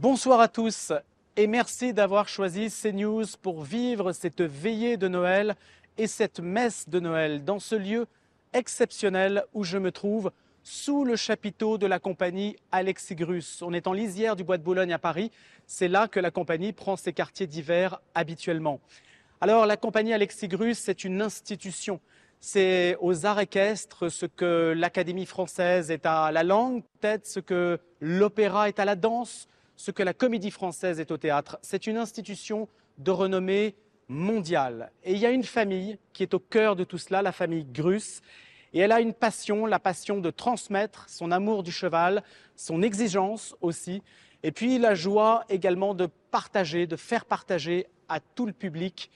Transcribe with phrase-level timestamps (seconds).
[0.00, 0.92] Bonsoir à tous
[1.36, 5.54] et merci d'avoir choisi CNews pour vivre cette veillée de Noël
[5.96, 8.06] et cette messe de Noël dans ce lieu
[8.52, 10.32] exceptionnel où je me trouve
[10.64, 13.62] sous le chapiteau de la compagnie Alexigrus.
[13.62, 15.30] On est en lisière du Bois de Boulogne à Paris.
[15.68, 18.80] C'est là que la compagnie prend ses quartiers d'hiver habituellement.
[19.40, 22.00] Alors la compagnie Alexigrus, c'est une institution.
[22.40, 27.78] C'est aux arts équestres ce que l'Académie française est à la langue, peut-être ce que
[28.00, 31.58] l'opéra est à la danse, ce que la comédie française est au théâtre.
[31.62, 33.74] C'est une institution de renommée
[34.08, 34.92] mondiale.
[35.02, 37.64] Et il y a une famille qui est au cœur de tout cela, la famille
[37.64, 38.20] Grus.
[38.72, 42.22] Et elle a une passion, la passion de transmettre son amour du cheval,
[42.56, 44.02] son exigence aussi,
[44.42, 49.10] et puis la joie également de partager, de faire partager à tout le public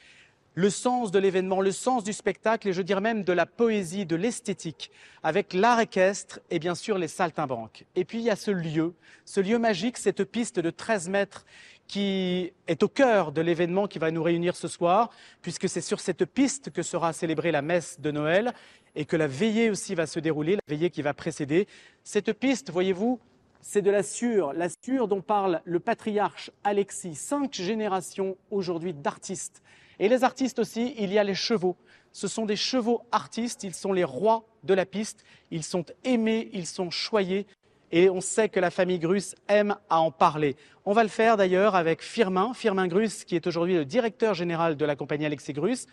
[0.58, 4.06] le sens de l'événement, le sens du spectacle et je dirais même de la poésie,
[4.06, 4.90] de l'esthétique,
[5.22, 7.84] avec l'art équestre et bien sûr les saltimbanques.
[7.94, 8.92] Et puis il y a ce lieu,
[9.24, 11.46] ce lieu magique, cette piste de 13 mètres
[11.86, 15.10] qui est au cœur de l'événement qui va nous réunir ce soir,
[15.42, 18.52] puisque c'est sur cette piste que sera célébrée la messe de Noël
[18.96, 21.68] et que la veillée aussi va se dérouler, la veillée qui va précéder.
[22.02, 23.20] Cette piste, voyez-vous,
[23.60, 29.62] c'est de la sûre, la sûre dont parle le patriarche Alexis, cinq générations aujourd'hui d'artistes
[29.98, 31.76] et les artistes aussi, il y a les chevaux.
[32.12, 36.48] Ce sont des chevaux artistes, ils sont les rois de la piste, ils sont aimés,
[36.52, 37.46] ils sont choyés.
[37.90, 40.56] Et on sait que la famille Grus aime à en parler.
[40.84, 44.76] On va le faire d'ailleurs avec Firmin, Firmin Grus, qui est aujourd'hui le directeur général
[44.76, 45.86] de la compagnie Alexis Grus.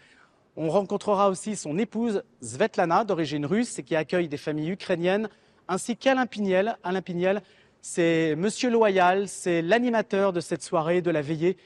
[0.57, 5.29] On rencontrera aussi son épouse Svetlana, d'origine russe, et qui accueille des familles ukrainiennes,
[5.67, 6.77] ainsi qu'Alain Pignel.
[6.83, 7.41] Alain Pignel,
[7.81, 11.57] c'est Monsieur Loyal, c'est l'animateur de cette soirée, de la veillée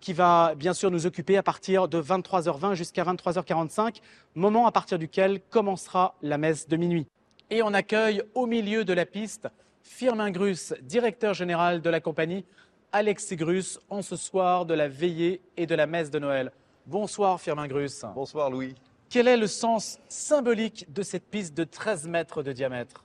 [0.00, 4.00] qui va bien sûr nous occuper à partir de 23h20 jusqu'à 23h45,
[4.34, 7.06] moment à partir duquel commencera la messe de minuit.
[7.50, 9.48] Et on accueille au milieu de la piste
[9.82, 12.44] Firmin Grus, directeur général de la compagnie,
[12.92, 16.52] Alexis Grus, en ce soir de la veillée et de la messe de Noël.
[16.86, 18.04] Bonsoir Firmin Grus.
[18.14, 18.74] Bonsoir Louis.
[19.10, 23.04] Quel est le sens symbolique de cette piste de 13 mètres de diamètre?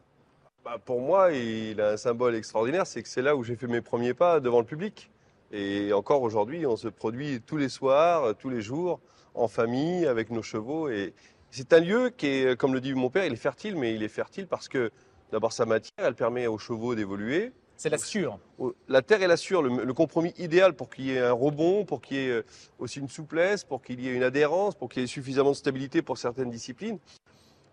[0.64, 3.68] Bah, Pour moi, il a un symbole extraordinaire, c'est que c'est là où j'ai fait
[3.68, 5.10] mes premiers pas devant le public.
[5.56, 9.00] Et encore aujourd'hui, on se produit tous les soirs, tous les jours,
[9.36, 10.90] en famille, avec nos chevaux.
[10.90, 11.14] Et
[11.52, 14.02] c'est un lieu qui est, comme le dit mon père, il est fertile, mais il
[14.02, 14.92] est fertile parce que
[15.32, 17.52] d'abord sa matière, elle permet aux chevaux d'évoluer.
[17.78, 18.40] C'est la sûre.
[18.88, 22.02] La terre est la sûre, le, compromis idéal pour qu'il y ait un rebond, pour
[22.02, 22.46] qu'il y ait euh,
[22.80, 25.56] aussi une souplesse, pour qu'il y ait une adhérence, pour qu'il y ait suffisamment de
[25.56, 26.98] stabilité pour certaines disciplines.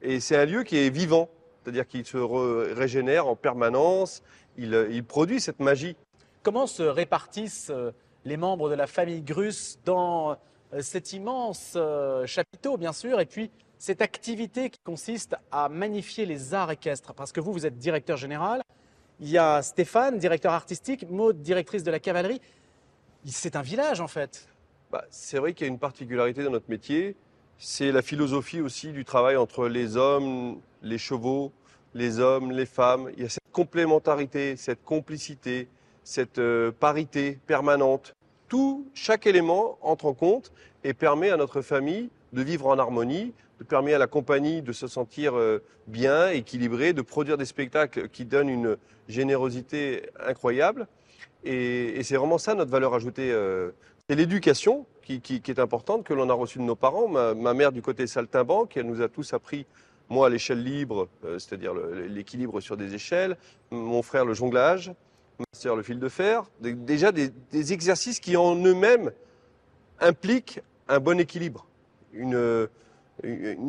[0.02, 1.30] Et c'est un lieu qui est vivant,
[1.62, 4.22] c'est-à-dire qu'il se régénère en permanence,
[4.58, 5.96] il, il produit cette magie.
[6.42, 7.90] Comment se répartissent euh,
[8.24, 10.38] les membres de la famille Grus dans
[10.72, 16.24] euh, cet immense euh, chapiteau, bien sûr, et puis cette activité qui consiste à magnifier
[16.24, 17.12] les arts équestres?
[17.12, 18.62] Parce que vous, vous êtes directeur général,
[19.20, 22.40] il y a Stéphane, directeur artistique, Maud, directrice de la cavalerie.
[23.26, 24.48] C'est un village, en fait.
[24.90, 27.16] Bah, c'est vrai qu'il y a une particularité dans notre métier,
[27.58, 31.52] c'est la philosophie aussi du travail entre les hommes, les chevaux,
[31.92, 33.10] les hommes, les femmes.
[33.14, 35.68] Il y a cette complémentarité, cette complicité,
[36.04, 38.14] cette euh, parité permanente.
[38.48, 40.52] Tout, chaque élément entre en compte
[40.82, 44.72] et permet à notre famille de vivre en harmonie, de permet à la compagnie de
[44.72, 48.76] se sentir euh, bien, équilibrée, de produire des spectacles qui donnent une
[49.08, 50.88] générosité incroyable.
[51.44, 53.30] Et, c'est vraiment ça notre valeur ajoutée.
[53.30, 53.70] Euh,
[54.08, 57.08] c'est l'éducation qui, est importante, que l'on a reçue de nos parents.
[57.08, 59.66] Ma, mère du côté saltimbanque, elle nous a tous appris,
[60.08, 63.36] moi à l'échelle libre, c'est-à-dire l'équilibre sur des échelles,
[63.72, 64.92] mon frère le jonglage,
[65.40, 67.32] master le fil de fer, déjà des,
[67.72, 69.10] exercices qui en eux-mêmes
[70.00, 71.66] impliquent un bon équilibre,
[72.12, 72.68] une,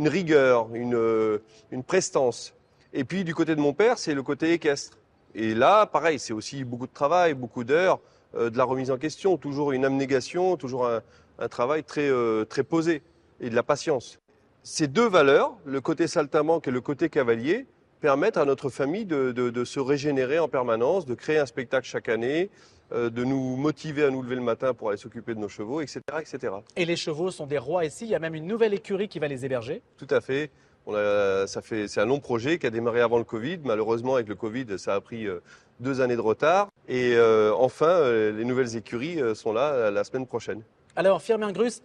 [0.06, 2.53] rigueur, une, prestance.
[2.94, 4.97] Et puis du côté de mon père, c'est le côté équestre.
[5.33, 8.00] Et là, pareil, c'est aussi beaucoup de travail, beaucoup d'heures,
[8.35, 11.01] euh, de la remise en question, toujours une abnégation, toujours un,
[11.47, 13.01] travail très, euh, très posé
[13.39, 14.19] et de la patience.
[14.63, 17.65] Ces deux valeurs, le côté saltimbanque et le côté cavalier,
[18.01, 21.88] permettre à notre famille de, de- de se régénérer en permanence, de créer un spectacle
[21.88, 22.50] chaque année,
[22.92, 25.80] euh, de nous motiver à nous lever le matin pour aller s'occuper de nos chevaux,
[25.81, 26.53] etc., etc.
[26.75, 28.06] Et les chevaux sont des rois ici.
[28.06, 29.81] Il y a même une nouvelle écurie qui va les héberger.
[29.98, 30.50] Tout à fait.
[30.88, 33.59] On a, ça fait, c'est un long projet qui a démarré avant le Covid.
[33.63, 35.39] Malheureusement, avec le Covid, ça a pris euh,
[35.80, 36.69] deux années de retard.
[36.89, 40.63] Et euh, enfin, les nouvelles écuries sont là la semaine prochaine.
[40.95, 41.81] Alors, Firmin Grus,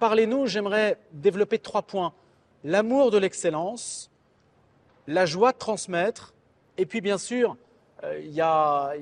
[0.00, 0.46] parlez-nous.
[0.48, 2.12] J'aimerais développer trois points
[2.64, 4.10] l'amour de l'excellence,
[5.06, 6.34] la joie de transmettre,
[6.78, 7.56] et puis bien sûr,
[8.02, 8.94] euh, il y a,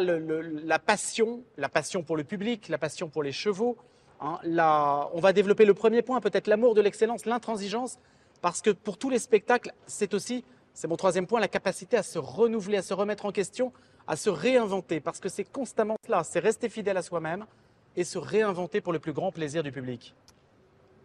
[0.00, 3.76] la passion, la passion pour le public, la passion pour les chevaux.
[4.20, 4.38] hein.
[5.12, 7.98] On va développer le premier point, peut-être l'amour de l'excellence, l'intransigeance,
[8.40, 12.02] parce que pour tous les spectacles, c'est aussi, c'est mon troisième point, la capacité à
[12.02, 13.72] se renouveler, à se remettre en question,
[14.06, 17.46] à se réinventer, parce que c'est constamment cela, c'est rester fidèle à soi-même
[17.96, 20.14] et se réinventer pour le plus grand plaisir du public.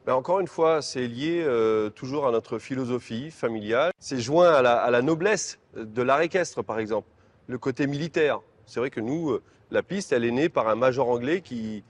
[0.09, 3.91] Ben, encore une fois, c'est lié euh, toujours à notre philosophie familiale.
[3.99, 7.07] C'est joint à la, noblesse de l'art équestre, par exemple,
[7.45, 8.39] le côté militaire.
[8.65, 11.83] C'est vrai que nous, euh, la piste, elle est née par un major anglais qui,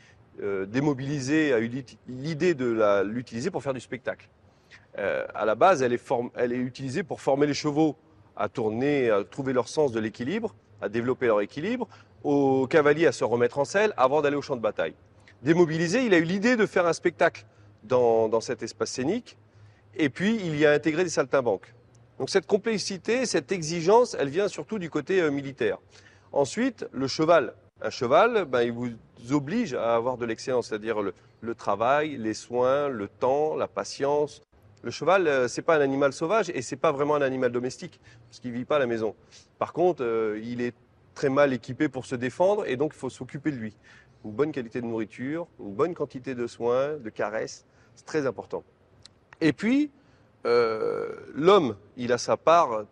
[0.44, 4.28] euh, démobilisé, a eu l'id- l'idée de l'utiliser pour faire du spectacle.
[4.98, 7.96] À la base, elle est, elle est utilisée pour former les chevaux
[8.36, 11.88] à tourner, à trouver leur sens de l'équilibre, à développer leur équilibre,
[12.26, 14.94] aux cavaliers à se remettre en selle avant d'aller au champ de bataille.
[15.42, 17.46] Démobilisé, il a eu l'idée de faire un spectacle
[17.84, 19.38] dans, cet espace scénique,
[19.96, 21.74] et puis il y a intégré des saltimbanques.
[22.20, 25.78] Donc cette complexité, cette exigence, elle vient surtout du côté euh, militaire.
[26.32, 27.54] Ensuite, le cheval.
[27.82, 28.92] Un cheval, ben, il vous
[29.32, 34.42] oblige à avoir de l'excellence, c'est-à-dire le, le travail, les soins, le temps, la patience.
[34.82, 38.00] Le cheval, euh, c'est pas un animal sauvage et c'est pas vraiment un animal domestique
[38.30, 39.16] parce qu'il vit pas à la maison.
[39.58, 40.74] Par contre, euh, il est
[41.16, 43.76] très mal équipé pour se défendre et donc il faut s'occuper de lui.
[44.26, 48.64] Une bonne qualité de nourriture, une bonne quantité de soins, de caresses, c'est très important.
[49.42, 49.92] Et puis,
[50.46, 52.86] euh, l'homme, il a sa part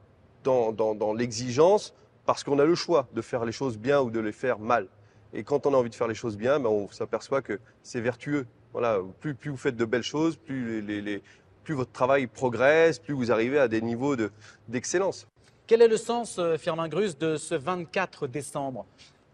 [0.43, 1.93] dans, l'exigence
[2.25, 4.87] parce qu'on a le choix de faire les choses bien ou de les faire mal.
[5.33, 8.01] Et quand on a envie de faire les choses bien, ben, on s'aperçoit que c'est
[8.01, 8.45] vertueux.
[8.71, 11.21] Voilà, plus, vous faites de belles choses, plus,
[11.69, 14.31] votre travail progresse, plus vous arrivez à des niveaux de-
[14.69, 15.27] d'excellence.
[15.65, 18.85] Quel est le sens, euh, Firmin Grus, de ce 24 décembre?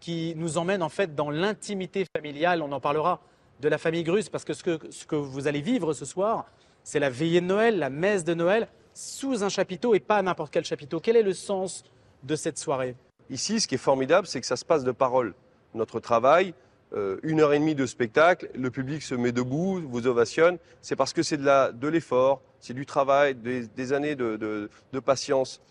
[0.04, 3.22] Qui nous emmène en fait dans l'intimité familiale On en parlera
[3.60, 6.44] de la famille Grus parce que ce, que vous allez vivre ce soir,
[6.82, 10.52] c'est la veillée de Noël, la messe de Noël, sous un chapiteau et pas n'importe
[10.52, 11.00] quel chapiteau.
[11.00, 11.84] Quel est le sens
[12.22, 12.96] de cette soirée?
[13.30, 15.32] Ici, ce qui est formidable, c'est que ça se passe de parole.
[15.72, 16.52] Notre travail,
[16.92, 20.58] euh, une heure et demie de spectacle, le public se met debout, vous ovationne.
[20.82, 24.68] C'est parce que c'est de l'effort, c'est du travail, des, années de,
[25.02, 25.62] patience.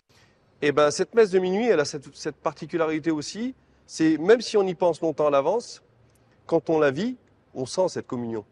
[0.60, 3.54] Et ben, cette messe de minuit, elle a cette particularité aussi.
[3.86, 5.82] C'est même si on y pense longtemps à l'avance,
[6.46, 7.16] quand on la vit,
[7.54, 8.44] on sent cette communion.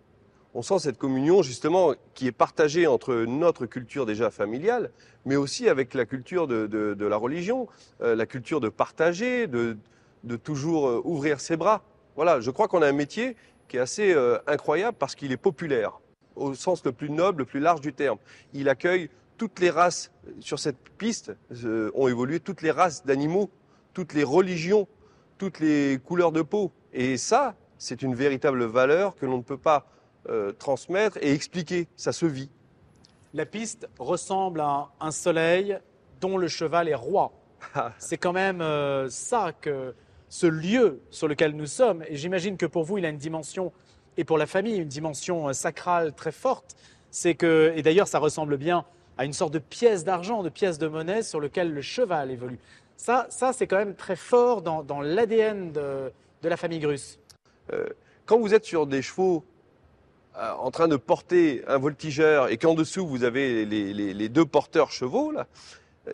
[0.55, 4.91] On sent cette communion justement qui est partagée entre notre culture déjà familiale,
[5.25, 7.69] mais aussi avec la culture de, la religion,
[8.03, 9.77] euh, la culture de partager, de,
[10.45, 11.83] toujours euh, ouvrir ses bras.
[12.17, 13.37] Voilà, je crois qu'on a un métier
[13.69, 16.01] qui est assez euh, incroyable parce qu'il est populaire,
[16.37, 18.19] au sens le plus noble, le plus large du terme.
[18.53, 19.09] Il accueille
[19.39, 21.33] toutes les races sur cette piste,
[21.95, 23.51] ont évolué toutes les races d'animaux,
[23.95, 24.87] toutes les religions,
[25.43, 26.71] toutes les couleurs de peau.
[26.93, 29.89] Et ça, c'est une véritable valeur que l'on ne peut pas
[30.29, 31.89] euh, transmettre et expliquer.
[31.97, 32.49] Ça se vit.
[33.35, 35.81] La piste ressemble à un soleil
[36.21, 37.33] dont le cheval est roi.
[37.99, 39.97] C'est quand même euh, ça que
[40.29, 42.05] ce lieu sur lequel nous sommes.
[42.07, 43.73] Et j'imagine que pour vous, il a une dimension,
[44.17, 46.77] et pour la famille, une dimension euh, sacrale très forte.
[47.11, 48.85] C'est que, et d'ailleurs, ça ressemble bien
[49.19, 52.61] à une sorte de pièce d'argent, de pièce de monnaie sur lequel le cheval évolue.
[53.03, 56.13] Ça, ça c'est quand même très fort dans, l'ADN de,
[56.45, 57.19] la famille Grus.
[58.27, 59.43] quand vous êtes sur des chevaux
[60.37, 64.93] euh, en train de porter un voltigeur et qu'en dessous vous avez les, deux porteurs
[64.93, 65.33] chevaux,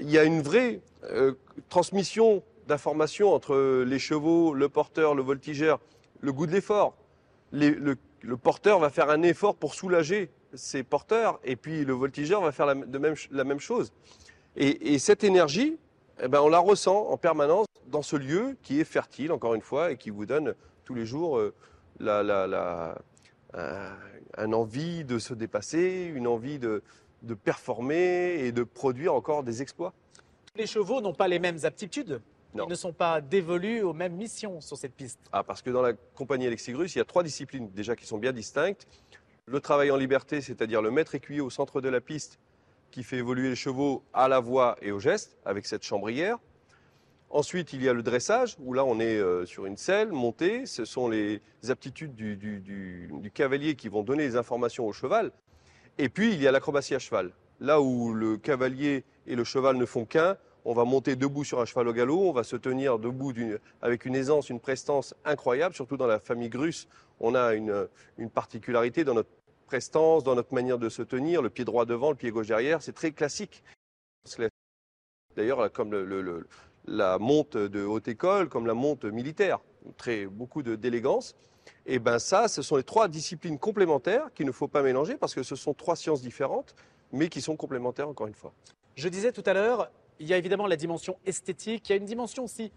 [0.00, 1.34] il y a une vraie euh,
[1.68, 5.80] transmission d'informations entre les chevaux, le porteur, le voltigeur,
[6.20, 6.94] le goût de l'effort.
[7.52, 7.96] Le,
[8.42, 12.64] porteur va faire un effort pour soulager ses porteurs et puis le voltigeur va faire
[12.64, 13.92] la, même, chose.
[14.56, 15.76] Et cette énergie,
[16.20, 19.62] eh ben, on la ressent en permanence dans ce lieu qui est fertile, encore une
[19.62, 21.54] fois, et qui vous donne tous les jours euh,
[22.00, 22.98] la, la, la,
[23.54, 23.96] un,
[24.36, 26.82] un envie de se dépasser, une envie de,
[27.22, 29.92] de performer et de produire encore des exploits.
[30.56, 32.20] Les chevaux n'ont pas les mêmes aptitudes.
[32.54, 32.64] Non.
[32.66, 35.20] Ils ne sont pas dévolus aux mêmes missions sur cette piste.
[35.32, 38.18] Ah, parce que dans la compagnie Alexigrus, il y a trois disciplines déjà qui sont
[38.18, 38.86] bien distinctes.
[39.46, 42.38] Le travail en liberté, c'est-à-dire le maître écuyer au centre de la piste
[42.90, 46.38] qui fait évoluer les chevaux à la voix et au geste avec cette chambrière.
[47.30, 50.64] Ensuite, il y a le dressage, où là, on est euh, sur une selle montée.
[50.64, 55.30] Ce sont les aptitudes du, cavalier qui vont donner les informations au cheval.
[55.98, 59.76] Et puis, il y a l'acrobatie à cheval, là où le cavalier et le cheval
[59.76, 60.38] ne font qu'un.
[60.64, 63.32] On va monter debout sur un cheval au galop, on va se tenir debout
[63.82, 66.88] avec une aisance, une prestance incroyable, surtout dans la famille Grus.
[67.20, 69.30] On a une particularité dans notre
[69.68, 72.82] prestance, dans notre manière de se tenir, le pied droit devant, le pied gauche derrière,
[72.82, 73.62] c'est très classique.
[75.36, 75.94] D'ailleurs, comme
[76.86, 79.60] la monte de haute école, comme la monte militaire,
[79.96, 81.36] très, beaucoup d'élégance.
[81.86, 85.34] Et ben ça, ce sont les trois disciplines complémentaires qu'il ne faut pas mélanger parce
[85.34, 86.74] que ce sont trois sciences différentes,
[87.12, 88.52] mais qui sont complémentaires encore une fois.
[88.96, 91.96] Je disais tout à l'heure, il y a évidemment la dimension esthétique, il y a
[91.96, 92.72] une dimension aussi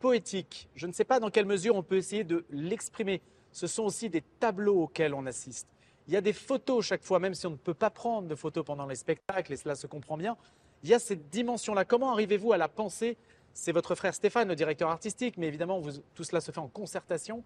[0.00, 0.68] poétique.
[0.74, 3.22] Je ne sais pas dans quelle mesure on peut essayer de l'exprimer.
[3.52, 5.68] Ce sont aussi des tableaux auxquels on assiste.
[6.08, 8.34] Il y a des photos chaque fois, même si on ne peut pas prendre de
[8.34, 10.36] photos pendant les spectacles, et cela se comprend bien.
[10.82, 11.84] Il y a cette dimension-là.
[11.84, 13.16] Comment arrivez-vous à la penser?
[13.52, 15.82] C'est votre frère Stéphane, le directeur artistique, mais évidemment,
[16.14, 17.42] tout cela se fait en concertation.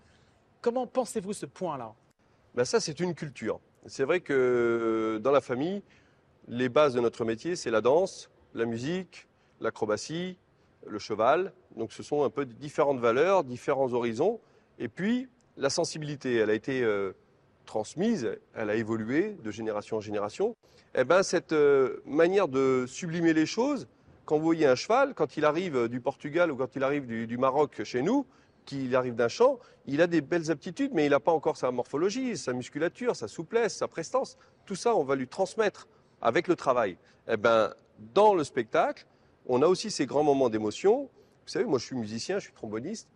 [0.60, 1.94] Comment pensez-vous ce point-là?
[2.54, 3.60] Ben Ça, c'est une culture.
[3.86, 5.82] C'est vrai que dans la famille,
[6.48, 9.28] les bases de notre métier, c'est la danse, la musique,
[9.60, 10.36] l'acrobatie,
[10.86, 11.52] le cheval.
[11.76, 14.40] Donc ce sont un peu différentes valeurs, différents horizons.
[14.78, 17.12] Et puis, la sensibilité, elle a été euh,
[17.70, 20.56] transmise, elle a évolué de génération en génération.
[20.96, 23.86] Eh ben, cette euh, manière de sublimer les choses,
[24.24, 27.38] quand vous voyez un cheval, quand il arrive du Portugal ou quand il arrive du
[27.38, 28.26] Maroc chez nous,
[28.66, 31.70] qu'il arrive d'un champ, il a des belles aptitudes, mais il n'a pas encore sa
[31.70, 34.36] morphologie, sa musculature, sa souplesse, sa prestance.
[34.66, 35.86] Tout ça, on va lui transmettre
[36.20, 36.96] avec le travail.
[37.28, 37.72] Eh ben,
[38.14, 39.06] dans le spectacle,
[39.46, 41.02] on a aussi ces grands moments d'émotion.
[41.02, 43.08] Vous savez, moi, je suis musicien, je suis tromboniste.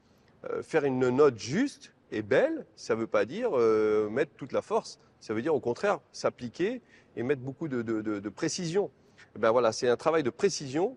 [0.44, 4.52] Euh, faire une note juste et belle, ça ne veut pas dire euh, mettre toute
[4.52, 4.98] la force.
[5.20, 6.80] Ça veut dire, au contraire, s'appliquer
[7.16, 8.90] et mettre beaucoup de, précision.
[9.36, 10.96] Eh ben voilà, c'est un travail de précision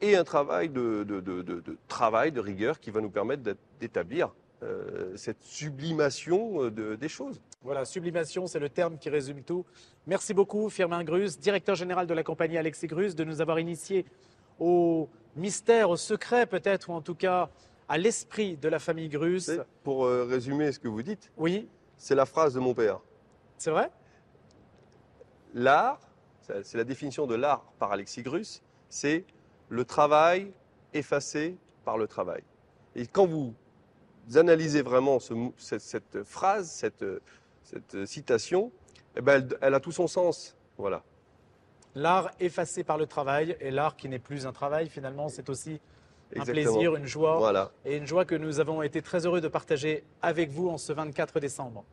[0.00, 1.06] et un travail de,
[1.88, 3.42] travail, de rigueur qui va nous permettre
[3.80, 7.40] d'établir euh, cette sublimation euh, des choses.
[7.62, 9.64] Voilà, sublimation, c'est le terme qui résume tout.
[10.06, 14.06] Merci beaucoup, Firmin Grus, directeur général de la compagnie Alexis Grus, de nous avoir initiés
[14.58, 17.50] au mystère, au secret peut-être, ou en tout cas
[17.88, 19.50] à l'esprit de la famille Grus.
[19.82, 21.68] Pour euh, résumer ce que vous dites, oui.
[21.96, 23.00] c'est la phrase de mon père.
[23.58, 23.90] C'est vrai?
[25.54, 26.00] L'art,
[26.40, 29.24] c'est la définition de l'art par Alexis Grus, c'est
[29.68, 30.52] le travail
[30.92, 32.42] effacé par le travail.
[32.96, 33.54] Et quand vous
[34.34, 35.18] analysez vraiment
[35.56, 37.04] cette, phrase, cette,
[38.04, 38.72] citation,
[39.16, 40.56] eh ben, elle, a tout son sens.
[40.76, 41.02] Voilà.
[41.94, 45.80] L'art effacé par le travail et l'art qui n'est plus un travail, finalement, c'est aussi
[46.40, 47.38] un plaisir, une joie.
[47.38, 47.70] Voilà.
[47.84, 50.92] Et une joie que nous avons été très heureux de partager avec vous en ce
[50.92, 51.84] 24 décembre.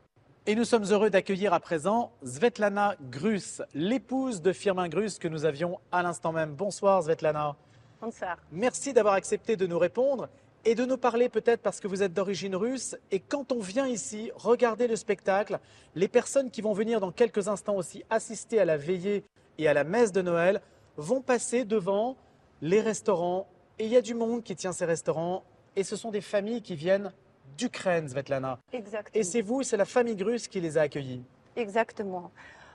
[0.47, 5.45] Et nous sommes heureux d'accueillir à présent Svetlana Grus, l'épouse de Firmin Grus que nous
[5.45, 6.55] avions à l'instant même.
[6.55, 7.55] Bonsoir Svetlana.
[8.01, 8.37] Bonsoir.
[8.51, 10.29] Merci d'avoir accepté de nous répondre
[10.65, 12.95] et de nous parler peut-être parce que vous êtes d'origine russe.
[13.11, 15.59] Et quand on vient ici regarder le spectacle,
[15.95, 19.23] les personnes qui vont venir dans quelques instants aussi assister à la veillée
[19.57, 20.61] et à la messe de Noël
[20.97, 22.17] vont passer devant
[22.61, 23.47] les restaurants.
[23.81, 25.43] Et il y a du monde qui tient ces restaurants.
[25.75, 27.11] Et ce sont des familles qui viennent
[27.57, 28.59] d'Ukraine, Svetlana.
[28.71, 29.19] Exactement.
[29.19, 31.23] Et c'est vous, c'est la famille Grus qui les a accueillis.
[31.55, 32.29] Exactement.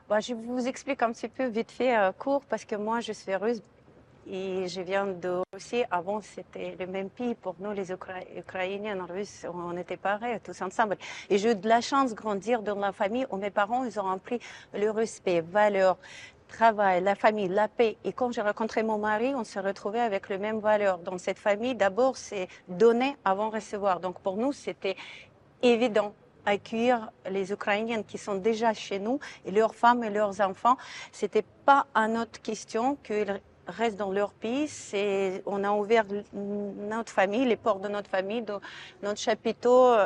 [0.08, 3.12] Bah, je vous explique un petit peu vite fait, euh, court, parce que moi, je
[3.12, 3.62] suis russe
[4.28, 5.84] et je viens de Russie.
[5.92, 7.36] Avant, c'était le même pays.
[7.36, 10.98] Pour nous, les Ukrainiens, Russes, on était pareils, tous ensemble.
[11.30, 14.00] Et j'ai eu de la chance de grandir dans la famille où mes parents, ils
[14.00, 14.40] ont appris
[14.74, 15.98] le respect, valeur,
[16.46, 17.96] travail, la famille, la paix.
[18.04, 20.98] Et quand j'ai rencontré mon mari, on s'est retrouvé avec les mêmes valeurs.
[20.98, 24.00] Dans cette famille, d'abord, c'est donner avant recevoir.
[24.00, 24.96] Donc pour nous, c'était
[25.62, 30.76] évident accueillir les Ukrainiens qui sont déjà chez nous et leurs femmes et leurs enfants.
[31.12, 34.70] C'était pas une autre question qu'ils restent dans leur pays.
[35.44, 38.44] On a ouvert notre famille, les portes de notre famille,
[39.02, 39.96] notre chapiteau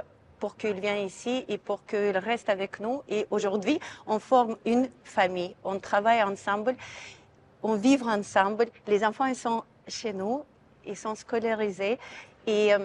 [0.41, 3.03] pour qu'ils viennent ici et pour qu'ils restent avec nous.
[3.09, 5.55] Et aujourd'hui, on forme une famille.
[5.63, 6.75] On travaille ensemble,
[7.63, 8.67] on vit ensemble.
[8.89, 10.43] Les enfants, ils sont chez nous,
[10.87, 11.99] ils sont scolarisés.
[12.47, 12.79] Et euh,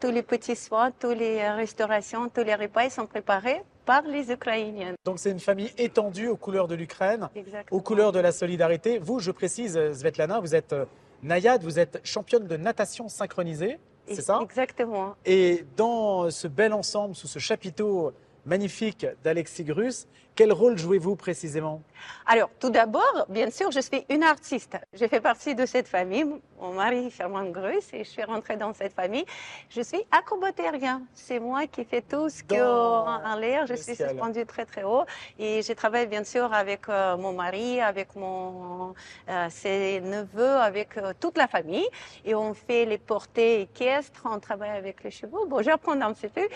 [0.00, 4.30] tous les petits soins, toutes les restaurations, tous les repas, ils sont préparés par les
[4.30, 4.94] Ukrainiens.
[5.04, 7.28] Donc c'est une famille étendue aux couleurs de l'Ukraine,
[7.72, 8.98] aux couleurs de la solidarité.
[8.98, 10.84] Vous, je précise, Svetlana, vous êtes euh,
[11.24, 14.40] naïade, vous êtes championne de natation synchronisée c'est ça?
[14.42, 15.14] Exactement.
[15.24, 18.12] Et dans ce bel ensemble, sous ce chapiteau
[18.50, 20.08] magnifique d'Alexis Grus.
[20.34, 21.82] Quel rôle jouez-vous précisément?
[22.26, 24.76] Alors, tout d'abord, bien sûr, je suis une artiste.
[24.92, 26.24] Je fais partie de cette famille.
[26.60, 29.24] Mon mari, Firmin Grus, et je suis rentrée dans cette famille.
[29.68, 31.02] Je suis acrobatérien.
[31.14, 33.66] C'est moi qui fais tout ce qui est en l'air.
[33.66, 35.04] Je suis suspendue très, très haut.
[35.38, 38.94] Et je travaille, bien sûr, avec euh, mon mari, avec mon,
[39.28, 41.88] euh, ses neveux, avec euh, toute la famille.
[42.24, 45.46] Et on fait les portées équestres, on travaille avec les chevaux.
[45.46, 46.48] Bon, j'apprends un petit peu.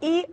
[0.00, 0.24] Et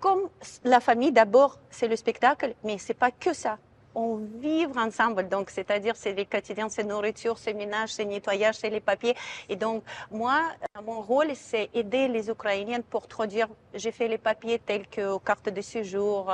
[0.00, 0.28] comme
[0.64, 3.58] la famille, d'abord, c'est le spectacle, mais c'est pas que ça.
[3.94, 5.28] On vivre ensemble.
[5.28, 9.14] Donc, c'est-à-dire, c'est les quotidiens, c'est nourriture, c'est ménage, c'est nettoyage, c'est les papiers.
[9.48, 10.40] Et donc, moi,
[10.76, 13.48] euh, mon rôle, c'est aider les Ukrainiennes pour traduire.
[13.74, 16.30] J'ai fait les papiers tels que cartes de séjour,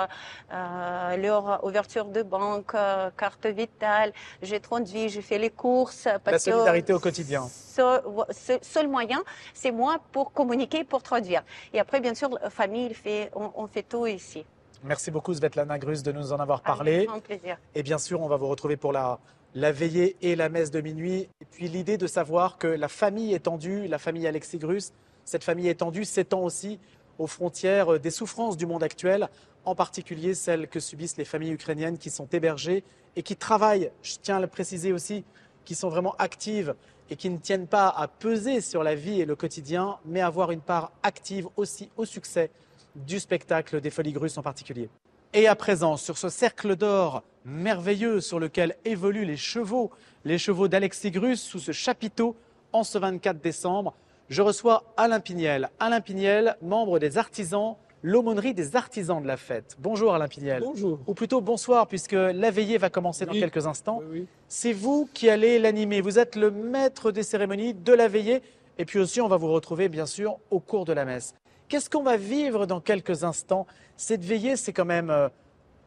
[0.53, 4.13] euh, leur ouverture de banque, euh, carte vitale.
[4.43, 6.09] J'ai traduit, j'ai fait les courses.
[6.27, 7.49] La solidarité au quotidien.
[7.49, 9.23] Ce seul moyen,
[9.53, 11.43] c'est moi pour communiquer, pour traduire.
[11.73, 14.45] Et après, bien sûr, la famille, fait, on, on fait tout ici.
[14.87, 16.95] Merci beaucoup Svetlana Grus de nous en avoir parlé.
[16.95, 17.59] Avec grand plaisir.
[17.75, 19.19] Et bien sûr, on va vous retrouver pour la,
[19.55, 21.29] la veillée et la messe de minuit.
[21.41, 24.93] Et puis l'idée de savoir que la famille étendue, la famille Alexis Grus,
[25.25, 26.79] cette famille étendue s'étend aussi
[27.19, 29.29] aux frontières des souffrances du monde actuel,
[29.65, 32.85] en particulier celles que subissent les familles ukrainiennes qui sont hébergées
[33.17, 35.25] et qui travaillent, je tiens à le préciser aussi,
[35.65, 36.77] qui sont vraiment actives
[37.11, 40.29] et qui ne tiennent pas à peser sur la vie et le quotidien, mais à
[40.29, 42.53] avoir une part active aussi au succès
[42.97, 44.89] du spectacle des Folies Grusses en particulier.
[45.33, 49.91] Et à présent, sur ce cercle d'or merveilleux sur lequel évoluent les chevaux,
[50.25, 52.37] les chevaux d'Alexis Grus sous ce chapiteau
[52.73, 53.95] en ce 24 décembre,
[54.29, 55.71] je reçois Alain Pignel.
[55.79, 59.77] Alain Pignel, membre des artisans, l'aumônerie des artisans de la fête.
[59.79, 60.63] Bonjour Alain Pignel.
[60.63, 60.99] Bonjour.
[61.07, 64.01] Ou plutôt bonsoir, puisque la veillée va commencer dans quelques instants.
[64.01, 64.27] Oui, oui.
[64.49, 66.01] C'est vous qui allez l'animer.
[66.01, 68.43] Vous êtes le maître des cérémonies de la veillée.
[68.79, 71.35] Et puis aussi, on va vous retrouver, bien sûr, au cours de la messe.
[71.69, 73.67] Qu'est-ce qu'on va vivre dans quelques instants?
[73.97, 75.29] Cette veillée, c'est quand même euh,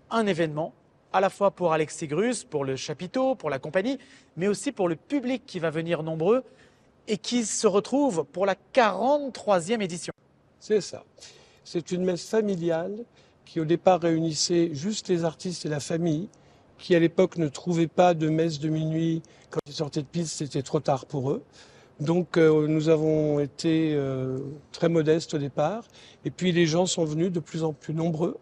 [0.10, 0.74] un événement,
[1.14, 3.98] à la fois pour Alexis Grus, pour le chapiteau, pour la compagnie,
[4.36, 6.44] mais aussi pour le public qui va venir nombreux
[7.08, 10.12] et qui se retrouve pour la 43e édition.
[10.60, 11.06] C'est ça.
[11.64, 13.06] C'est une messe familiale
[13.46, 16.28] qui au départ réunissait juste les artistes et la famille,
[16.78, 19.22] qui à l'époque ne trouvaient pas de messe de minuit.
[19.50, 21.42] Quand ils sortaient de piste, c'était trop tard pour eux.
[22.00, 24.38] Donc euh, nous avons été euh,
[24.72, 25.84] très modestes au départ.
[26.24, 28.38] Et puis les gens sont venus de plus en plus nombreux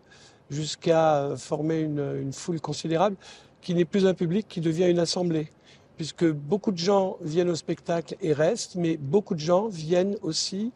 [0.49, 3.15] jusqu'à euh, former une, foule considérable
[3.61, 5.49] qui n'est plus un public, qui devient une assemblée.
[5.97, 10.71] Puisque beaucoup de gens viennent au spectacle et restent, mais beaucoup de gens viennent aussi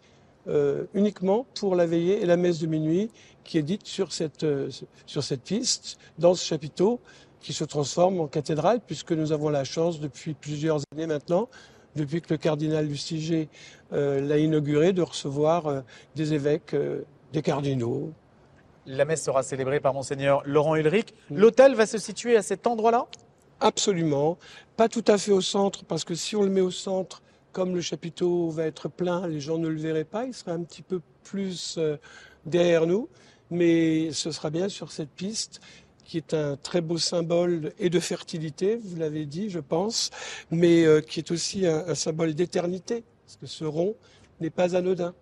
[0.95, 3.11] uniquement pour la veillée et la messe de minuit
[3.43, 4.43] qui est dite sur cette,
[5.05, 6.99] sur cette piste, dans ce chapiteau
[7.39, 11.47] qui se transforme en cathédrale, puisque nous avons la chance depuis plusieurs années maintenant,
[11.95, 13.49] depuis que le cardinal Lustiger
[13.93, 15.81] euh, l'a inauguré, de recevoir euh,
[16.15, 17.01] des évêques, euh,
[17.33, 18.11] des cardinaux.
[18.85, 21.13] La messe sera célébrée par Monseigneur Laurent Ulrich.
[21.29, 21.37] Mm.
[21.37, 23.07] L'hôtel va se situer à cet endroit-là?
[23.59, 24.37] Absolument.
[24.75, 27.75] Pas tout à fait au centre, parce que si on le met au centre, comme
[27.75, 30.25] le chapiteau va être plein, les gens ne le verraient pas.
[30.25, 31.77] Il sera un petit peu plus
[32.45, 33.09] derrière nous.
[33.51, 35.59] Mais ce sera bien sur cette piste
[36.05, 40.09] qui est un très beau symbole et de fertilité, vous l'avez dit, je pense,
[40.49, 43.95] mais euh, qui est aussi un, symbole d'éternité, parce que ce rond
[44.39, 45.13] n'est pas anodin.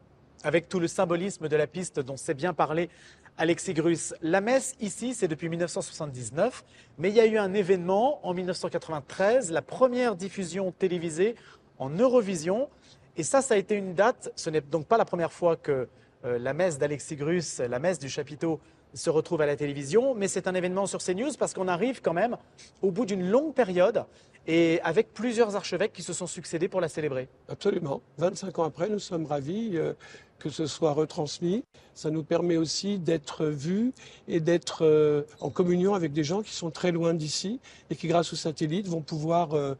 [0.43, 2.89] avec tout le symbolisme de la piste dont s'est bien parlé
[3.37, 4.13] Alexis Grus.
[4.21, 6.63] La messe ici, c'est depuis 1979,
[6.97, 11.35] mais il y a eu un événement en 1993, la première diffusion télévisée
[11.77, 12.69] en Eurovision.
[13.15, 15.87] Et ça, ça a été une date, ce n'est donc pas la première fois que
[16.25, 18.59] euh, la messe d'Alexis Grus, la messe du chapiteau,
[18.93, 22.13] se retrouve à la télévision, mais c'est un événement sur CNews parce qu'on arrive quand
[22.13, 22.37] même
[22.81, 24.05] au bout d'une longue période
[24.47, 27.27] et avec plusieurs archevêques qui se sont succédés pour la célébrer.
[27.49, 28.01] Absolument.
[28.17, 29.93] 25 ans après, nous sommes ravis euh,
[30.39, 31.63] que ce soit retransmis.
[31.93, 33.93] Ça nous permet aussi d'être vus
[34.27, 37.59] et d'être euh, en communion avec des gens qui sont très loin d'ici
[37.91, 39.75] et qui, grâce au satellite, vont pouvoir euh,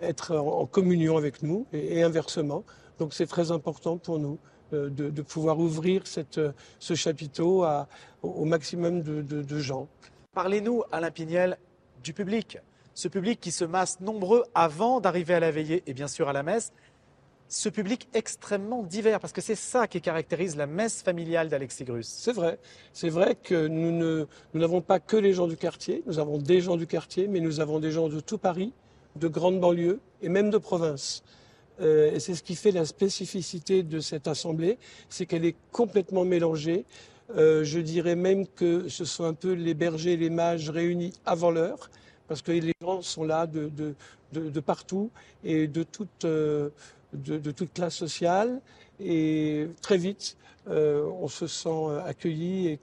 [0.00, 2.64] être en, communion avec nous et, inversement.
[2.98, 4.38] Donc c'est très important pour nous
[4.72, 7.86] de, de pouvoir ouvrir cette, euh, ce chapiteau à-
[8.22, 9.86] au, maximum de, de- de gens.
[10.34, 11.58] Parlez-nous, Alain Pignel,
[12.02, 12.58] du public.
[12.94, 16.32] Ce public qui se masse nombreux avant d'arriver à la veillée et bien sûr à
[16.32, 16.72] la messe.
[17.48, 22.08] Ce public extrêmement divers, parce que c'est ça qui caractérise la messe familiale d'Alexis Grus.
[22.08, 22.58] C'est vrai.
[22.92, 26.02] C'est vrai que nous n'avons pas que les gens du quartier.
[26.06, 28.72] Nous avons des gens du quartier, mais nous avons des gens de tout Paris,
[29.14, 31.22] de grandes banlieues et même de province.
[31.80, 36.24] Euh, et c'est ce qui fait la spécificité de cette assemblée, c'est qu'elle est complètement
[36.24, 36.84] mélangée.
[37.36, 41.12] Euh, je dirais même que ce sont un peu les bergers et les mages réunis
[41.24, 41.90] avant l'heure,
[42.28, 43.94] parce que les gens sont là de, de,
[44.32, 45.10] de, partout
[45.44, 46.70] et de toute, euh,
[47.12, 48.60] de, toute classe sociale.
[49.00, 50.36] Et très vite,
[50.68, 52.78] on se sent accueilli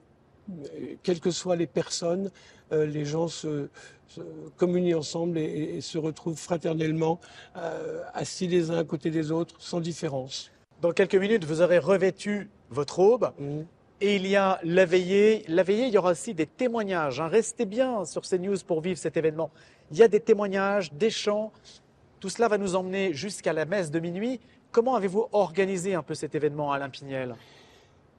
[1.02, 2.30] quelles que soient les personnes,
[2.74, 3.68] euh, les gens se,
[4.08, 4.20] se
[4.56, 7.20] communient ensemble et, se retrouvent fraternellement,
[7.56, 10.50] euh, assis les uns à côté des autres, sans différence.
[10.80, 13.64] Dans quelques minutes, vous aurez revêtu votre aube Mhm.
[14.00, 15.44] et il y a la veillée.
[15.48, 17.20] La veillée, il y aura aussi des témoignages.
[17.20, 17.28] hein.
[17.28, 19.50] Restez bien sur CNews pour vivre cet événement.
[19.90, 21.52] Il y a des témoignages, des chants.
[22.20, 24.40] Tout cela va nous emmener jusqu'à la messe de minuit.
[24.72, 27.36] Comment avez-vous organisé un peu cet événement, Alain Pignel?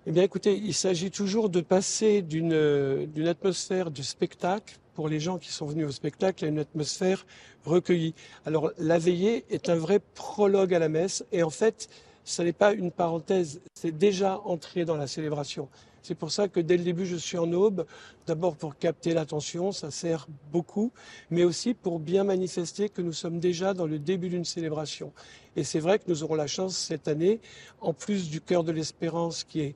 [0.07, 5.19] Eh bien, écoutez, il s'agit toujours de passer d'une d'une atmosphère du spectacle pour les
[5.19, 7.25] gens qui sont venus au spectacle à une atmosphère
[7.65, 8.13] recueillie.
[8.45, 11.89] Alors, la veillée est un vrai prologue à la messe et en fait,
[12.23, 15.69] ce n'est pas une parenthèse, c'est déjà entré dans la célébration.
[16.05, 17.87] C'est pour ça que dès le début, je suis en aube,
[18.27, 20.91] d'abord pour capter l'attention, ça sert beaucoup,
[21.31, 25.11] mais aussi pour bien manifester que nous sommes déjà dans le début d'une célébration.
[25.55, 27.39] Et c'est vrai que nous aurons la chance cette année,
[27.81, 29.73] en plus du cœur de l'espérance qui,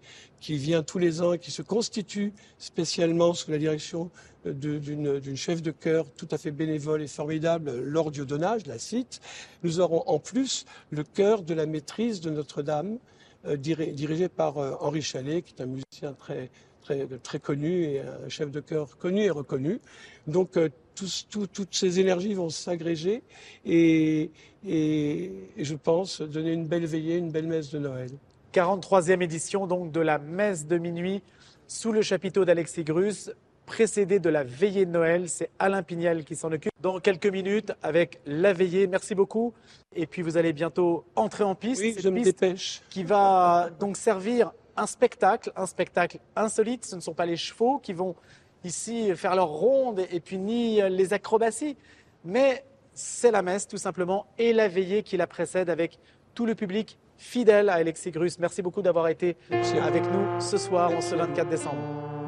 [0.48, 4.12] vient tous les ans et qui se constitue spécialement sous la direction
[4.46, 9.20] d'une chef de chœur tout à fait bénévole et formidable, Laure Dieudonnage, la cite,
[9.64, 14.76] nous aurons en plus le cœur de la maîtrise de Notre-Dame, euh, dirigé par euh,
[14.80, 16.50] Henri Chalet, qui est un musicien très,
[16.82, 19.80] très, très connu et un chef de chœur connu et reconnu.
[20.28, 23.24] Donc euh, toutes ces énergies vont s'agréger
[23.66, 24.32] et,
[24.68, 28.10] et, je pense donner une belle veillée, une belle messe de Noël.
[28.54, 31.22] 43e édition donc de la messe de minuit
[31.68, 33.32] sous le chapiteau d'Alexis Grus
[33.70, 35.30] précédé de la veillée de Noël.
[35.30, 38.88] C'est Alain Pignel qui s'en occupe dans quelques minutes avec la veillée.
[38.88, 39.54] Merci beaucoup.
[39.96, 41.82] Et puis vous allez bientôt entrer en piste.
[41.84, 42.82] Oui, je me dépêche.
[42.90, 46.84] Qui va donc servir un spectacle, un spectacle insolite.
[46.84, 48.16] Ce ne sont pas les chevaux qui vont
[48.64, 51.78] ici faire leur ronde et puis ni les acrobaties,
[52.26, 56.00] mais c'est la messe tout simplement et la veillée qui la précède avec
[56.34, 58.40] tout le public fidèle à Alexis Grus.
[58.40, 59.38] Merci beaucoup d'avoir été
[59.82, 61.78] avec nous ce soir, en ce 24 décembre.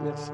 [0.04, 0.32] Merci.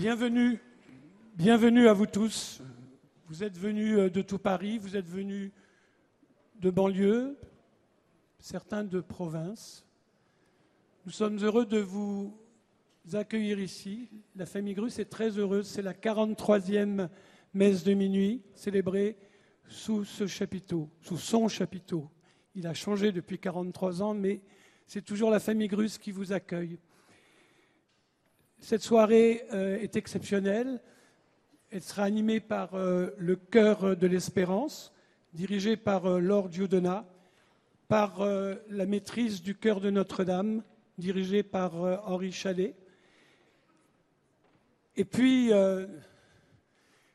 [0.00, 0.58] Bienvenue,
[1.34, 2.62] bienvenue à vous tous.
[3.28, 5.52] Vous êtes venus euh, de tout Paris, vous êtes venus
[6.58, 7.36] de banlieue,
[8.38, 9.84] certains de province.
[11.04, 12.34] Nous sommes heureux de vous
[13.12, 14.08] accueillir ici.
[14.36, 15.66] La famille Grus est très heureuse.
[15.66, 17.10] C'est la 43e
[17.52, 19.18] messe de minuit célébrée
[19.68, 22.08] sous ce chapiteau, sous son chapiteau.
[22.54, 24.40] Il a changé depuis 43 ans, mais
[24.86, 26.78] c'est toujours la famille Grus qui vous accueille.
[28.60, 30.80] Cette soirée euh, est exceptionnelle.
[31.70, 34.92] Elle sera animée par euh, le Chœur de l'Espérance,
[35.32, 37.06] dirigé par euh, Laure Dieudonna,
[37.88, 38.20] par
[38.68, 40.62] la maîtrise du Chœur de Notre-Dame,
[40.96, 41.74] dirigée par
[42.08, 42.76] Henri Chalet.
[44.94, 45.50] Et puis,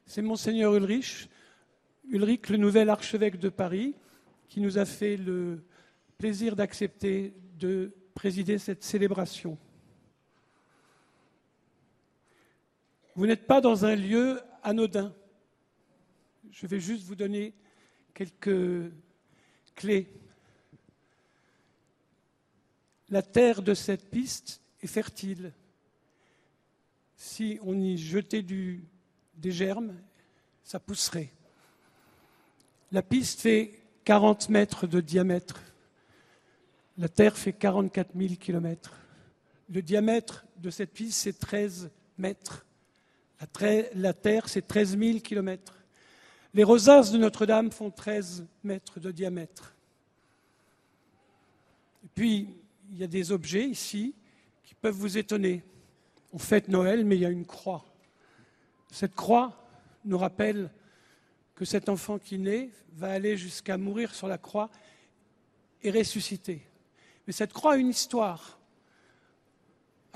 [0.06, 1.30] c'est Monseigneur Ulrich,
[2.10, 3.96] Ulrich, le nouvel archevêque de Paris,
[4.50, 5.64] qui nous a fait le
[6.18, 9.58] plaisir d'accepter de présider cette célébration.
[13.16, 15.14] Vous n'êtes pas dans un lieu anodin.
[16.52, 17.54] Je vais juste vous donner
[18.14, 18.92] quelques
[19.74, 20.12] clés.
[23.10, 25.54] La terre de cette piste est fertile.
[27.16, 29.96] Si on y jetait des germes,
[30.64, 31.32] ça pousserait.
[32.92, 35.62] La piste fait 40 mètres de diamètre.
[36.98, 38.94] La Terre fait 44 000 kilomètres.
[39.70, 42.66] Le diamètre de cette piste, c'est 13 mètres.
[43.96, 45.78] La, Terre, c'est 13 000 kilomètres.
[46.54, 49.76] Les rosaces de Notre-Dame font 13 mètres de diamètre.
[52.06, 52.50] Et puis,
[52.92, 54.16] il y a des objets ici
[54.64, 55.64] qui peuvent vous étonner.
[56.32, 57.86] On fête Noël, mais il y a une croix.
[58.92, 59.68] Cette croix
[60.06, 60.72] nous rappelle
[61.56, 64.70] que cet enfant qui naît va aller jusqu'à mourir sur la croix
[65.84, 66.62] et ressusciter.
[67.28, 68.55] Mais cette croix a une histoire.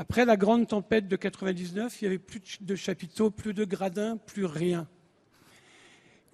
[0.02, 4.16] Après la grande tempête de 99, il n'y avait plus de chapiteaux, plus de gradins,
[4.16, 4.88] plus rien.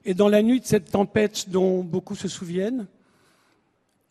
[0.03, 2.85] Et dans la nuit de cette tempête dont beaucoup se souviennent,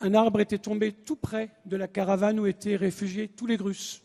[0.00, 4.02] un arbre était tombé tout près de la caravane où étaient réfugiés tous les Russes.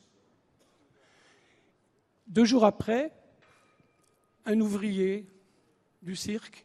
[2.27, 3.12] Deux jours après,
[4.45, 5.25] un ouvrier
[6.03, 6.63] du cirque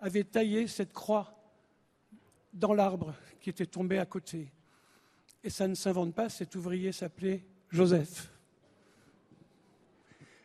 [0.00, 1.38] avait taillé cette croix
[2.52, 4.50] dans l'arbre qui était tombé à côté.
[5.44, 7.44] Et ça ne s'invente pas, cet ouvrier s'appelait
[7.74, 8.30] Joseph.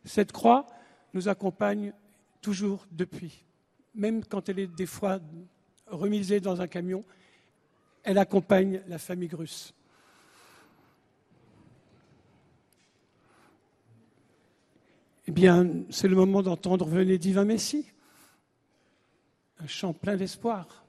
[0.04, 0.66] Cette croix
[1.14, 1.94] nous accompagne
[2.42, 3.46] toujours depuis.
[3.94, 5.20] Même quand elle est des fois
[5.86, 7.06] remisée dans un camion,
[8.04, 9.74] elle accompagne la famille Grusse.
[15.28, 17.92] Eh bien, c'est le moment d'entendre Venez divin Messie,
[19.60, 20.84] un chant plein d'espoir.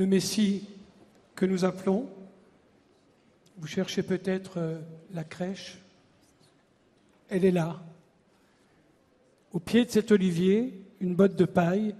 [0.00, 0.66] Le Messie
[1.34, 2.08] que nous appelons.
[3.58, 4.80] Vous cherchez peut-être euh,
[5.12, 5.76] la crèche.
[7.28, 7.82] Elle est là.
[9.52, 11.94] Au pied de cet olivier, une botte de paille,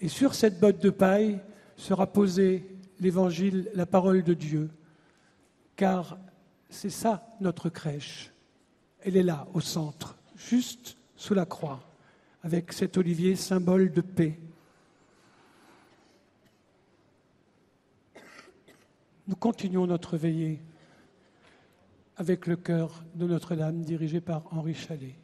[0.00, 1.38] et sur cette botte de paille
[1.76, 2.66] sera posé
[2.98, 4.68] l'évangile, la parole de Dieu.
[5.76, 6.18] Car
[6.68, 8.32] c'est ça notre crèche.
[9.02, 11.88] Elle est là, au centre, juste sous la croix,
[12.42, 14.40] avec cet olivier symbole de paix.
[19.38, 20.60] Continuons notre veillée
[22.16, 25.14] avec le cœur de Notre-Dame dirigé par Henri Chalet.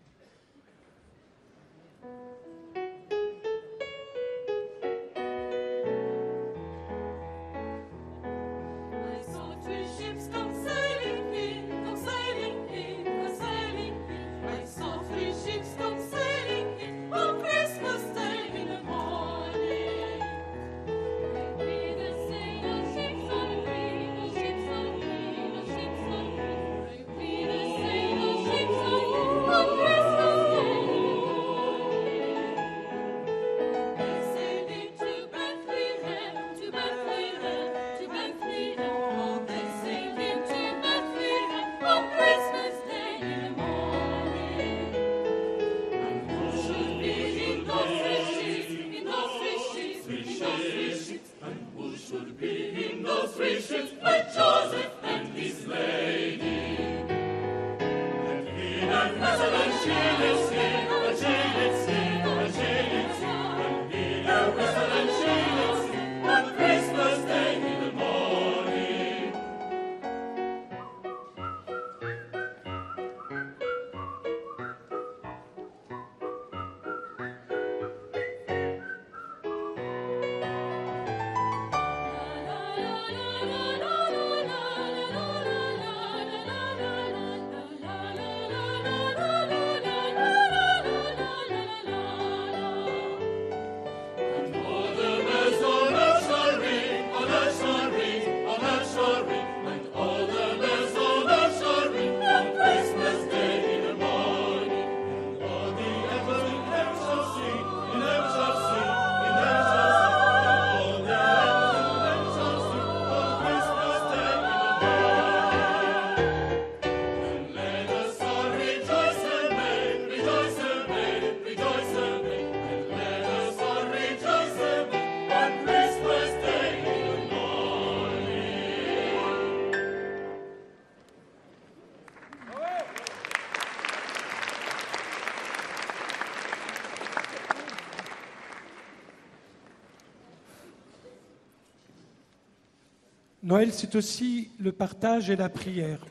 [143.70, 146.04] C'est aussi le partage et la prière.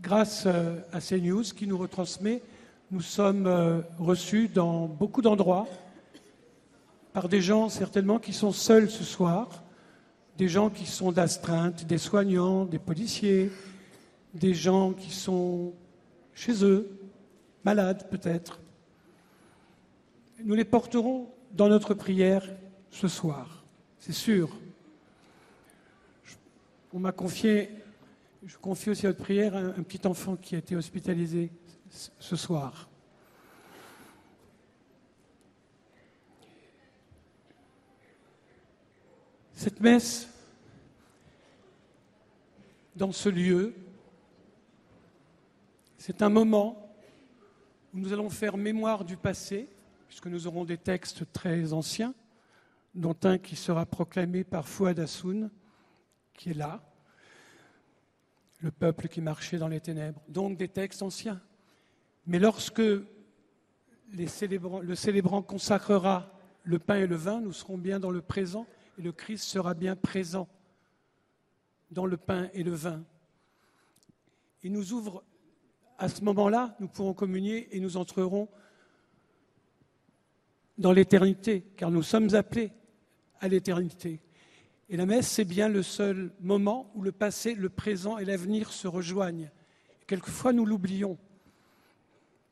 [0.00, 2.42] Grâce euh, à CNews qui nous retransmet,
[2.92, 5.66] nous sommes euh, reçus dans beaucoup d'endroits
[7.12, 9.64] par des gens certainement qui sont seuls ce soir,
[10.38, 13.50] des gens qui sont d'astreinte, des soignants, des policiers,
[14.32, 15.72] des gens qui sont
[16.34, 17.00] chez eux,
[17.64, 18.60] malades peut-être.
[20.44, 22.48] Nous les porterons dans notre prière
[22.90, 23.64] ce soir,
[23.98, 24.56] c'est sûr.
[26.94, 27.70] On m'a confié,
[28.44, 31.50] je confie aussi à votre prière, un, un petit enfant qui a été hospitalisé
[32.18, 32.90] ce soir.
[39.54, 40.28] Cette messe,
[42.94, 43.74] dans ce lieu,
[45.96, 46.94] c'est un moment
[47.94, 49.66] où nous allons faire mémoire du passé,
[50.08, 52.12] puisque nous aurons des textes très anciens,
[52.94, 55.50] dont un qui sera proclamé par Fouad Hassoun,
[56.34, 56.82] qui est là,
[58.60, 61.40] le peuple qui marchait dans les ténèbres, donc des textes anciens.
[62.26, 62.82] Mais lorsque
[64.12, 64.26] le
[64.94, 66.30] célébrant consacrera
[66.62, 68.66] le pain et le vin, nous serons bien dans le présent
[68.98, 70.48] et le Christ sera bien présent
[71.90, 73.04] dans le pain et le vin.
[74.62, 75.24] Il nous ouvre,
[75.98, 78.48] à ce moment-là, nous pourrons communier et nous entrerons
[80.78, 82.72] dans l'éternité, car nous sommes appelés
[83.40, 84.20] à l'éternité.
[84.92, 88.74] Et la messe, c'est bien le seul moment où le passé, le présent et l'avenir
[88.74, 89.50] se rejoignent.
[90.06, 91.16] Quelquefois, nous l'oublions.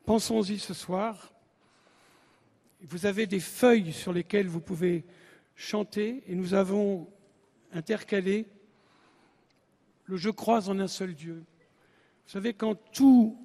[0.07, 1.35] Pensons-y ce soir.
[2.81, 5.05] Vous avez des feuilles sur lesquelles vous pouvez
[5.55, 7.09] chanter et nous avons
[7.75, 8.47] intercalé
[10.07, 11.45] le je crois en un seul Dieu.
[12.25, 13.37] Vous savez, quand tout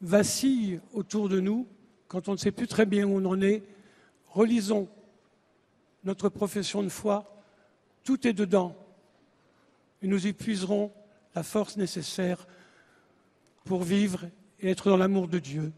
[0.00, 1.66] vacille autour de nous,
[2.06, 3.64] quand on ne sait plus très bien où on en est,
[4.28, 4.88] relisons
[6.04, 7.28] notre profession de foi
[8.04, 8.76] Tout est dedans.
[10.02, 10.92] Et nous y puiserons
[11.34, 12.46] la force nécessaire
[13.64, 14.26] pour vivre
[14.60, 15.72] et être dans l'amour de Dieu.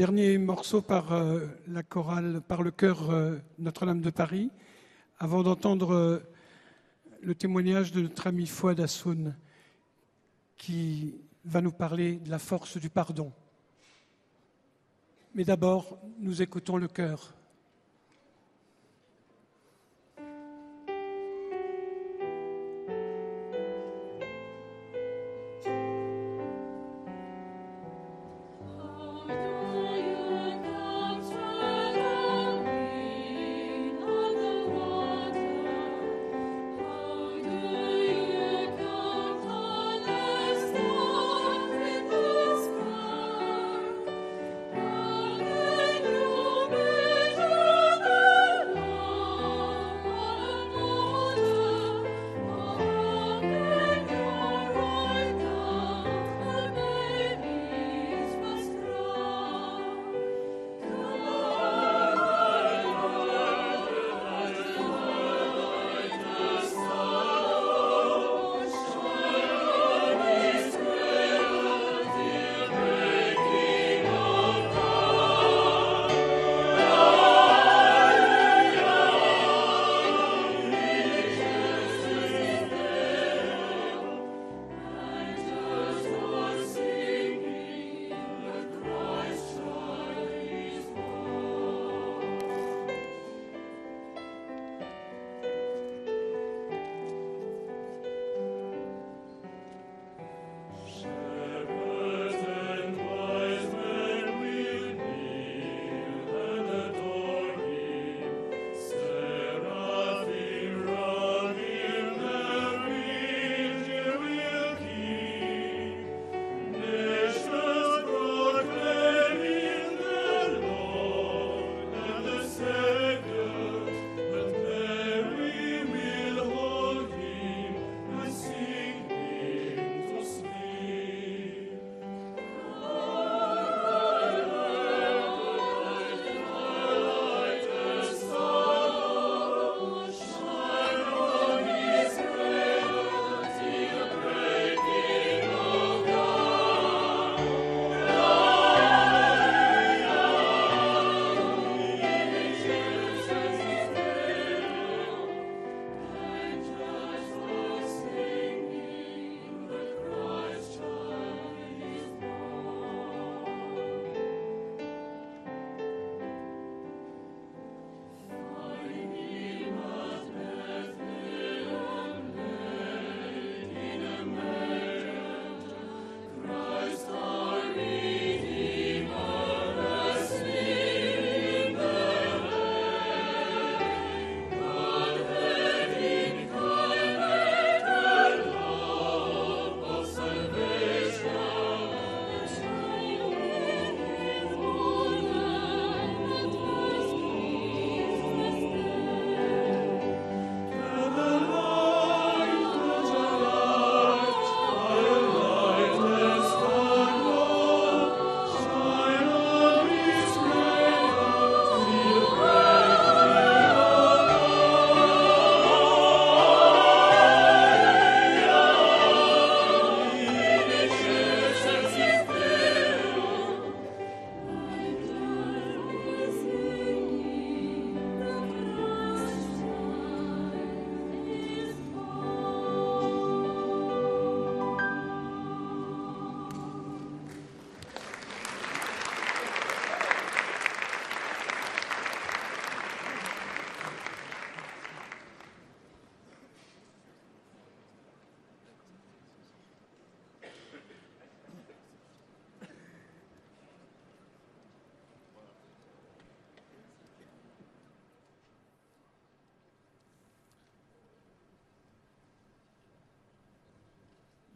[0.00, 4.50] Dernier morceau par euh, la chorale, par le chœur euh, Notre-Dame de Paris,
[5.18, 6.20] avant d'entendre euh,
[7.20, 9.36] le témoignage de notre ami Fouad Hassoun,
[10.56, 13.30] qui va nous parler de la force du pardon.
[15.34, 17.34] Mais d'abord, nous écoutons le chœur.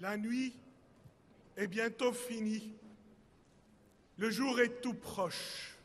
[0.05, 0.53] La nuit
[1.57, 2.75] est bientôt finie.
[4.19, 5.79] Le jour est tout proche.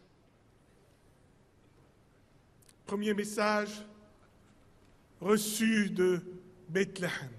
[2.86, 3.70] Premier message
[5.22, 6.22] reçu de
[6.68, 7.30] Bethléem.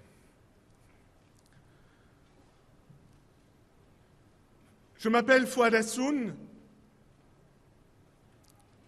[4.97, 6.35] Je m'appelle Fouad Hassoun.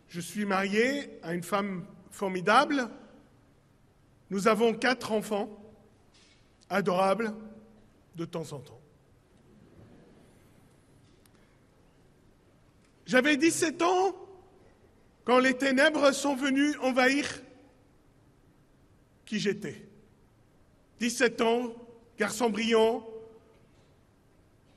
[0.08, 2.88] Je suis marié à une femme formidable.
[4.30, 5.62] Nous avons quatre enfants,
[6.70, 7.34] adorables
[8.16, 8.80] de temps en temps.
[13.06, 14.14] J'avais 17 ans
[15.24, 17.42] quand les ténèbres sont venues envahir
[19.24, 19.86] qui j'étais.
[21.00, 21.74] 17 ans,
[22.18, 23.06] garçon brillant,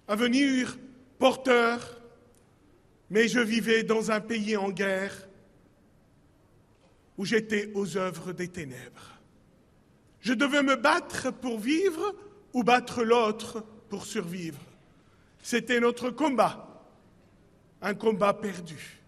[0.07, 0.77] avenir
[1.19, 2.01] porteur,
[3.09, 5.27] mais je vivais dans un pays en guerre
[7.17, 9.19] où j'étais aux œuvres des ténèbres.
[10.19, 12.15] Je devais me battre pour vivre
[12.55, 14.59] ou battre l'autre pour survivre.
[15.43, 16.85] C'était notre combat,
[17.81, 19.01] un combat perdu.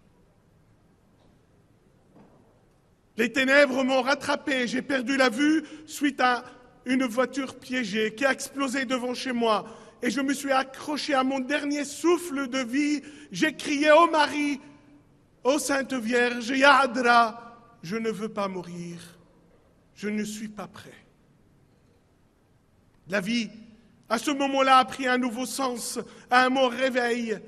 [3.16, 6.44] Les ténèbres m'ont rattrapé, j'ai perdu la vue suite à
[6.84, 9.64] une voiture piégée qui a explosé devant chez moi
[10.02, 13.00] et je me suis accroché à mon dernier souffle de vie.
[13.32, 14.60] J'ai crié au Marie,
[15.42, 18.98] ô Sainte Vierge, Yadra, je ne veux pas mourir,
[19.94, 21.07] je ne suis pas prêt.
[23.08, 23.48] La vie,
[24.08, 25.98] à ce moment-là, a pris un nouveau sens,
[26.30, 27.38] un mot réveil.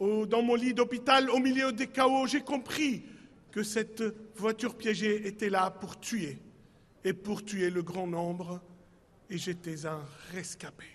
[0.00, 3.04] Dans mon lit d'hôpital, au milieu des chaos, j'ai compris
[3.50, 4.02] que cette
[4.36, 6.38] voiture piégée était là pour tuer,
[7.04, 8.60] et pour tuer le grand nombre,
[9.28, 10.00] et j'étais un
[10.32, 10.86] rescapé.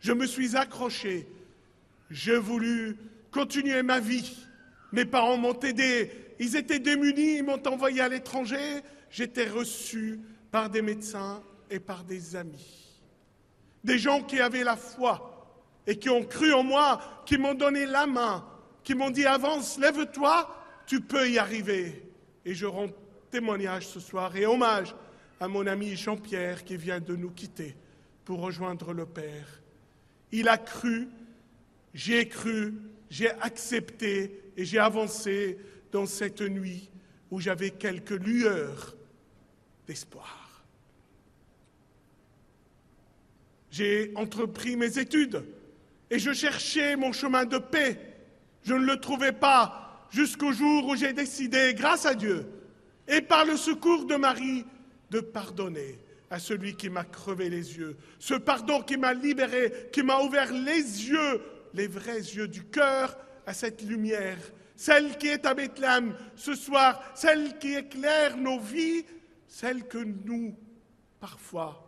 [0.00, 1.26] Je me suis accroché,
[2.10, 2.96] j'ai voulu
[3.30, 4.36] continuer ma vie.
[4.92, 10.20] Mes parents m'ont aidé, ils étaient démunis, ils m'ont envoyé à l'étranger, j'étais reçu
[10.50, 13.00] par des médecins et par des amis.
[13.82, 15.30] Des gens qui avaient la foi
[15.86, 18.46] et qui ont cru en moi, qui m'ont donné la main,
[18.82, 20.54] qui m'ont dit avance, lève-toi,
[20.86, 22.10] tu peux y arriver.
[22.44, 22.88] Et je rends
[23.30, 24.94] témoignage ce soir et hommage
[25.40, 27.76] à mon ami Jean-Pierre qui vient de nous quitter
[28.24, 29.60] pour rejoindre le Père.
[30.32, 31.08] Il a cru,
[31.92, 32.74] j'ai cru,
[33.10, 35.58] j'ai accepté et j'ai avancé
[35.92, 36.90] dans cette nuit
[37.30, 38.94] où j'avais quelques lueurs
[39.86, 40.43] d'espoir.
[43.74, 45.44] J'ai entrepris mes études
[46.08, 47.98] et je cherchais mon chemin de paix.
[48.62, 52.46] Je ne le trouvais pas jusqu'au jour où j'ai décidé, grâce à Dieu
[53.08, 54.64] et par le secours de Marie,
[55.10, 55.98] de pardonner
[56.30, 57.96] à celui qui m'a crevé les yeux.
[58.20, 61.42] Ce pardon qui m'a libéré, qui m'a ouvert les yeux,
[61.74, 64.38] les vrais yeux du cœur, à cette lumière,
[64.76, 69.04] celle qui est à Bethléem ce soir, celle qui éclaire nos vies,
[69.48, 70.56] celle que nous,
[71.18, 71.83] parfois,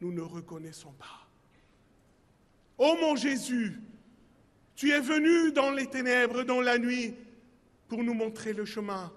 [0.00, 1.26] nous ne reconnaissons pas.
[2.78, 3.80] Ô mon Jésus,
[4.74, 7.14] tu es venu dans les ténèbres, dans la nuit,
[7.88, 9.12] pour nous montrer le chemin.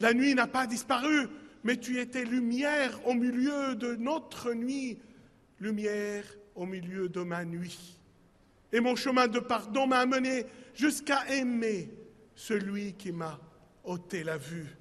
[0.00, 1.28] La nuit n'a pas disparu,
[1.62, 4.98] mais tu étais lumière au milieu de notre nuit,
[5.60, 6.24] lumière
[6.54, 7.98] au milieu de ma nuit.
[8.72, 11.88] Et mon chemin de pardon m'a amené jusqu'à aimer
[12.34, 13.38] celui qui m'a
[13.84, 14.76] ôté la vue.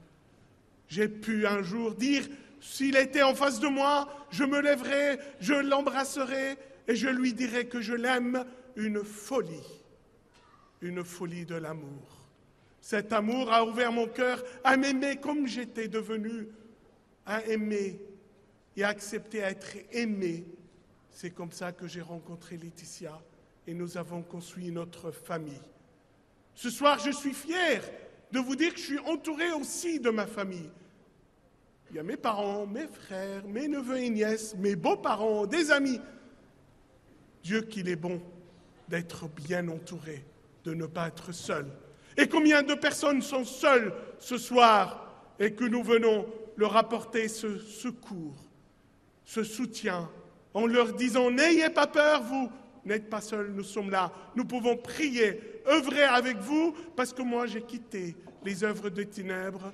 [0.87, 2.27] J'ai pu un jour dire,
[2.63, 6.57] s'il était en face de moi, je me lèverai, je l'embrasserai
[6.87, 8.45] et je lui dirai que je l'aime,
[8.77, 9.83] une folie,
[10.81, 12.25] une folie de l'amour.
[12.79, 16.47] Cet amour a ouvert mon cœur à m'aimer comme j'étais devenu,
[17.25, 17.99] à aimer
[18.77, 20.45] et à accepter à être aimé.
[21.11, 23.21] C'est comme ça que j'ai rencontré Laetitia
[23.67, 25.61] et nous avons construit notre famille.
[26.55, 27.83] Ce soir, je suis fier
[28.31, 30.69] de vous dire que je suis entouré aussi de ma famille.
[31.95, 36.01] Il mes parents, mes frères, mes neveux et nièces, mes beaux-parents, des amis.
[37.43, 38.19] Dieu qu'il est bon
[38.87, 40.25] d'être bien entouré,
[40.63, 41.67] de ne pas être seul.
[42.17, 45.07] Et combien de personnes sont seules ce soir
[45.39, 46.25] et que nous venons
[46.55, 48.37] leur apporter ce secours,
[49.23, 50.09] ce soutien,
[50.55, 52.51] en leur disant N'ayez pas peur, vous
[52.85, 54.11] n'êtes pas seuls, nous sommes là.
[54.35, 59.71] Nous pouvons prier, œuvrer avec vous, parce que moi j'ai quitté les œuvres des ténèbres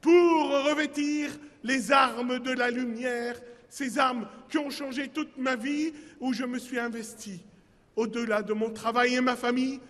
[0.00, 1.30] pour revêtir
[1.62, 6.44] les armes de la lumière, ces armes qui ont changé toute ma vie, où je
[6.44, 7.40] me suis investi,
[7.96, 9.80] au-delà de mon travail et ma famille,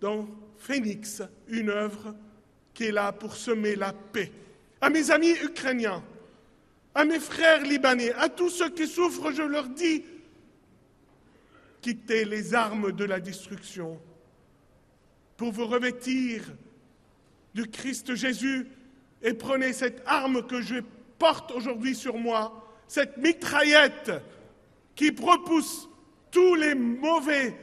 [0.00, 0.28] dans
[0.58, 2.14] Phénix, une œuvre
[2.74, 4.32] qui est là pour semer la paix.
[4.80, 6.02] À mes amis ukrainiens,
[6.94, 10.04] à mes frères libanais, à tous ceux qui souffrent, je leur dis,
[11.82, 14.00] quittez les armes de la destruction
[15.36, 16.44] pour vous revêtir
[17.54, 18.66] du Christ Jésus
[19.22, 20.76] et prenez cette arme que je
[21.18, 24.12] porte aujourd'hui sur moi, cette mitraillette
[24.94, 25.88] qui repousse
[26.30, 27.54] tous les mauvais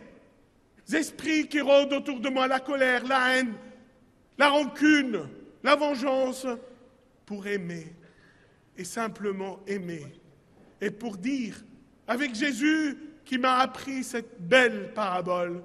[0.93, 3.53] esprits qui rôdent autour de moi, la colère, la haine,
[4.38, 5.28] la rancune,
[5.64, 6.45] la vengeance,
[7.26, 7.93] pour aimer
[8.78, 10.05] et simplement aimer.
[10.80, 11.64] Et pour dire,
[12.08, 15.62] avec Jésus qui m'a appris cette belle parabole,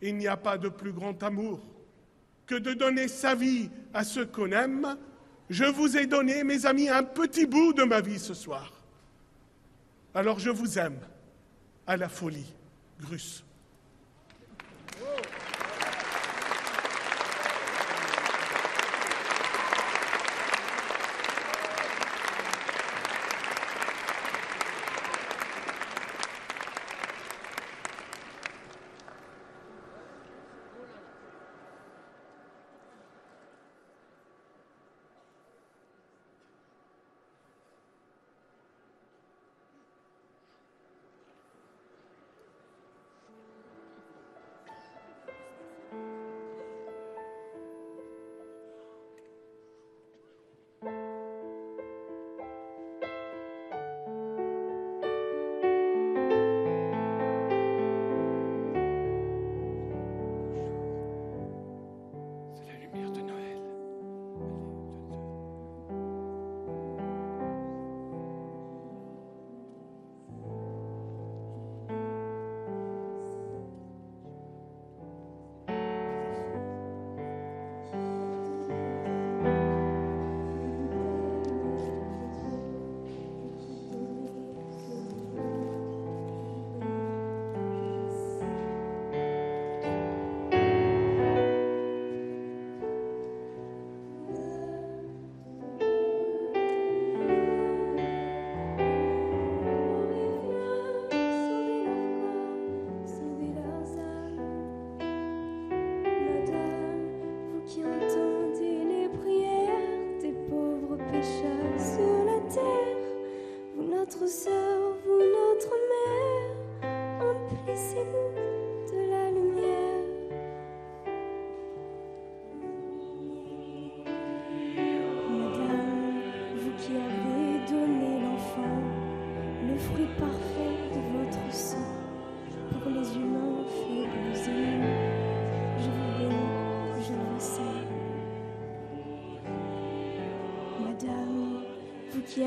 [0.00, 1.60] il n'y a pas de plus grand amour
[2.46, 4.96] que de donner sa vie à ceux qu'on aime.
[5.48, 8.72] Je vous ai donné, mes amis, un petit bout de ma vie ce soir.
[10.14, 10.98] Alors je vous aime
[11.86, 12.52] à la folie.
[13.00, 13.44] Grus.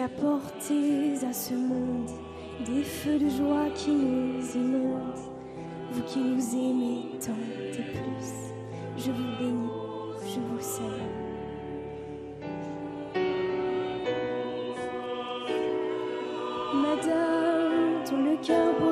[0.01, 2.09] Apportez à ce monde
[2.65, 5.19] des feux de joie qui nous inondent,
[5.91, 8.53] vous qui nous aimez tant et plus,
[8.97, 9.69] je vous bénis,
[10.25, 11.29] je vous salue.
[16.73, 18.88] Madame, dont le cœur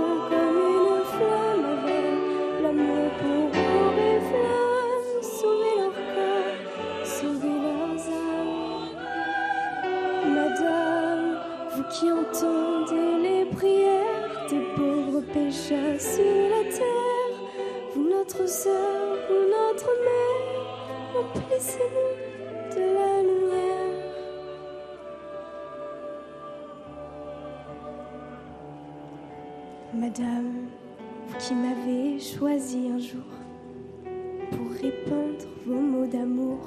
[21.18, 23.96] de la lumière.
[29.94, 30.68] Madame,
[31.28, 33.24] vous qui m'avez choisi un jour
[34.52, 36.60] pour répandre vos mots d'amour,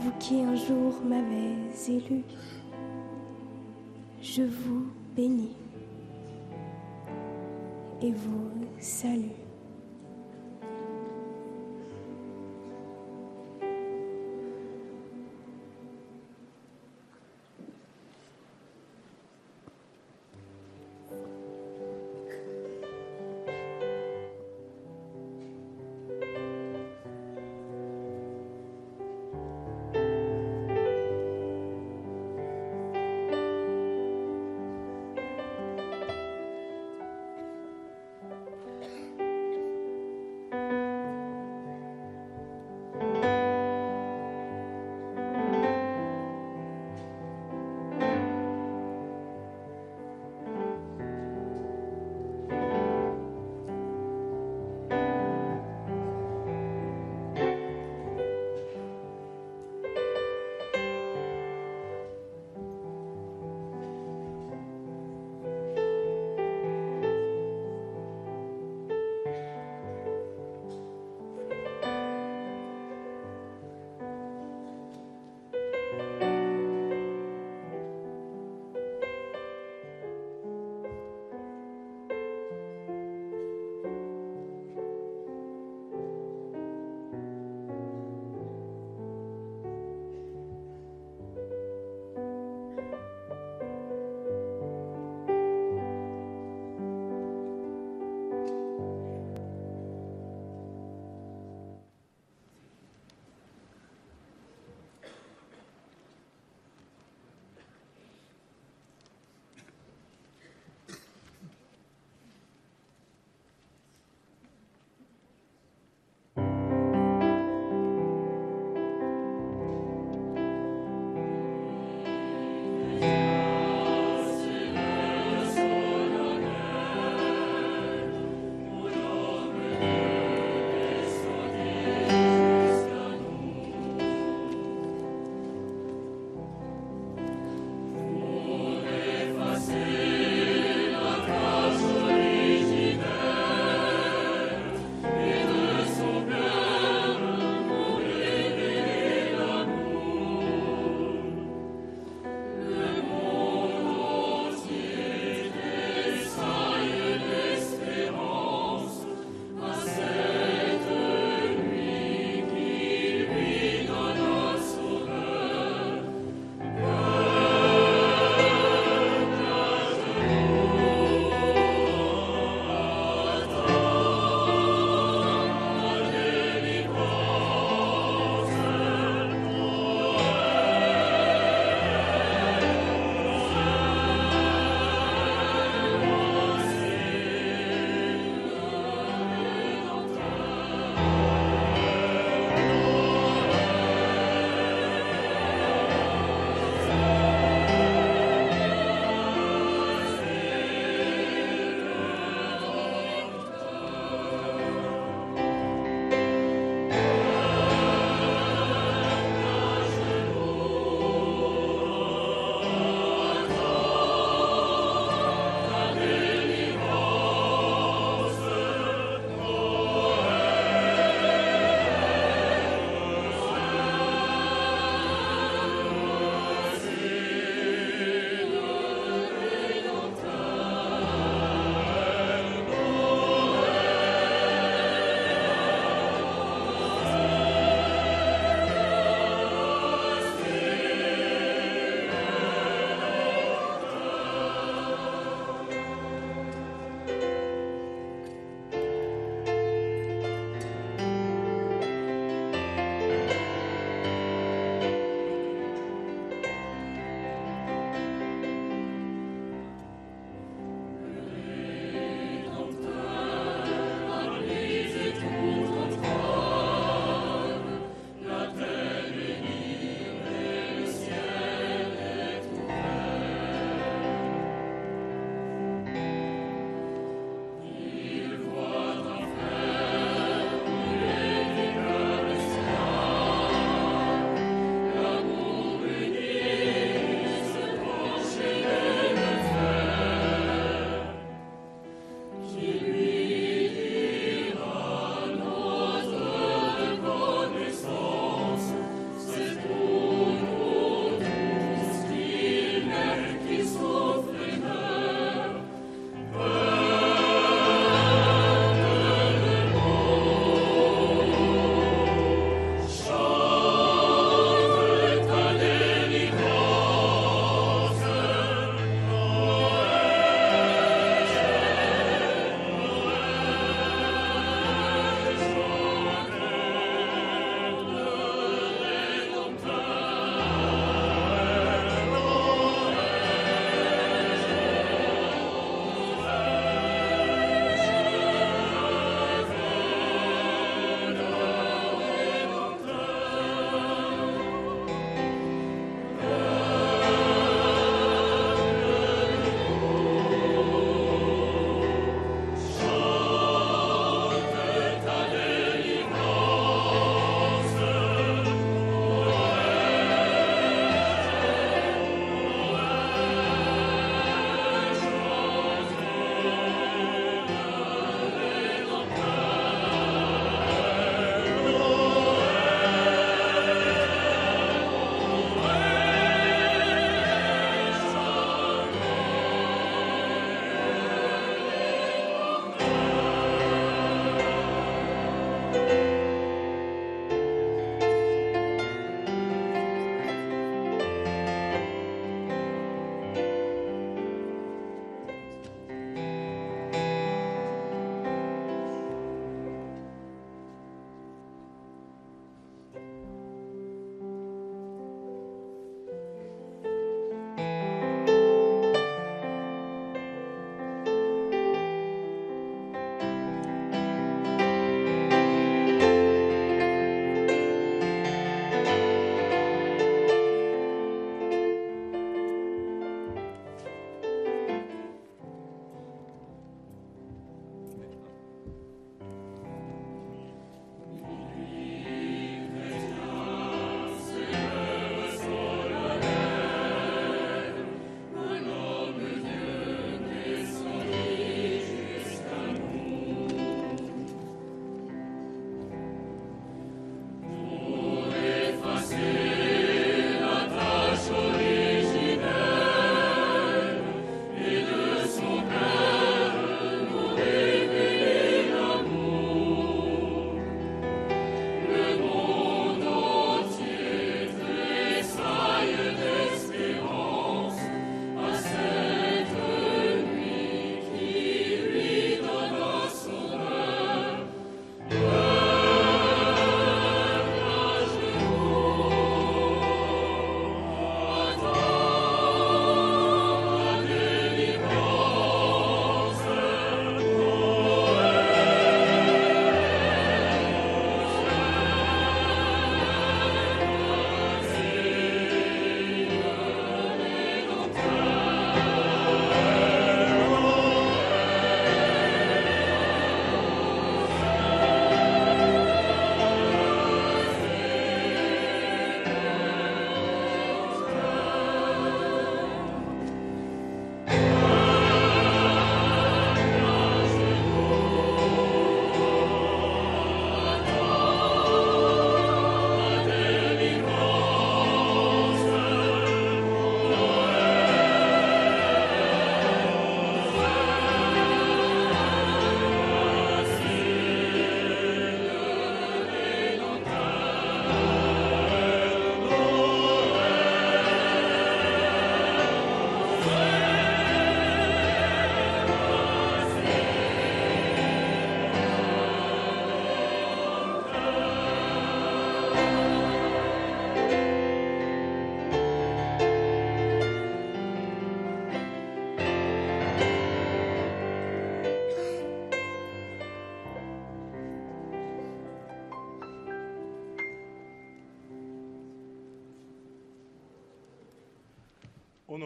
[0.00, 1.54] vous qui un jour m'avez
[1.88, 2.22] élu,
[4.22, 5.56] je vous bénis
[8.00, 9.29] et vous salue.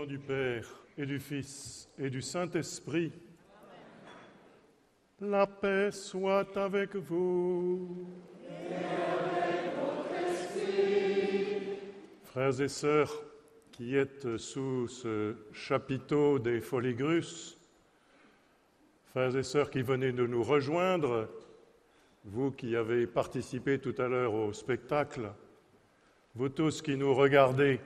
[0.06, 0.66] Du Père
[0.98, 3.12] et du Fils et du Saint-Esprit,
[5.20, 8.06] la paix soit avec vous.
[12.24, 13.12] Frères et sœurs
[13.72, 17.58] qui êtes sous ce chapiteau des Foligrus,
[19.06, 21.28] frères et sœurs qui venez de nous rejoindre,
[22.24, 25.32] vous qui avez participé tout à l'heure au spectacle,
[26.34, 27.80] vous tous qui nous regardez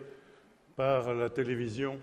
[0.79, 1.99] par la télévision,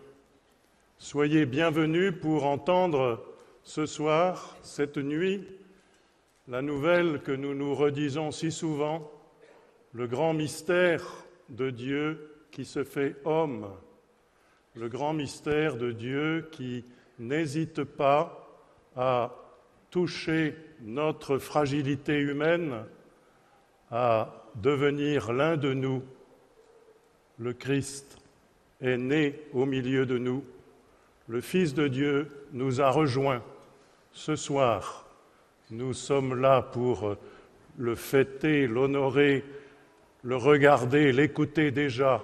[0.97, 3.23] soyez bienvenus pour entendre
[3.63, 5.45] ce soir, cette nuit,
[6.47, 9.11] la nouvelle que nous nous redisons si souvent,
[9.91, 11.03] le grand mystère
[11.49, 13.67] de Dieu qui se fait homme,
[14.75, 16.85] le grand mystère de Dieu qui
[17.19, 18.47] n'hésite pas
[18.95, 19.33] à
[19.89, 22.83] toucher notre fragilité humaine,
[23.91, 26.03] à devenir l'un de nous.
[27.37, 28.17] Le Christ
[28.81, 30.43] est né au milieu de nous.
[31.27, 33.41] Le Fils de Dieu nous a rejoints.
[34.11, 35.05] Ce soir,
[35.71, 37.15] nous sommes là pour
[37.77, 39.43] le fêter, l'honorer,
[40.21, 42.23] le regarder, l'écouter déjà,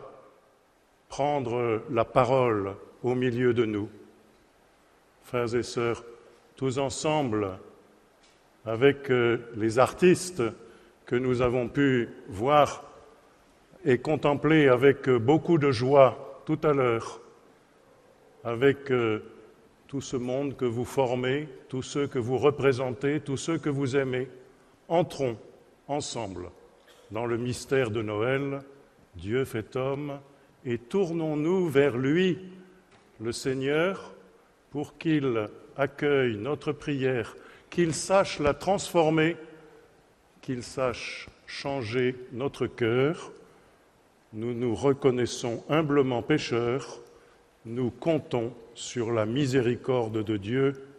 [1.10, 3.90] prendre la parole au milieu de nous.
[5.24, 6.04] Frères et sœurs,
[6.56, 7.58] tous ensemble,
[8.66, 10.44] avec euh, les artistes
[11.08, 12.84] que nous avons pu voir
[13.84, 17.20] et contempler avec beaucoup de joie tout à l'heure,
[18.44, 19.20] avec euh,
[19.88, 23.96] tout ce monde que vous formez, tous ceux que vous représentez, tous ceux que vous
[23.96, 24.28] aimez,
[24.88, 25.38] entrons
[25.88, 26.50] ensemble
[27.12, 28.62] dans le mystère de Noël,
[29.16, 30.20] Dieu fait homme,
[30.66, 32.40] et tournons-nous vers lui,
[33.20, 34.14] le Seigneur,
[34.70, 37.36] pour qu'il accueille notre prière,
[37.70, 39.38] qu'il sache la transformer,
[40.42, 43.32] qu'il sache changer notre cœur.
[44.34, 47.02] Nous nous reconnaissons humblement pécheurs,
[47.66, 50.91] nous comptons sur la miséricorde de Dieu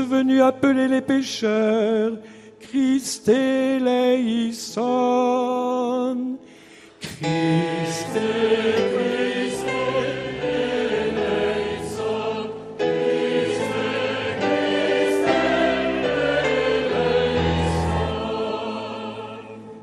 [0.00, 2.12] Venu appeler les pécheurs,
[2.60, 4.76] Christ eleison.
[7.00, 8.94] Christ Christ.
[8.94, 9.64] Christ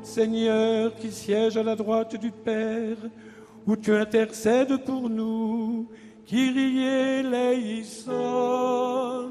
[0.02, 2.96] Seigneur qui siège à la droite du Père,
[3.66, 5.90] où tu intercèdes pour nous,
[6.24, 6.86] Kyrie
[7.18, 9.25] eleison.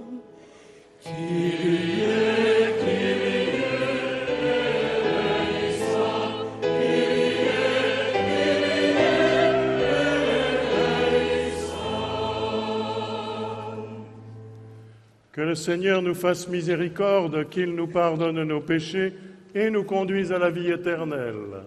[15.32, 19.14] Que le Seigneur nous fasse miséricorde, qu'il nous pardonne nos péchés
[19.54, 21.64] et nous conduise à la vie éternelle.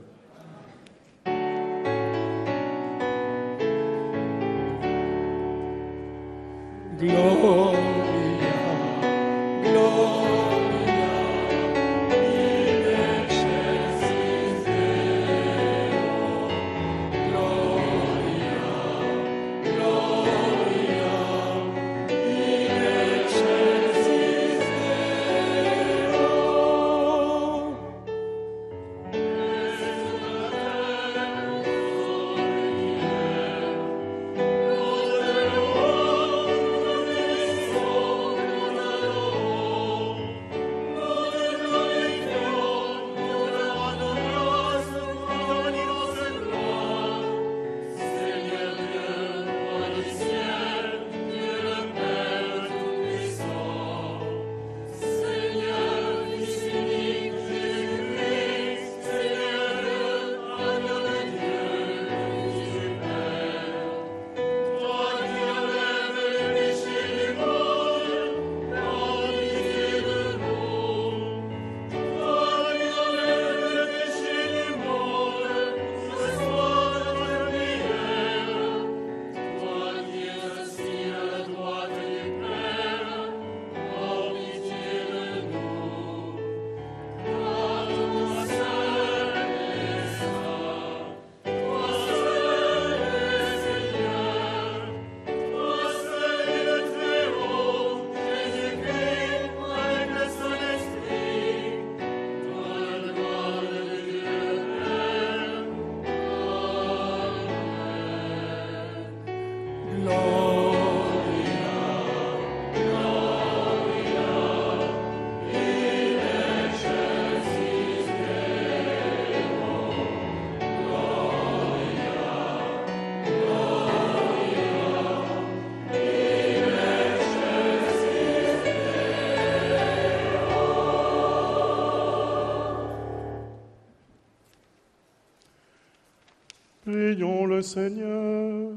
[137.63, 138.73] Seigneur.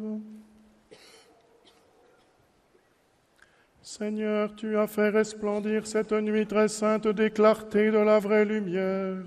[3.82, 9.26] Seigneur, tu as fait resplendir cette nuit très sainte des clartés de la vraie lumière.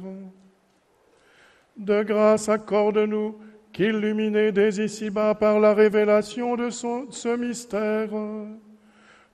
[1.77, 3.37] De grâce, accorde-nous
[3.73, 8.11] qu'illuminés dès ici-bas par la révélation de ce mystère,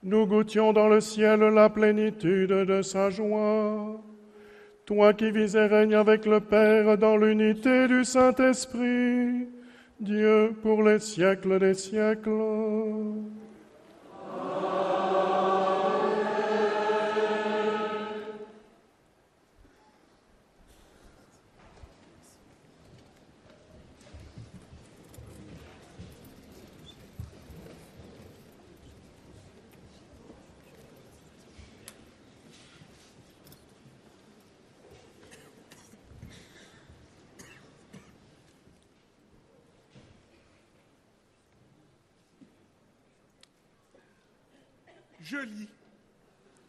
[0.03, 4.01] nous goûtions dans le ciel la plénitude de sa joie.
[4.87, 9.47] Toi qui vis et règnes avec le Père dans l'unité du Saint-Esprit,
[10.01, 12.31] Dieu pour les siècles des siècles.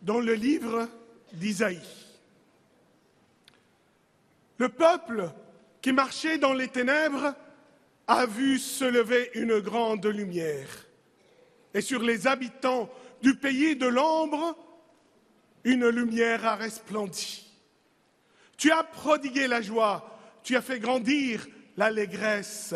[0.01, 0.87] Dans le livre
[1.33, 1.81] d'Isaïe.
[4.57, 5.31] Le peuple
[5.81, 7.35] qui marchait dans les ténèbres
[8.07, 10.67] a vu se lever une grande lumière.
[11.73, 12.89] Et sur les habitants
[13.21, 14.57] du pays de l'ombre,
[15.63, 17.47] une lumière a resplendi.
[18.57, 22.75] Tu as prodigué la joie, tu as fait grandir l'allégresse.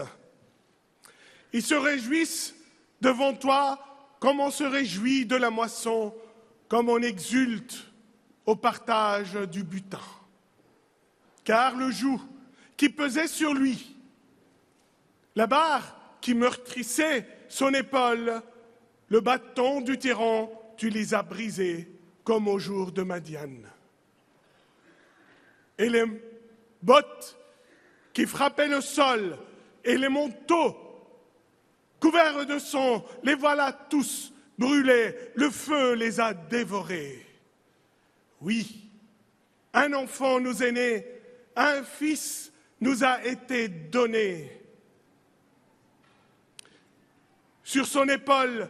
[1.54, 2.56] Ils se réjouissent
[3.02, 3.95] devant toi
[4.26, 6.12] comme on se réjouit de la moisson,
[6.68, 7.86] comme on exulte
[8.48, 10.00] au partage du butin?
[11.44, 12.20] Car le joug
[12.76, 13.96] qui pesait sur lui,
[15.36, 18.42] la barre qui meurtrissait son épaule,
[19.10, 21.88] le bâton du tyran, tu les as brisés
[22.24, 23.70] comme au jour de Madiane.
[25.78, 26.06] Et les
[26.82, 27.38] bottes
[28.12, 29.38] qui frappaient le sol
[29.84, 30.85] et les manteaux
[32.00, 37.26] couverts de sang, les voilà tous brûlés, le feu les a dévorés.
[38.42, 38.90] Oui,
[39.74, 41.06] un enfant nous est né,
[41.56, 44.52] un fils nous a été donné.
[47.64, 48.70] Sur son épaule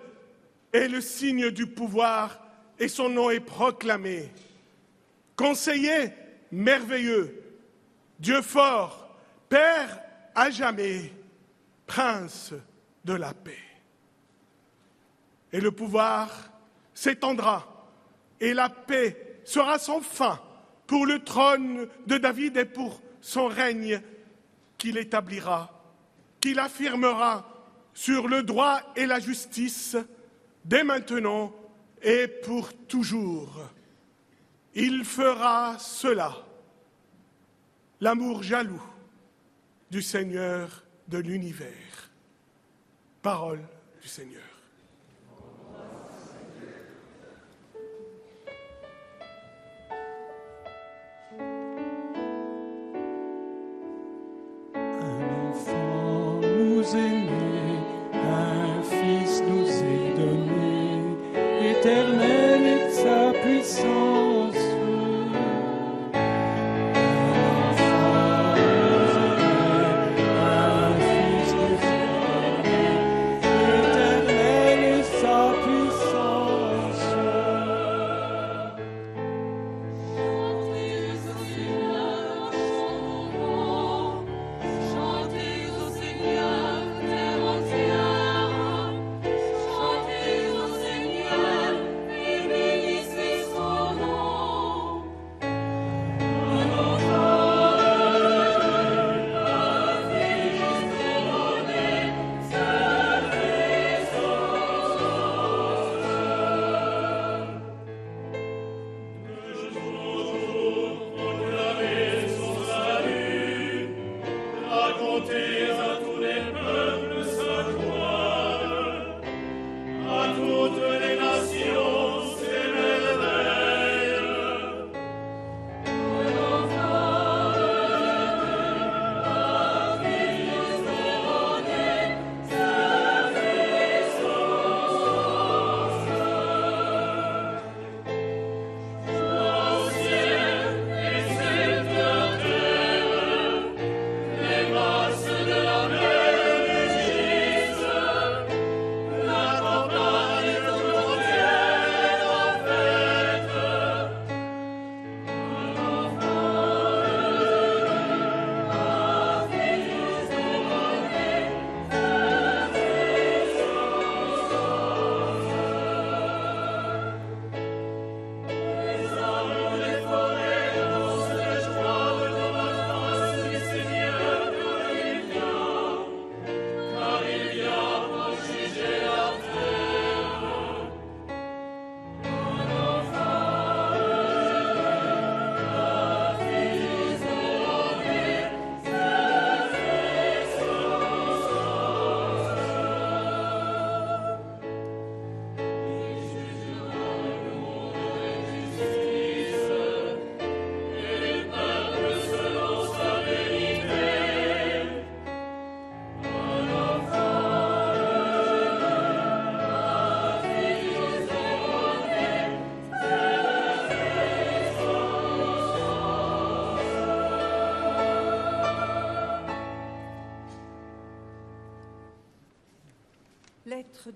[0.72, 2.40] est le signe du pouvoir
[2.80, 4.32] et son nom est proclamé.
[5.36, 6.12] Conseiller
[6.52, 7.44] merveilleux,
[8.20, 9.18] Dieu fort,
[9.50, 10.02] Père
[10.34, 11.12] à jamais,
[11.86, 12.54] Prince
[13.06, 13.64] de la paix.
[15.54, 16.52] Et le pouvoir
[16.94, 17.76] s'étendra
[18.40, 20.40] et la paix sera sans fin
[20.88, 24.02] pour le trône de David et pour son règne
[24.78, 25.72] qu'il établira,
[26.42, 27.50] qu'il affirmera
[27.94, 29.96] sur le droit et la justice
[30.66, 31.54] dès maintenant
[32.02, 33.62] et pour toujours.
[34.74, 36.36] Il fera cela,
[38.02, 38.84] l'amour jaloux
[39.90, 41.95] du Seigneur de l'univers.
[43.26, 43.66] Parole
[44.04, 44.55] du Seigneur.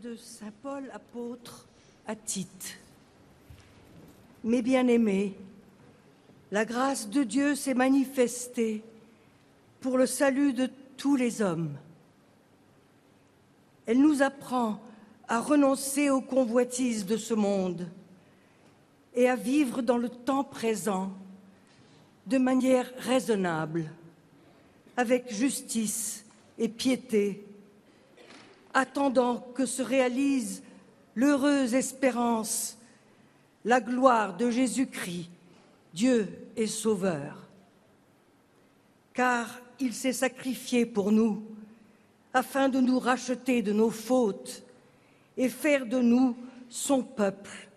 [0.03, 1.67] De Saint Paul apôtre
[2.07, 2.77] à Tite.
[4.45, 5.35] Mes bien-aimés,
[6.51, 8.81] la grâce de Dieu s'est manifestée
[9.81, 11.75] pour le salut de tous les hommes.
[13.87, 14.79] Elle nous apprend
[15.27, 17.89] à renoncer aux convoitises de ce monde
[19.15, 21.11] et à vivre dans le temps présent
[22.27, 23.91] de manière raisonnable,
[24.95, 26.23] avec justice
[26.57, 27.43] et piété,
[28.73, 30.63] attendant que se réalise
[31.15, 32.77] l'heureuse espérance,
[33.65, 35.29] la gloire de Jésus-Christ,
[35.93, 37.47] Dieu et Sauveur.
[39.13, 41.43] Car il s'est sacrifié pour nous,
[42.33, 44.63] afin de nous racheter de nos fautes
[45.35, 46.37] et faire de nous
[46.69, 47.69] son peuple,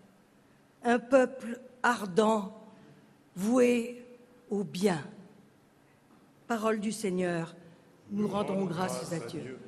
[0.85, 2.53] un peuple ardent,
[3.35, 4.05] voué
[4.51, 5.03] au bien.
[6.47, 7.55] Parole du Seigneur,
[8.11, 9.59] nous rendons grâce à Dieu.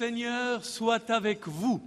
[0.00, 1.82] Seigneur soit avec vous.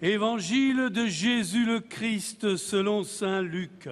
[0.00, 3.86] Évangile de Jésus le Christ selon Saint Luc.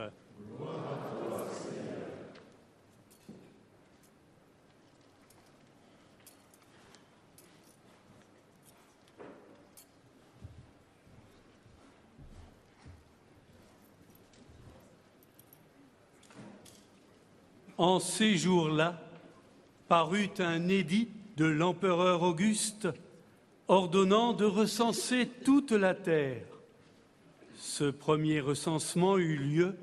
[17.76, 18.98] En ces jours-là,
[19.86, 22.88] parut un édit de l'empereur Auguste
[23.68, 26.46] ordonnant de recenser toute la terre.
[27.56, 29.74] Ce premier recensement eut lieu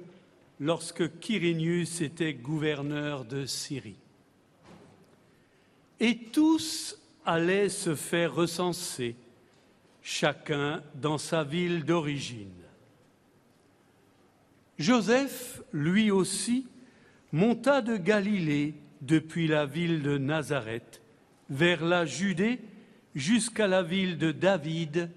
[0.59, 3.95] lorsque Quirinius était gouverneur de Syrie.
[5.99, 9.15] Et tous allaient se faire recenser,
[10.01, 12.49] chacun dans sa ville d'origine.
[14.79, 16.65] Joseph, lui aussi,
[17.31, 21.01] monta de Galilée depuis la ville de Nazareth
[21.51, 22.59] vers la Judée
[23.13, 25.11] jusqu'à la ville de David,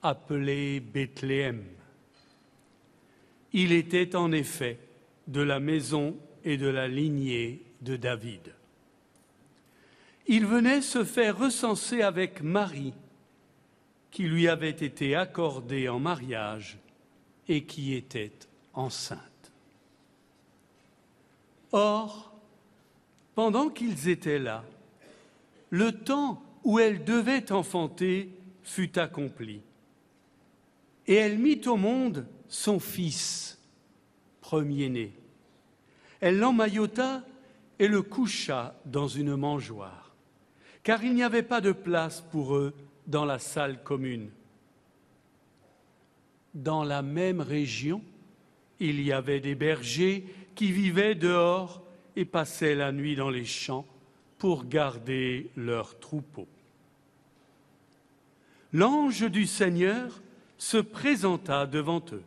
[0.00, 1.64] appelée Bethléem.
[3.52, 4.78] Il était en effet
[5.26, 8.54] de la maison et de la lignée de David.
[10.28, 12.94] Il venait se faire recenser avec Marie,
[14.12, 16.78] qui lui avait été accordée en mariage
[17.48, 18.32] et qui était
[18.72, 19.20] enceinte.
[21.72, 22.32] Or,
[23.34, 24.64] pendant qu'ils étaient là,
[25.72, 28.28] le temps où elle devait enfanter
[28.62, 29.62] fut accompli.
[31.06, 33.58] Et elle mit au monde son fils,
[34.42, 35.14] premier-né.
[36.20, 37.24] Elle l'emmaillota
[37.78, 40.14] et le coucha dans une mangeoire,
[40.82, 42.74] car il n'y avait pas de place pour eux
[43.06, 44.30] dans la salle commune.
[46.52, 48.02] Dans la même région,
[48.78, 51.82] il y avait des bergers qui vivaient dehors
[52.14, 53.86] et passaient la nuit dans les champs
[54.42, 56.48] pour garder leurs troupeaux.
[58.72, 60.20] l'ange du Seigneur
[60.58, 62.24] se présenta devant eux.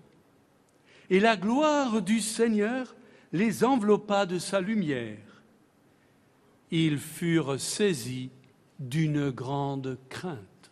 [1.09, 2.95] Et la gloire du Seigneur
[3.33, 5.41] les enveloppa de sa lumière.
[6.71, 8.29] Ils furent saisis
[8.79, 10.71] d'une grande crainte.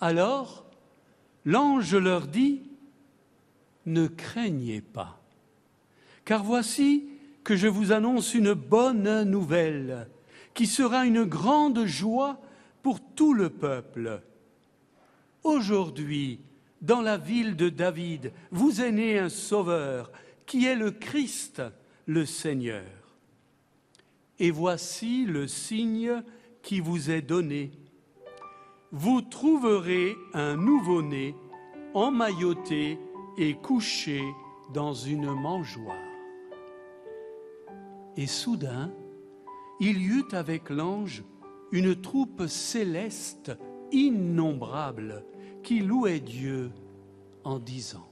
[0.00, 0.66] Alors,
[1.44, 2.62] l'ange leur dit,
[3.86, 5.16] Ne craignez pas,
[6.24, 7.17] car voici
[7.48, 10.06] que je vous annonce une bonne nouvelle,
[10.52, 12.38] qui sera une grande joie
[12.82, 14.20] pour tout le peuple.
[15.44, 16.40] Aujourd'hui,
[16.82, 20.12] dans la ville de David, vous est né un sauveur,
[20.44, 21.62] qui est le Christ,
[22.04, 22.84] le Seigneur.
[24.38, 26.22] Et voici le signe
[26.60, 27.70] qui vous est donné.
[28.92, 31.34] Vous trouverez un nouveau-né
[31.94, 32.98] emmailloté
[33.38, 34.20] et couché
[34.74, 36.07] dans une mangeoire.
[38.18, 38.90] Et soudain,
[39.78, 41.22] il y eut avec l'ange
[41.70, 43.56] une troupe céleste
[43.92, 45.24] innombrable
[45.62, 46.72] qui louait Dieu
[47.44, 48.08] en disant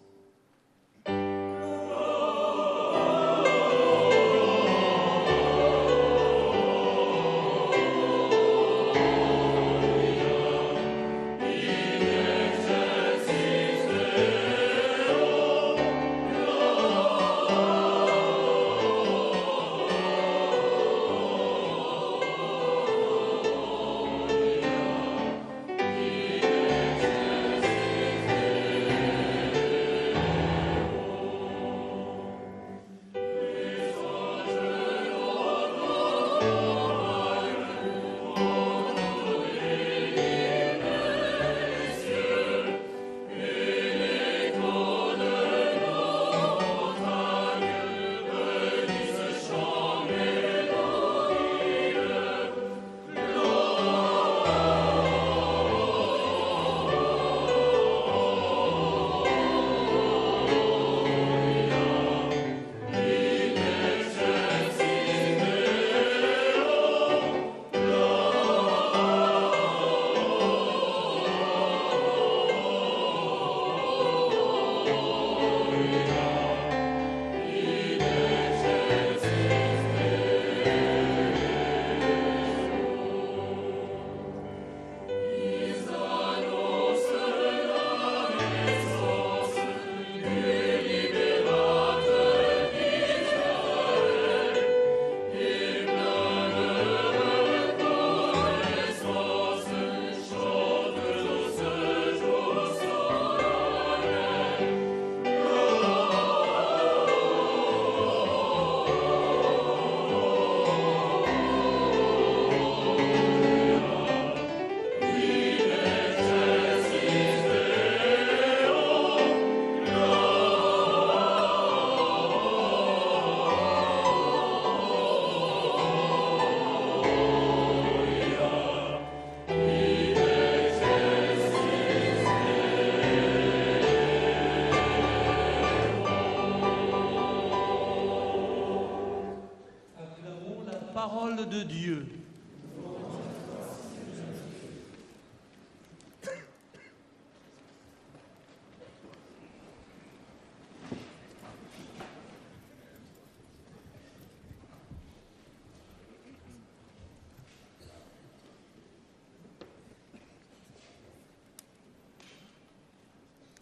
[141.51, 142.06] de Dieu.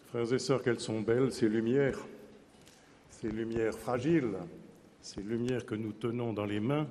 [0.07, 1.99] Frères et sœurs, qu'elles sont belles ces lumières,
[3.09, 4.33] ces lumières fragiles,
[5.01, 6.87] ces lumières que nous tenons dans les mains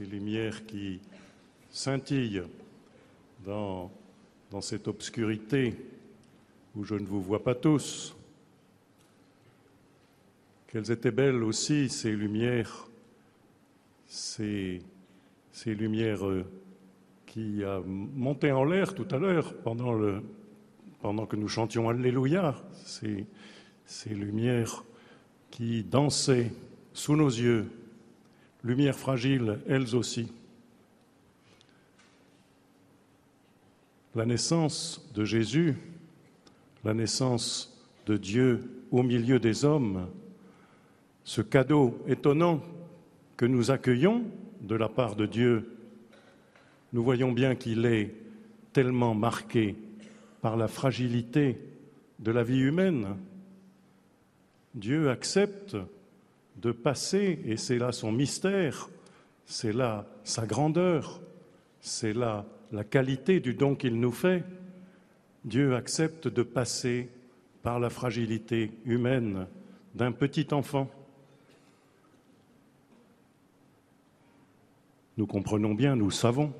[0.00, 0.98] ces lumières qui
[1.68, 2.44] scintillent
[3.44, 3.90] dans,
[4.62, 5.74] cette obscurité
[6.74, 8.16] où je ne vous vois pas tous.
[10.68, 12.88] Qu'elles étaient belles aussi, ces lumières,
[14.06, 14.80] ces,
[15.66, 16.46] lumières euh,
[17.26, 22.56] qui a monté en l'air tout à l'heure pendant que nous chantions Alléluia,
[22.86, 23.26] ces,
[23.84, 24.82] ces lumières
[25.50, 26.50] qui dansaient
[26.94, 27.70] sous nos yeux
[28.62, 30.32] lumières fragiles, elles aussi.
[34.14, 35.76] La naissance de Jésus,
[36.84, 40.08] la naissance de Dieu au milieu des hommes,
[41.24, 42.60] ce cadeau étonnant
[43.36, 44.24] que nous accueillons
[44.62, 45.76] de la part de Dieu,
[46.92, 48.14] nous voyons bien qu'il est
[48.72, 49.76] tellement marqué
[50.42, 51.58] par la fragilité
[52.18, 53.16] de la vie humaine.
[54.74, 55.76] Dieu accepte
[56.60, 58.90] de passer, et c'est là son mystère,
[59.46, 61.20] c'est là sa grandeur,
[61.80, 64.44] c'est là la qualité du don qu'il nous fait,
[65.44, 67.08] Dieu accepte de passer
[67.62, 69.46] par la fragilité humaine
[69.94, 70.88] d'un petit enfant.
[75.16, 76.52] Nous comprenons bien, nous savons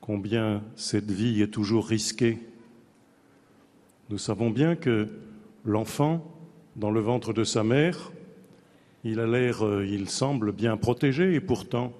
[0.00, 2.38] combien cette vie est toujours risquée.
[4.10, 5.08] Nous savons bien que
[5.64, 6.30] l'enfant,
[6.76, 8.12] dans le ventre de sa mère,
[9.04, 11.92] il a l'air, euh, il semble bien protégé, et pourtant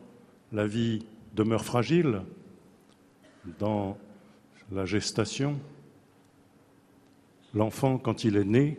[0.53, 1.05] la vie
[1.35, 2.23] demeure fragile
[3.59, 3.99] dans
[4.73, 5.59] la gestation.
[7.55, 8.79] L'enfant, quand il est né,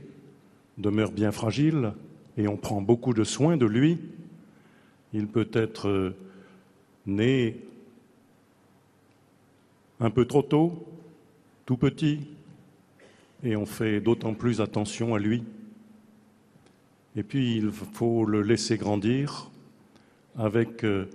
[0.78, 1.94] demeure bien fragile
[2.38, 4.00] et on prend beaucoup de soin de lui.
[5.14, 6.16] Il peut être euh,
[7.06, 7.58] né
[10.00, 10.86] un peu trop tôt,
[11.66, 12.28] tout petit,
[13.44, 15.44] et on fait d'autant plus attention à lui.
[17.16, 19.50] Et puis il faut le laisser grandir
[20.38, 21.06] avec euh,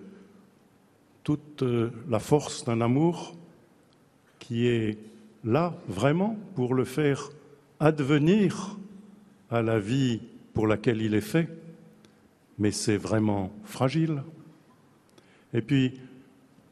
[1.22, 3.34] toute euh, la force d'un amour
[4.38, 4.98] qui est
[5.44, 7.30] là vraiment pour le faire
[7.78, 8.78] advenir
[9.50, 10.20] à la vie
[10.54, 11.48] pour laquelle il est fait,
[12.58, 14.22] mais c'est vraiment fragile.
[15.52, 15.94] Et puis,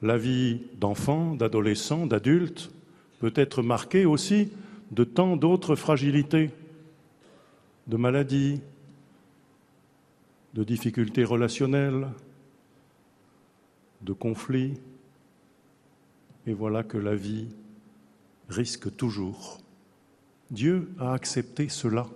[0.03, 2.71] la vie d'enfant, d'adolescent, d'adulte
[3.19, 4.51] peut être marquée aussi
[4.91, 6.51] de tant d'autres fragilités,
[7.87, 8.61] de maladies,
[10.55, 12.09] de difficultés relationnelles,
[14.03, 14.75] de conflits.
[16.47, 17.49] Et voilà que la vie
[18.49, 19.61] risque toujours.
[20.51, 22.07] Dieu a accepté cela.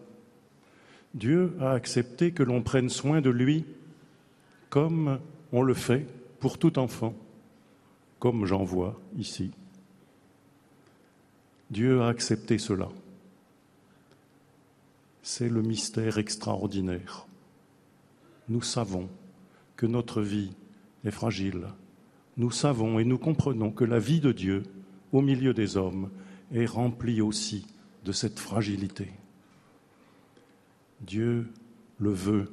[1.14, 3.66] Dieu a accepté que l'on prenne soin de lui
[4.70, 5.20] comme
[5.52, 6.06] on le fait
[6.40, 7.14] pour tout enfant,
[8.18, 9.50] comme j'en vois ici.
[11.70, 12.88] Dieu a accepté cela.
[15.22, 17.26] C'est le mystère extraordinaire.
[18.48, 19.08] Nous savons
[19.76, 20.52] que notre vie
[21.04, 21.68] est fragile.
[22.36, 24.62] Nous savons et nous comprenons que la vie de Dieu
[25.12, 26.10] au milieu des hommes
[26.52, 27.66] est remplie aussi
[28.04, 29.10] de cette fragilité.
[31.00, 31.48] Dieu
[31.98, 32.52] le veut.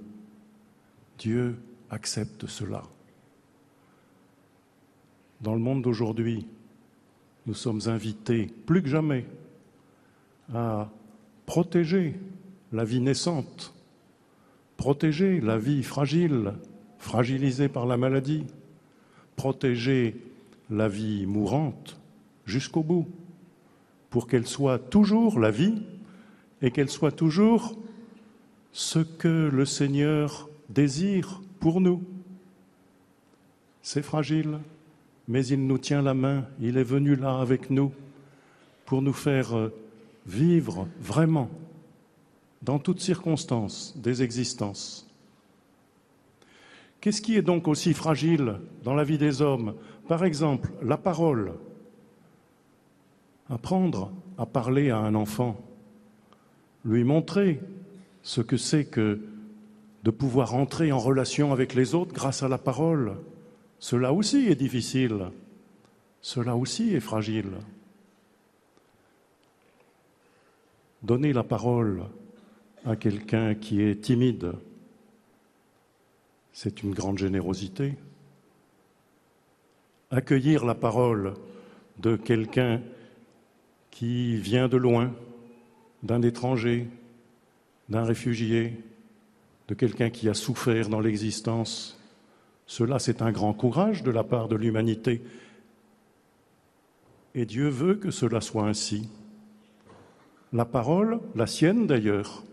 [1.18, 1.58] Dieu
[1.90, 2.84] accepte cela.
[5.42, 6.46] Dans le monde d'aujourd'hui,
[7.46, 9.26] nous sommes invités plus que jamais
[10.54, 10.90] à
[11.46, 12.20] protéger
[12.72, 13.74] la vie naissante,
[14.80, 16.54] protéger la vie fragile,
[17.00, 18.46] fragilisée par la maladie,
[19.36, 20.16] protéger
[20.70, 22.00] la vie mourante
[22.46, 23.06] jusqu'au bout,
[24.10, 25.82] pour qu'elle soit toujours la vie
[26.62, 27.78] et qu'elle soit toujours
[28.72, 32.02] ce que le Seigneur désire pour nous.
[33.82, 34.60] C'est fragile,
[35.28, 37.92] mais il nous tient la main, il est venu là avec nous
[38.86, 39.72] pour nous faire
[40.26, 41.50] vivre vraiment,
[42.62, 45.08] dans toutes circonstances, des existences.
[47.02, 49.76] Qu'est-ce qui est donc aussi fragile dans la vie des hommes?
[50.08, 51.54] Par exemple, la parole.
[53.50, 55.60] Apprendre à parler à un enfant,
[56.86, 57.60] lui montrer
[58.22, 59.22] ce que c'est que
[60.04, 63.18] de pouvoir entrer en relation avec les autres grâce à la parole.
[63.80, 65.32] Cela aussi est difficile,
[66.22, 67.52] cela aussi est fragile.
[71.02, 72.04] Donner la parole
[72.86, 74.54] à quelqu'un qui est timide,
[76.54, 77.96] c'est une grande générosité.
[80.12, 81.36] Accueillir la parole
[82.00, 82.82] de quelqu'un
[83.92, 85.14] qui vient de loin,
[86.04, 86.88] d'un étranger,
[87.90, 88.82] d'un réfugié,
[89.68, 92.00] de quelqu'un qui a souffert dans l'existence.
[92.66, 95.22] Cela, c'est un grand courage de la part de l'humanité.
[97.36, 99.10] Et Dieu veut que cela soit ainsi.
[100.52, 102.44] La parole, la sienne d'ailleurs,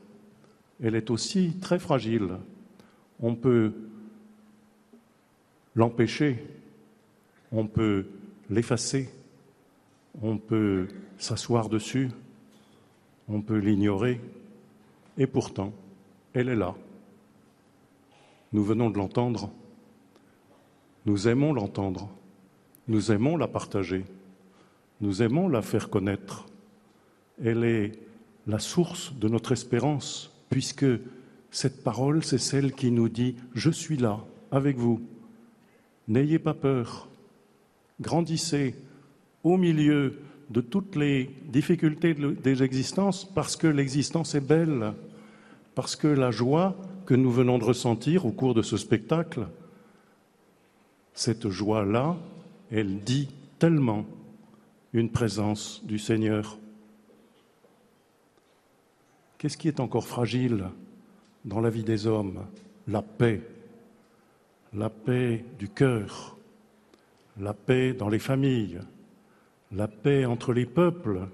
[0.82, 2.36] elle est aussi très fragile.
[3.20, 3.72] On peut
[5.74, 6.44] l'empêcher,
[7.52, 8.06] on peut
[8.50, 9.08] l'effacer,
[10.22, 10.88] on peut
[11.18, 12.10] s'asseoir dessus,
[13.28, 14.20] on peut l'ignorer,
[15.18, 15.72] et pourtant,
[16.34, 16.74] elle est là.
[18.52, 19.50] Nous venons de l'entendre.
[21.04, 22.08] Nous aimons l'entendre.
[22.88, 24.04] Nous aimons la partager.
[25.00, 26.46] Nous aimons la faire connaître.
[27.42, 27.92] Elle est
[28.46, 30.86] la source de notre espérance, puisque
[31.50, 34.20] cette parole, c'est celle qui nous dit⁇ Je suis là,
[34.50, 35.00] avec vous.
[36.08, 37.08] N'ayez pas peur.
[38.00, 38.74] Grandissez
[39.42, 40.18] au milieu
[40.50, 44.92] de toutes les difficultés des existences, parce que l'existence est belle,
[45.74, 49.46] parce que la joie que nous venons de ressentir au cours de ce spectacle,
[51.14, 52.16] cette joie-là,
[52.70, 53.28] elle dit
[53.58, 54.04] tellement
[54.92, 56.58] une présence du Seigneur.
[59.38, 60.64] Qu'est-ce qui est encore fragile
[61.44, 62.46] dans la vie des hommes?
[62.88, 63.42] La paix,
[64.72, 66.36] la paix du cœur,
[67.38, 68.80] la paix dans les familles,
[69.72, 71.28] la paix entre les peuples.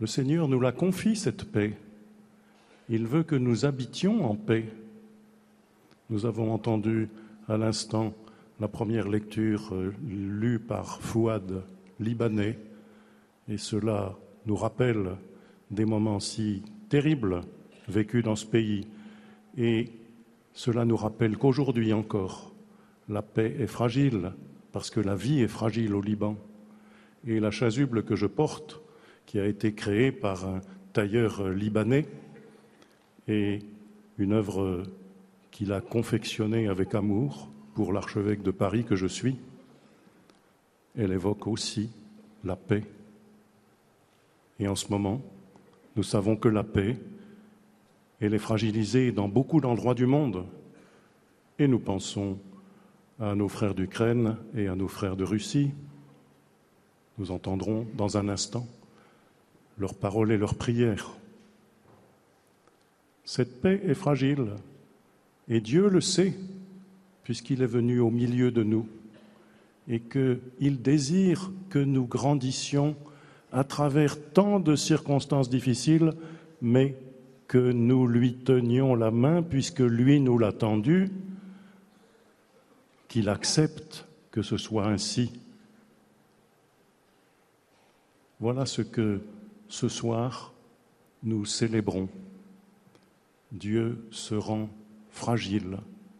[0.00, 1.78] Le Seigneur nous la confie, cette paix.
[2.90, 4.68] Il veut que nous habitions en paix.
[6.10, 7.08] Nous avons entendu
[7.48, 8.12] à l'instant
[8.60, 11.62] la première lecture euh, lue par Fouad,
[12.00, 12.58] libanais,
[13.48, 14.16] et cela
[14.46, 15.16] nous rappelle
[15.70, 17.42] des moments si terribles
[17.88, 18.86] vécus dans ce pays.
[19.56, 19.90] Et
[20.52, 22.52] cela nous rappelle qu'aujourd'hui encore,
[23.08, 24.32] la paix est fragile,
[24.72, 26.36] parce que la vie est fragile au Liban.
[27.26, 28.80] Et la chasuble que je porte,
[29.26, 30.60] qui a été créée par un
[30.92, 32.06] tailleur libanais,
[33.26, 33.62] est
[34.18, 34.84] une œuvre
[35.50, 39.36] qu'il a confectionnée avec amour pour l'archevêque de Paris que je suis.
[40.96, 41.90] Elle évoque aussi
[42.44, 42.84] la paix.
[44.58, 45.20] Et en ce moment,
[45.96, 46.96] nous savons que la paix,
[48.20, 50.44] est fragilisée dans beaucoup d'endroits du monde.
[51.58, 52.38] Et nous pensons
[53.20, 55.70] à nos frères d'Ukraine et à nos frères de Russie.
[57.18, 58.66] Nous entendrons dans un instant
[59.78, 61.10] leurs paroles et leurs prières.
[63.24, 64.46] Cette paix est fragile
[65.48, 66.34] et Dieu le sait
[67.24, 68.88] puisqu'il est venu au milieu de nous
[69.88, 72.96] et qu'il désire que nous grandissions
[73.52, 76.12] à travers tant de circonstances difficiles,
[76.60, 76.96] mais
[77.46, 81.10] que nous lui tenions la main puisque lui nous l'a tendue
[83.08, 85.32] qu'il accepte que ce soit ainsi.
[88.38, 89.20] Voilà ce que
[89.68, 90.52] ce soir
[91.22, 92.08] nous célébrons.
[93.50, 94.68] Dieu se rend
[95.10, 95.78] fragile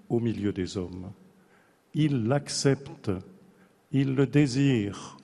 [0.08, 1.12] au milieu des hommes.
[1.94, 3.10] Il l'accepte,
[3.92, 5.18] il le désire.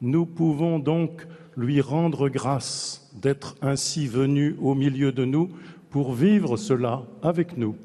[0.00, 5.50] Nous pouvons donc lui rendre grâce d'être ainsi venu au milieu de nous
[5.90, 7.76] pour vivre cela avec nous.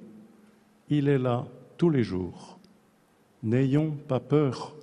[0.89, 1.45] Il est là
[1.77, 2.59] tous les jours.
[3.43, 4.75] N'ayons pas peur,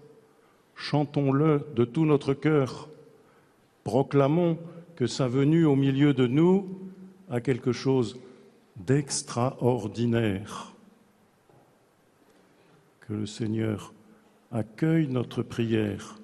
[0.75, 2.89] chantons-le de tout notre cœur,
[3.85, 4.59] proclamons
[4.97, 6.69] que sa venue au milieu de nous
[7.31, 8.19] a quelque chose
[8.77, 10.75] d'extraordinaire.
[13.01, 13.93] Que le Seigneur
[14.51, 16.19] accueille notre prière,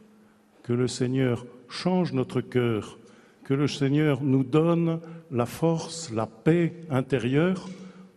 [0.68, 2.98] que le Seigneur change notre cœur,
[3.44, 5.00] que le Seigneur nous donne
[5.30, 7.70] la force, la paix intérieure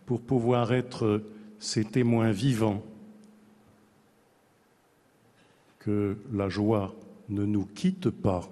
[0.04, 1.22] pour pouvoir être
[1.58, 2.82] ses témoins vivants.
[5.78, 6.94] Que la joie
[7.30, 8.46] ne nous quitte pas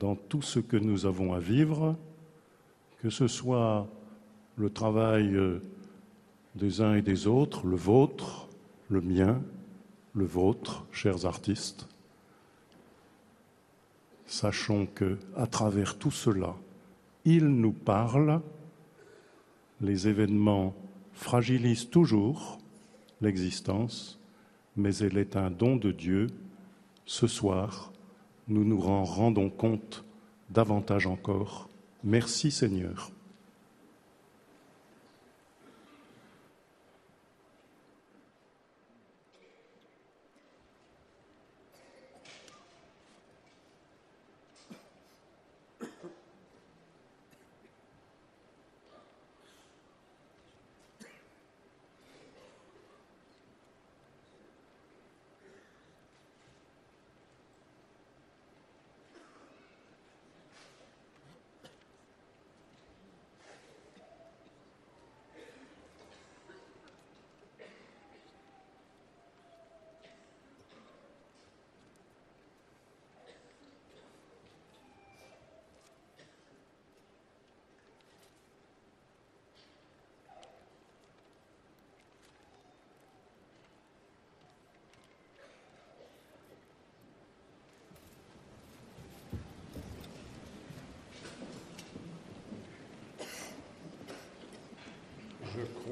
[0.00, 1.94] dans tout ce que nous avons à vivre,
[3.00, 3.86] que ce soit
[4.56, 5.62] le travail euh,
[6.56, 8.48] des uns et des autres, le vôtre,
[8.88, 9.40] le mien,
[10.14, 11.86] le vôtre, chers artistes.
[14.34, 16.56] Sachons que, à travers tout cela,
[17.24, 18.40] il nous parle,
[19.80, 20.74] les événements
[21.12, 22.58] fragilisent toujours
[23.20, 24.18] l'existence,
[24.76, 26.26] mais elle est un don de Dieu.
[27.06, 27.92] Ce soir,
[28.48, 30.04] nous nous en rendons compte
[30.50, 31.68] davantage encore.
[32.02, 33.12] Merci Seigneur.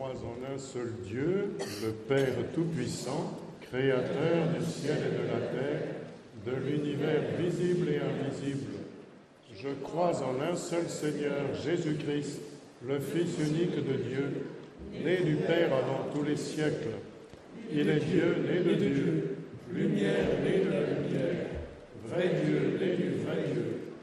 [0.02, 1.52] crois en un seul Dieu,
[1.82, 5.88] le Père Tout-Puissant, Créateur du ciel et de la terre,
[6.44, 8.72] de l'univers visible et invisible.
[9.56, 12.40] Je crois en un seul Seigneur, Jésus-Christ,
[12.86, 14.46] le Fils unique de Dieu,
[15.02, 16.98] né du Père avant tous les siècles.
[17.72, 19.36] Il est Dieu, né de Dieu,
[19.72, 21.46] lumière, né de la lumière,
[22.08, 23.94] vrai Dieu, né du vrai Dieu,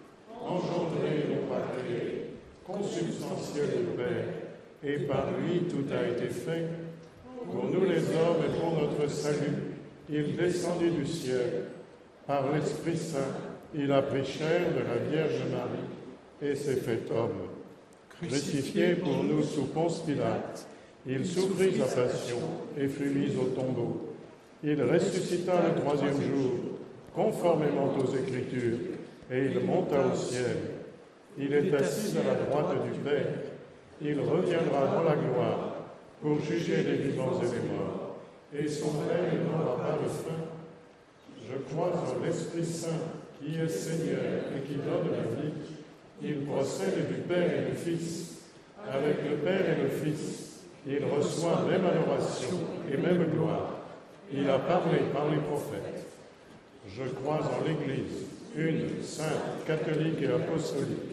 [0.41, 2.31] engendré, non pas créé,
[2.65, 4.38] consubstantiel du Père
[4.83, 6.67] et par lui tout a été fait.
[7.51, 9.75] Pour nous les hommes et pour notre salut,
[10.09, 11.65] il descendit du ciel.
[12.27, 13.35] Par l'Esprit Saint,
[13.73, 17.49] il a pris chair de la Vierge Marie et s'est fait homme.
[18.21, 20.67] Crucifié pour nous sous Ponce Pilate,
[21.07, 22.37] il souffrit sa passion
[22.77, 24.15] et fut mis au tombeau.
[24.63, 26.51] Il ressuscita le troisième jour
[27.15, 28.77] conformément aux Écritures,
[29.31, 30.57] et il monta au ciel.
[31.37, 33.25] Il est assis à la droite du Père.
[34.01, 35.75] Il reviendra dans la gloire
[36.21, 38.15] pour juger les vivants et les morts.
[38.53, 40.39] Et son règne n'aura pas de fin.
[41.45, 42.89] Je crois en l'Esprit Saint,
[43.39, 45.53] qui est Seigneur et qui donne la vie.
[46.21, 48.37] Il procède du Père et du Fils.
[48.89, 52.57] Avec le Père et le Fils, il reçoit même adoration
[52.91, 53.75] et même gloire.
[54.31, 56.05] Il a parlé par les prophètes.
[56.87, 61.08] Je crois en l'Église, une, sainte, catholique et apostolique.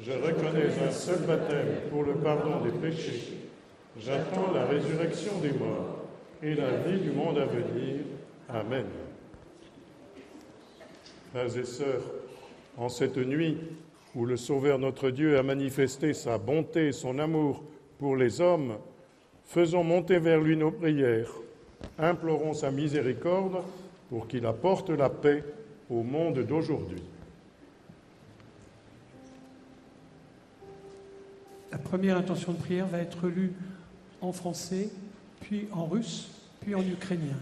[0.00, 3.34] Je reconnais un seul baptême pour le pardon des péchés.
[4.00, 6.06] J'attends la résurrection des morts
[6.42, 8.00] et la vie du monde à venir.
[8.48, 8.86] Amen.
[11.30, 12.02] Frères et sœurs,
[12.76, 13.58] en cette nuit
[14.14, 17.62] où le Sauveur notre Dieu a manifesté sa bonté et son amour
[17.98, 18.76] pour les hommes,
[19.44, 21.30] faisons monter vers lui nos prières,
[21.98, 23.62] implorons sa miséricorde
[24.08, 25.44] pour qu'il apporte la paix
[25.88, 27.02] au monde d'aujourd'hui.
[31.72, 33.54] La première intention de prière va être lue
[34.20, 34.90] en français,
[35.40, 36.28] puis en russe,
[36.60, 37.38] puis en ukrainien.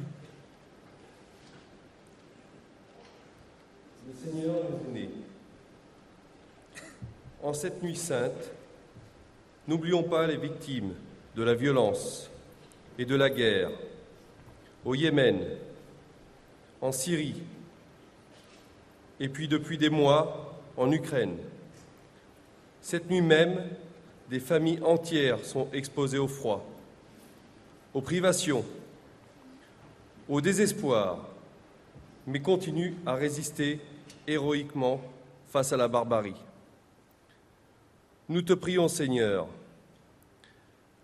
[4.07, 5.11] Le Seigneur est né.
[7.43, 8.52] En cette nuit sainte,
[9.66, 10.94] n'oublions pas les victimes
[11.35, 12.31] de la violence
[12.98, 13.70] et de la guerre
[14.85, 15.40] au Yémen,
[16.81, 17.43] en Syrie,
[19.19, 21.36] et puis depuis des mois en Ukraine.
[22.81, 23.59] Cette nuit même,
[24.31, 26.65] des familles entières sont exposées au froid,
[27.93, 28.65] aux privations,
[30.28, 31.28] au désespoir,
[32.28, 33.81] mais continuent à résister
[34.28, 35.01] héroïquement
[35.48, 36.40] face à la barbarie.
[38.28, 39.48] Nous te prions, Seigneur,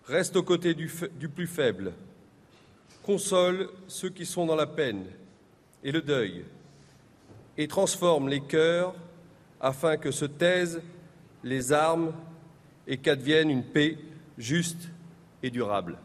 [0.05, 1.91] reste aux côtés du, plus faible,
[3.03, 5.03] console ceux qui sont dans la peine
[5.83, 6.45] et le deuil,
[7.57, 8.95] et transforme les cœurs
[9.59, 10.81] afin que se taisent
[11.43, 12.13] les armes
[12.87, 13.97] et qu'advienne une paix
[14.37, 14.89] juste
[15.43, 15.97] et durable.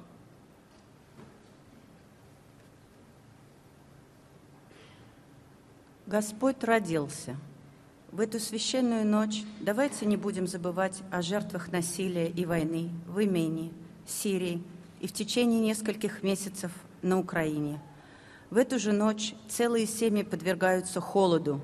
[6.06, 7.36] Господь родился.
[8.10, 13.72] В эту священную ночь давайте не будем забывать о жертвах насилия и войны в Имении,
[14.06, 14.62] Сирии
[15.00, 17.80] и в течение нескольких месяцев на Украине.
[18.50, 21.62] В эту же ночь целые семьи подвергаются холоду,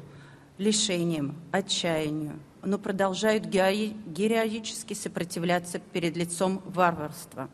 [0.57, 7.49] лишениям, отчаянию, но продолжают героически сопротивляться перед лицом варварства.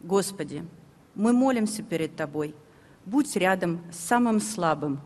[0.00, 0.64] Господи,
[1.14, 2.54] мы молимся перед Тобой,
[3.06, 5.00] будь рядом с самым слабым,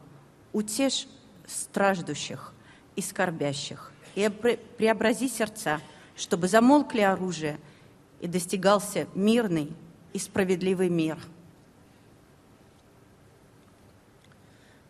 [0.52, 1.06] утешь
[1.46, 2.52] страждущих
[2.96, 5.80] и скорбящих, и преобрази сердца,
[6.16, 7.58] чтобы замолкли оружие
[8.20, 9.72] и достигался мирный
[10.12, 11.16] и справедливый мир.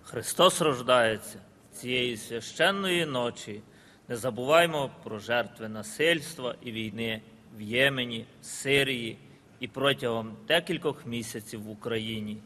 [0.04, 1.38] Христос рождається
[1.72, 3.62] цієї священної ночі–
[4.08, 7.22] Не забуваймо про жертви насильства і війни
[7.56, 9.18] в Ємені, Сирії
[9.60, 12.38] і протягом декількох місяців в Україні.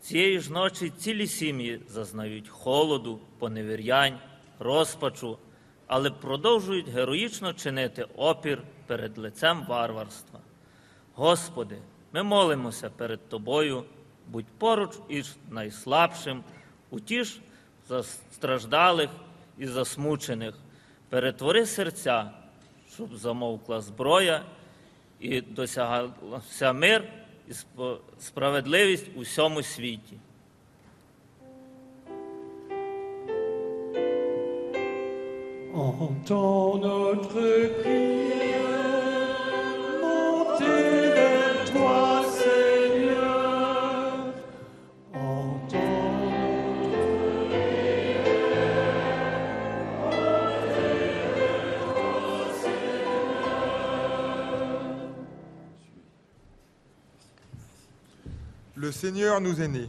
[0.00, 4.18] Цієї ж ночі цілі сім'ї зазнають холоду, поневірянь,
[4.58, 5.38] розпачу,
[5.86, 10.40] але продовжують героїчно чинити опір перед лицем варварства.
[11.14, 11.78] Господи,
[12.12, 13.84] ми молимося перед Тобою,
[14.28, 16.44] будь поруч із найслабшим,
[16.90, 17.40] утіш
[18.32, 19.10] страждалих
[19.58, 20.54] і засмучених,
[21.10, 22.30] перетвори серця,
[22.94, 24.42] щоб замовкла зброя
[25.20, 27.04] і досягався мир
[27.48, 27.52] і
[28.18, 30.16] справедливість у всьому світі.
[35.72, 38.89] Entends notre prière,
[58.90, 59.88] Seigneur nous est né.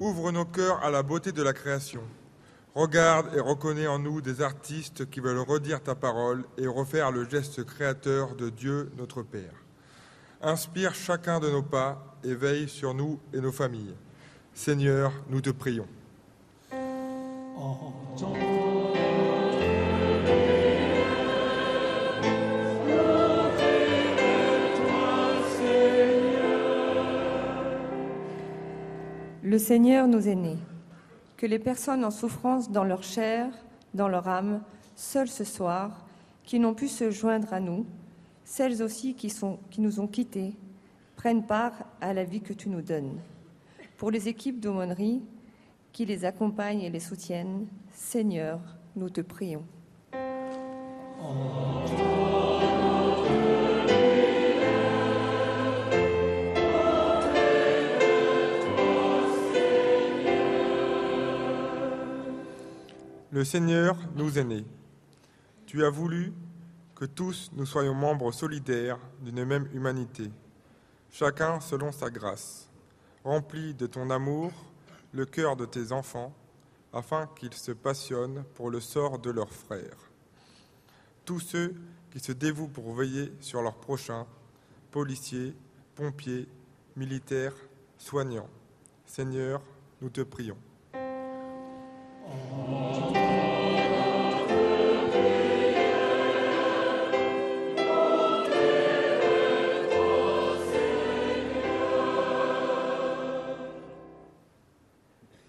[0.00, 2.02] Ouvre nos cœurs à la beauté de la création.
[2.74, 7.28] Regarde et reconnais en nous des artistes qui veulent redire ta parole et refaire le
[7.28, 9.52] geste créateur de Dieu notre Père.
[10.40, 13.94] Inspire chacun de nos pas et veille sur nous et nos familles.
[14.54, 15.86] Seigneur, nous te prions.
[29.52, 30.56] Le Seigneur nous est né.
[31.36, 33.50] Que les personnes en souffrance dans leur chair,
[33.92, 34.62] dans leur âme,
[34.96, 36.06] seules ce soir,
[36.42, 37.84] qui n'ont pu se joindre à nous,
[38.46, 39.30] celles aussi qui,
[39.76, 40.54] nous ont quittés,
[41.16, 43.18] prennent part à la vie que tu nous donnes.
[43.98, 45.20] Pour les équipes d'aumônerie
[45.92, 47.66] qui les accompagne et les soutienne.
[47.92, 48.58] Seigneur,
[48.96, 49.64] nous te prions.
[63.32, 64.66] Le Seigneur nous est né.
[65.64, 66.34] Tu as voulu
[66.94, 70.30] que tous nous soyons membres solidaires d'une même humanité,
[71.10, 72.68] chacun selon sa grâce.
[73.24, 74.52] Remplis de ton amour
[75.12, 76.34] le cœur de tes enfants,
[76.92, 80.10] afin qu'ils se passionnent pour le sort de leurs frères.
[81.24, 81.74] Tous ceux
[82.10, 84.26] qui se dévouent pour veiller sur leurs prochains,
[84.90, 85.54] policiers,
[85.94, 86.48] pompiers,
[86.96, 87.54] militaires,
[87.96, 88.50] soignants.
[89.06, 89.62] Seigneur,
[90.02, 90.58] nous te prions.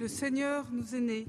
[0.04, 1.26] Le Seigneur nous est né.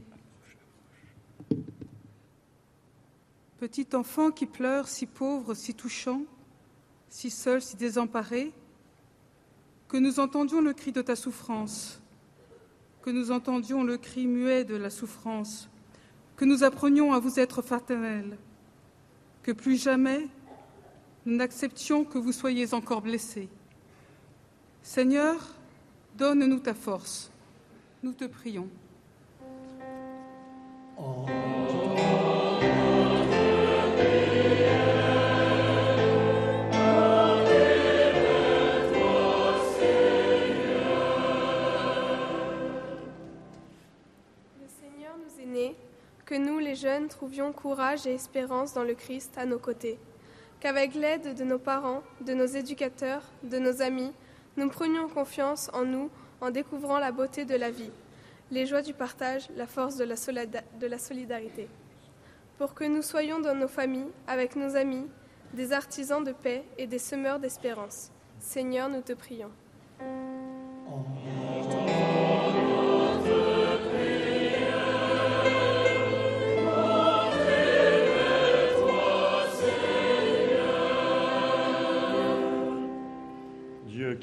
[3.59, 6.23] Petit enfant qui pleure, si pauvre, si touchant,
[7.09, 8.53] si seul, si désemparé,
[9.87, 12.01] que nous entendions le cri de ta souffrance,
[13.03, 15.69] que nous entendions le cri muet de la souffrance,
[16.35, 18.37] que nous apprenions à vous être fraternels,
[19.45, 20.27] que plus jamais
[21.27, 23.49] nous n'acceptions que vous soyez encore blessés.
[24.83, 25.55] Seigneur,
[26.17, 27.31] donne-nous ta force.
[28.05, 28.69] Nous te prions.
[30.99, 31.03] Le
[44.69, 45.75] Seigneur nous est né,
[46.27, 49.99] que nous les jeunes trouvions courage et espérance dans le Christ à nos côtés,
[50.61, 54.13] qu'avec l'aide de nos parents, de nos éducateurs, de nos amis,
[54.59, 56.11] nous prenions confiance en nous
[56.45, 57.91] en découvrant la beauté de la vie,
[58.51, 61.69] les joies du partage, la force de la, solidarité.
[62.59, 65.07] Pour que nous soyons dans nos familles, avec nos amis,
[65.55, 68.11] des artisans de paix et des semeurs d'espérance.
[68.41, 69.51] Seigneur, nous te prions.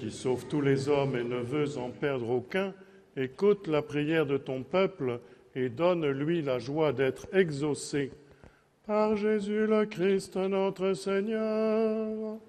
[0.01, 2.73] Qui sauve tous les hommes et ne veut en perdre aucun,
[3.15, 5.19] écoute la prière de ton peuple
[5.53, 8.11] et donne-lui la joie d'être exaucé.
[8.87, 12.39] Par Jésus le Christ notre Seigneur.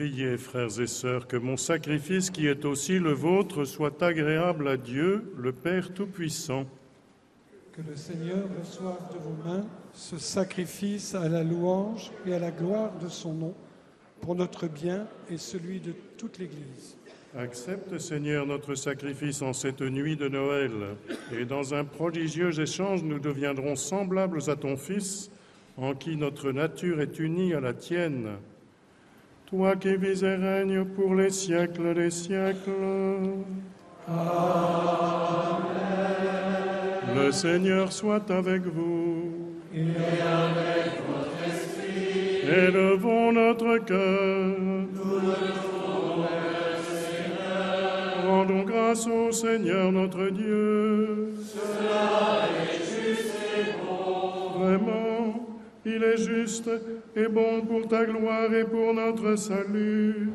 [0.00, 4.78] Priez, frères et sœurs, que mon sacrifice, qui est aussi le vôtre, soit agréable à
[4.78, 6.64] Dieu, le Père Tout-Puissant.
[7.70, 12.50] Que le Seigneur reçoive de vos mains ce sacrifice à la louange et à la
[12.50, 13.54] gloire de son nom,
[14.22, 16.96] pour notre bien et celui de toute l'Église.
[17.36, 20.72] Accepte, Seigneur, notre sacrifice en cette nuit de Noël,
[21.30, 25.30] et dans un prodigieux échange, nous deviendrons semblables à ton Fils,
[25.76, 28.38] en qui notre nature est unie à la tienne.
[29.50, 32.70] Toi qui vis et règnes pour les siècles des siècles.
[37.16, 39.32] Le Seigneur soit avec vous.
[39.74, 42.48] Et avec votre esprit.
[42.48, 44.56] Élevons notre cœur.
[44.94, 46.28] Nous le devons,
[46.86, 48.26] Seigneur.
[48.28, 51.34] Rendons grâce au Seigneur notre Dieu.
[51.44, 54.60] Cela est juste et bon.
[54.60, 55.09] Vraiment,
[55.84, 56.70] il est juste
[57.16, 60.30] et bon pour ta gloire et pour notre salut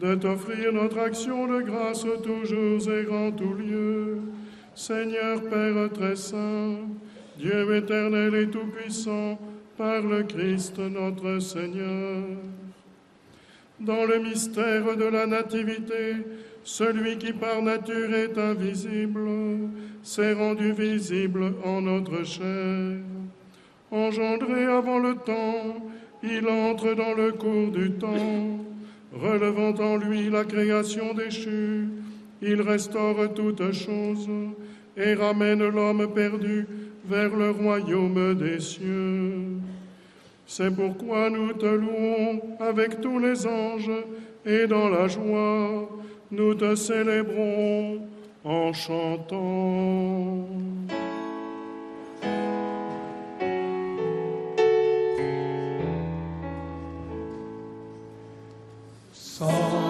[0.00, 4.18] de t'offrir notre action de grâce toujours et en tout lieu.
[4.74, 6.76] Seigneur Père très saint,
[7.38, 9.38] Dieu éternel et tout-puissant,
[9.76, 12.22] par le Christ notre Seigneur.
[13.80, 16.16] Dans le mystère de la Nativité,
[16.64, 19.28] celui qui par nature est invisible
[20.02, 22.96] s'est rendu visible en notre chair.
[23.90, 25.76] Engendré avant le temps,
[26.22, 28.58] il entre dans le cours du temps,
[29.12, 31.88] relevant en lui la création déchue,
[32.42, 34.28] il restaure toutes choses
[34.96, 36.66] et ramène l'homme perdu
[37.04, 39.60] vers le royaume des cieux.
[40.46, 43.90] C'est pourquoi nous te louons avec tous les anges
[44.44, 45.88] et dans la joie,
[46.30, 48.00] nous te célébrons
[48.44, 50.46] en chantant.
[59.38, 59.85] Toi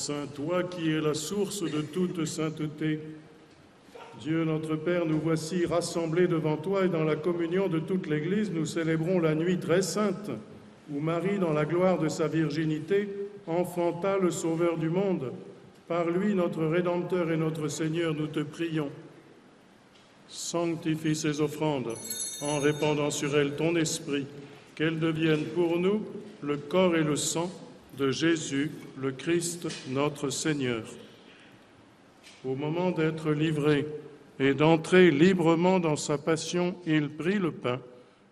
[0.00, 3.00] saint, toi qui es la source de toute sainteté,
[4.18, 8.50] Dieu notre Père, nous voici rassemblés devant toi et dans la communion de toute l'Église,
[8.50, 10.30] nous célébrons la nuit très sainte
[10.90, 13.08] où Marie, dans la gloire de sa virginité,
[13.46, 15.32] enfanta le Sauveur du monde.
[15.86, 18.90] Par lui, notre Rédempteur et notre Seigneur, nous te prions.
[20.28, 21.94] Sanctifie ces offrandes
[22.42, 24.26] en répandant sur elles ton esprit,
[24.74, 26.02] qu'elles deviennent pour nous
[26.42, 27.50] le corps et le sang
[27.98, 30.84] de Jésus, le Christ, notre Seigneur.
[32.44, 33.86] Au moment d'être livré
[34.38, 37.80] et d'entrer librement dans sa passion, il prit le pain,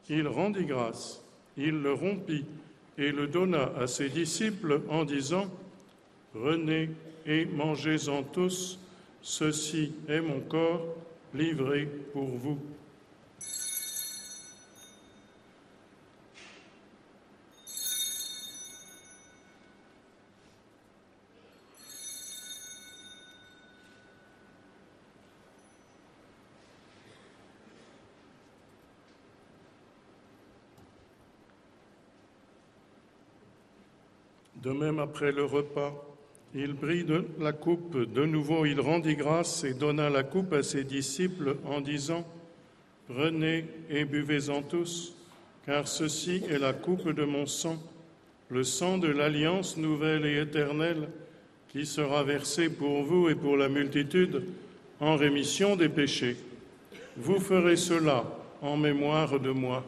[0.09, 1.23] il rendit grâce,
[1.57, 2.45] il le rompit
[2.97, 5.47] et le donna à ses disciples en disant,
[6.33, 6.91] Prenez
[7.27, 8.79] et mangez-en tous,
[9.23, 10.87] ceci est mon corps
[11.35, 12.59] livré pour vous.
[34.63, 35.95] De même, après le repas,
[36.55, 37.05] il prit
[37.39, 41.81] la coupe, de nouveau il rendit grâce et donna la coupe à ses disciples en
[41.81, 42.27] disant,
[43.09, 45.15] Prenez et buvez-en tous,
[45.65, 47.79] car ceci est la coupe de mon sang,
[48.49, 51.09] le sang de l'alliance nouvelle et éternelle,
[51.69, 54.45] qui sera versé pour vous et pour la multitude
[55.01, 56.37] en rémission des péchés.
[57.17, 58.25] Vous ferez cela
[58.63, 59.85] en mémoire de moi.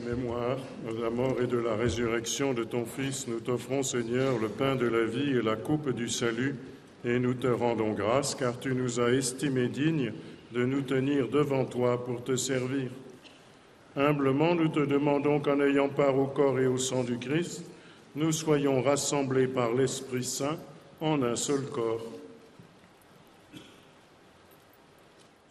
[0.00, 0.58] Mémoire
[0.88, 4.76] de la mort et de la résurrection de ton Fils, nous t'offrons, Seigneur, le pain
[4.76, 6.56] de la vie et la coupe du salut,
[7.04, 10.12] et nous te rendons grâce, car tu nous as estimés dignes
[10.52, 12.90] de nous tenir devant toi pour te servir.
[13.96, 17.64] Humblement, nous te demandons qu'en ayant part au corps et au sang du Christ,
[18.16, 20.58] nous soyons rassemblés par l'Esprit Saint
[21.00, 22.04] en un seul corps.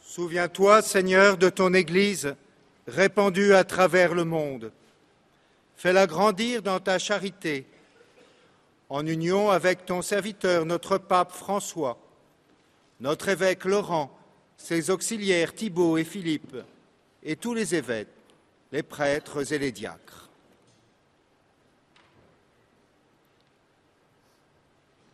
[0.02, 2.36] Souviens-toi, Seigneur, de ton Église
[2.88, 4.72] répandue à travers le monde.
[5.76, 7.66] Fais-la grandir dans ta charité,
[8.90, 11.98] en union avec ton serviteur, notre pape François,
[13.00, 14.16] notre évêque Laurent,
[14.58, 16.56] ses auxiliaires Thibault et Philippe,
[17.24, 18.08] et tous les évêques,
[18.72, 20.30] les prêtres et les diacres.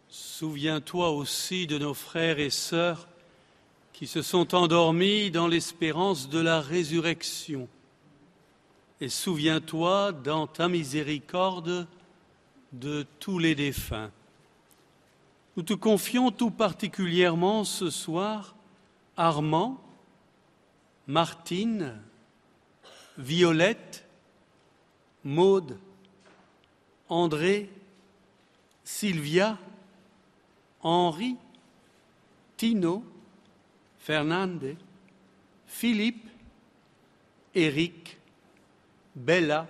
[0.08, 3.09] Souviens-toi aussi de nos frères et sœurs
[4.00, 7.68] qui se sont endormis dans l'espérance de la résurrection.
[9.02, 11.86] Et souviens-toi dans ta miséricorde
[12.72, 14.10] de tous les défunts.
[15.58, 18.56] Nous te confions tout particulièrement ce soir
[19.18, 19.84] Armand,
[21.06, 22.00] Martine,
[23.18, 24.08] Violette,
[25.26, 25.78] Maude,
[27.10, 27.70] André,
[28.86, 29.58] Sylvia,
[30.84, 31.36] Henri,
[32.56, 33.04] Tino,
[34.10, 34.76] Fernande,
[35.68, 36.28] Philippe,
[37.54, 38.18] Éric,
[39.16, 39.68] Bella,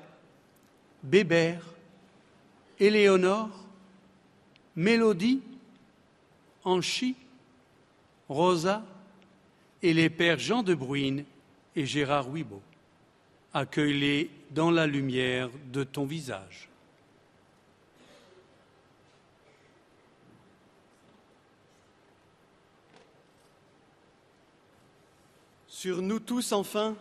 [1.03, 1.65] Bébert,
[2.79, 3.49] Éléonore,
[4.77, 5.41] Mélodie,
[6.63, 7.17] Anchi,
[8.29, 8.81] Rosa
[9.81, 11.25] et les pères Jean de Bruine
[11.75, 12.61] et Gérard Huibaud.
[13.53, 16.69] Accueille-les dans la lumière de ton visage.
[25.81, 26.93] Sur nous tous, enfin,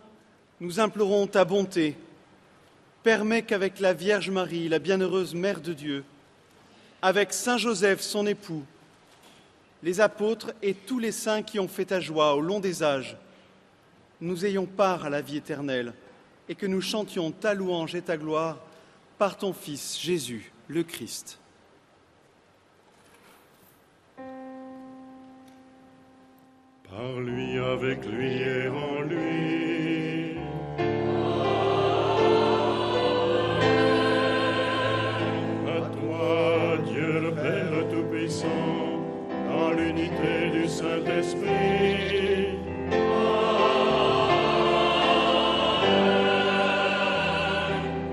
[0.61, 1.97] nous implorons ta bonté.
[3.03, 6.05] Permets qu'avec la Vierge Marie, la bienheureuse Mère de Dieu,
[7.03, 8.63] avec Saint Joseph, son époux,
[9.83, 13.17] les apôtres et tous les saints qui ont fait ta joie au long des âges,
[14.21, 15.93] nous ayons part à la vie éternelle
[16.49, 18.59] et que nous chantions ta louange et ta gloire
[19.19, 21.41] par ton Fils Jésus, le Christ.
[26.91, 30.39] Par lui, avec lui et en lui.
[35.67, 38.47] À toi, Dieu le Père Tout-Puissant,
[39.51, 42.57] dans l'unité du Saint-Esprit.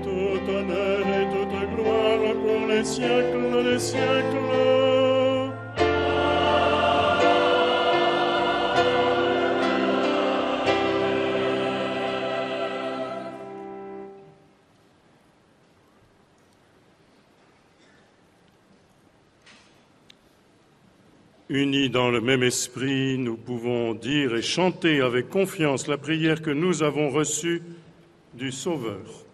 [0.02, 4.45] Tout honneur et toute gloire pour les siècles des siècles.
[21.56, 26.50] Unis dans le même esprit, nous pouvons dire et chanter avec confiance la prière que
[26.50, 27.62] nous avons reçue
[28.34, 29.25] du Sauveur.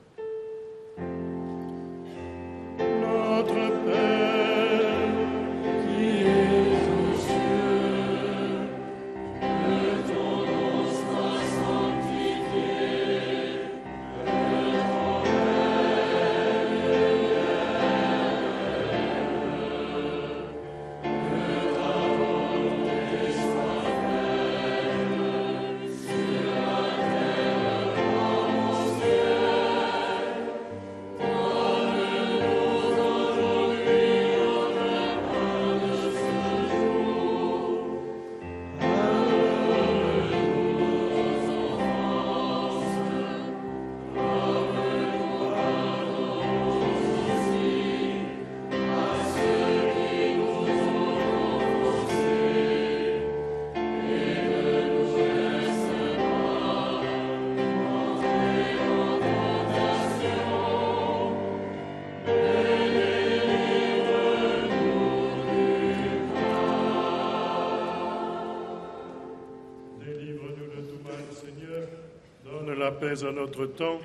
[73.03, 73.99] À notre temps.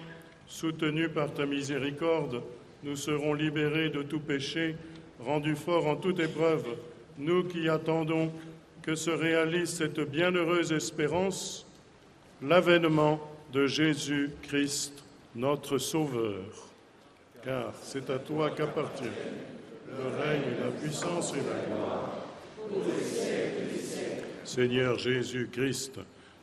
[0.47, 2.41] Soutenus par ta miséricorde,
[2.83, 4.75] nous serons libérés de tout péché,
[5.19, 6.65] rendus forts en toute épreuve,
[7.19, 8.31] nous qui attendons
[8.81, 11.67] que se réalise cette bienheureuse espérance,
[12.41, 13.19] l'avènement
[13.53, 15.03] de Jésus-Christ,
[15.35, 16.41] notre Sauveur.
[17.43, 19.03] Car c'est à toi qu'appartient
[19.89, 22.13] le règne, la puissance et la gloire.
[24.43, 25.99] Seigneur Jésus-Christ,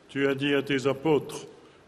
[0.07, 1.47] tu as dit à tes apôtres,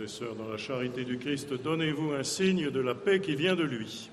[0.00, 3.56] et sœurs, dans la charité du Christ, donnez-vous un signe de la paix qui vient
[3.56, 4.10] de lui.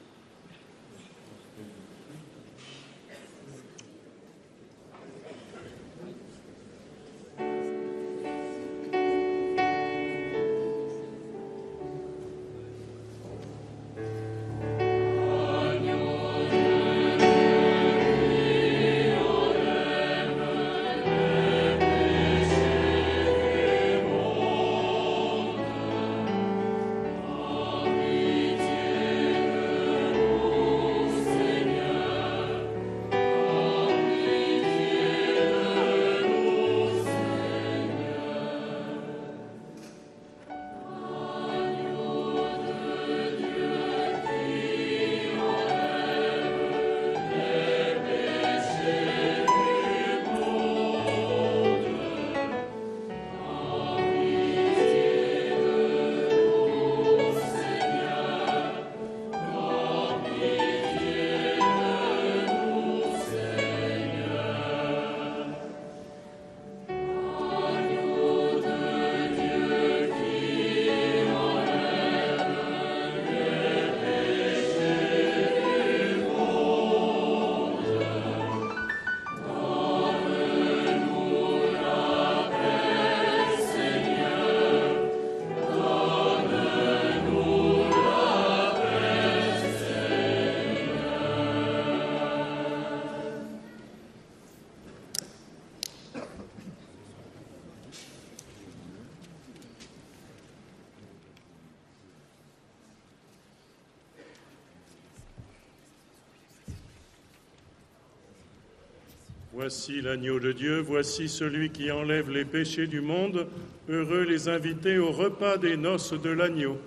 [109.53, 113.47] Voici l'agneau de Dieu, voici celui qui enlève les péchés du monde.
[113.87, 116.79] Heureux les invités au repas des noces de l'agneau.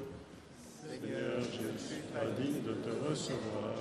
[0.83, 3.77] Seigneur, je suis pas digne de te recevoir,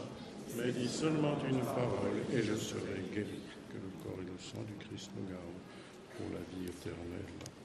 [0.56, 3.40] mais dis seulement une parole et je serai guéri.
[3.72, 5.42] Que le corps et le sang du Christ nous gardent
[6.16, 7.65] pour la vie éternelle.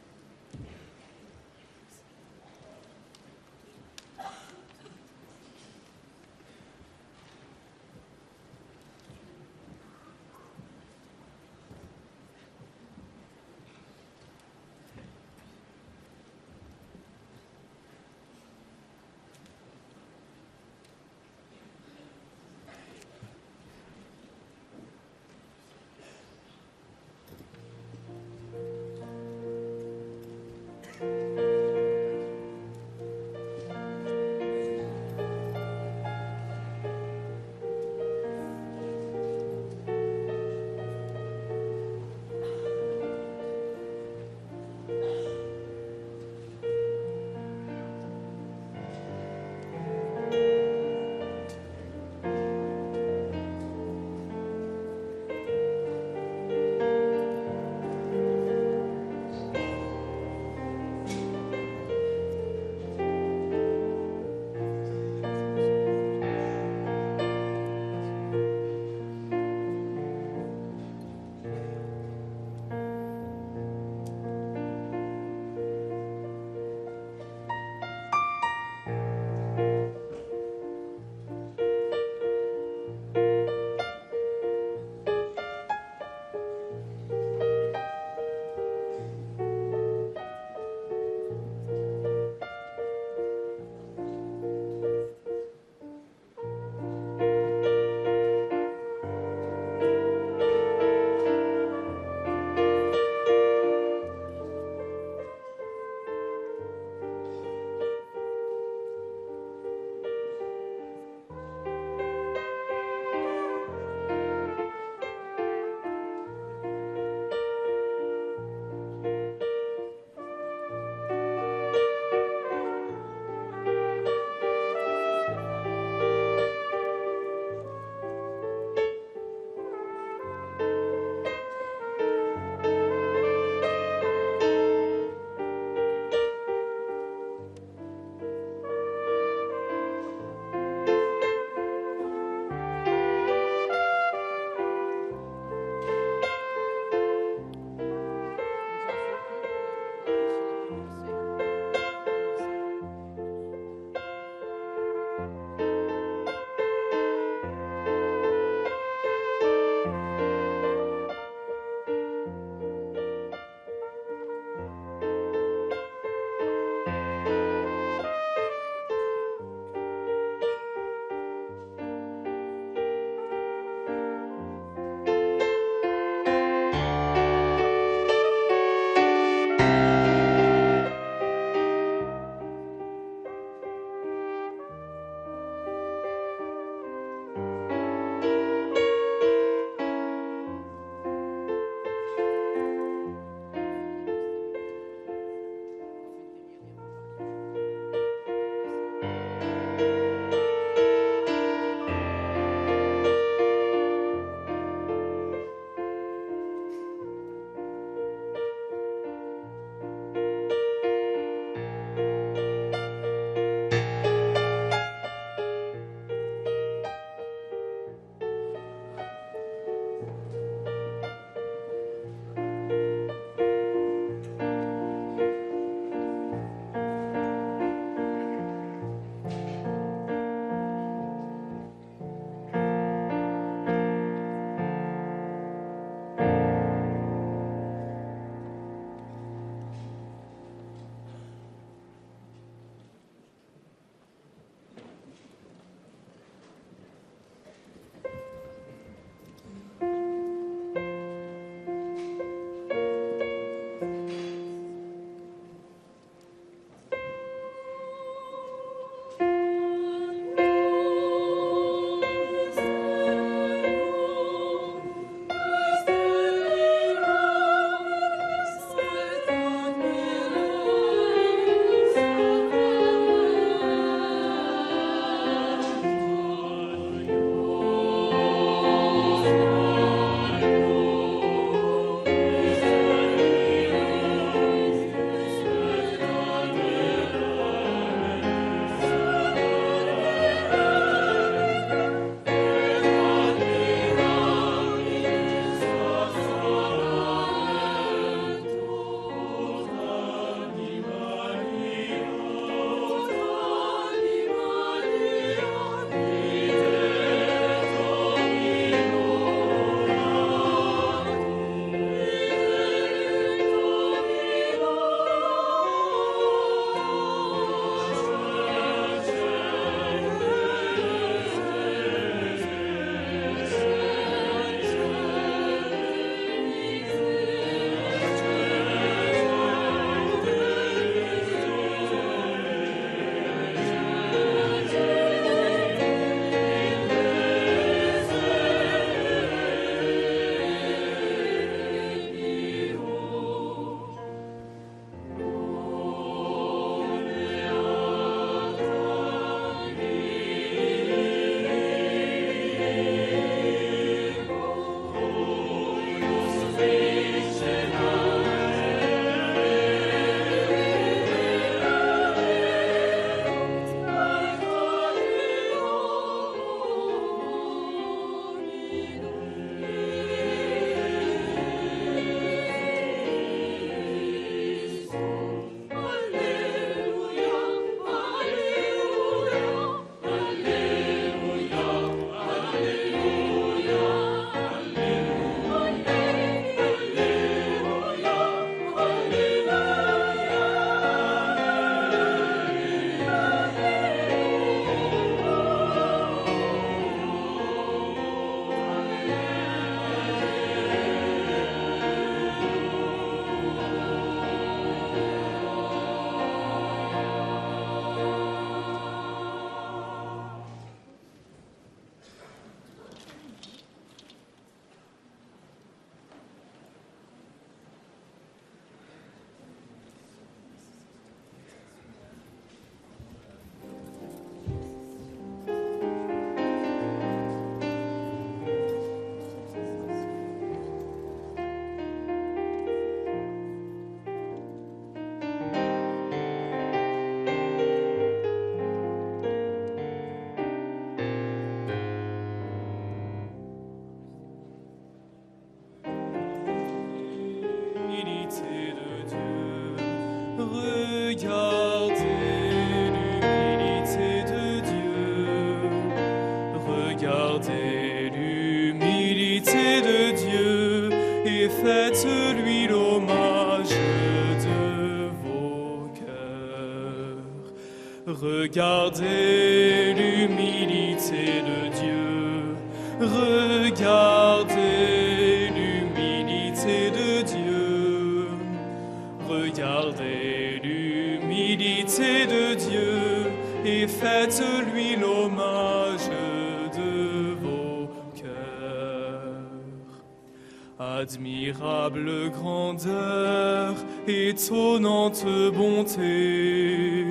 [494.41, 497.05] Étonnante bonté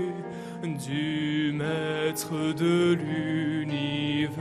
[0.64, 4.40] du Maître de l'univers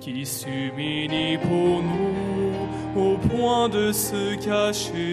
[0.00, 5.05] qui s'humilie pour nous au point de se cacher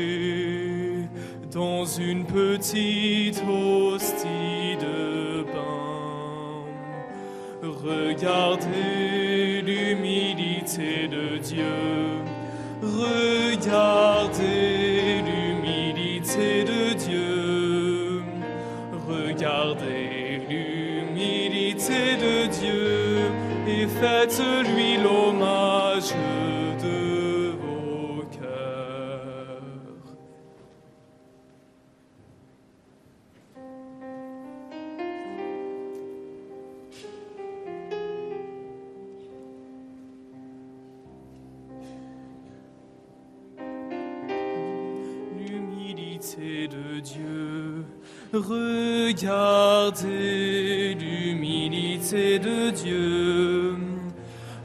[49.23, 53.77] regardez l'humilité de Dieu.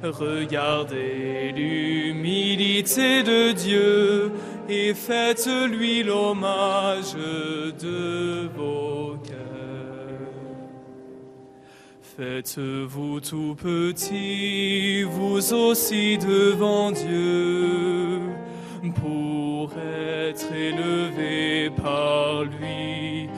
[0.02, 4.32] Regardez l'humilité de Dieu
[4.68, 9.38] et faites-lui l'hommage de vos cœurs.
[12.16, 18.20] Faites-vous tout petit, vous aussi devant Dieu,
[19.00, 23.28] pour être élevé par lui.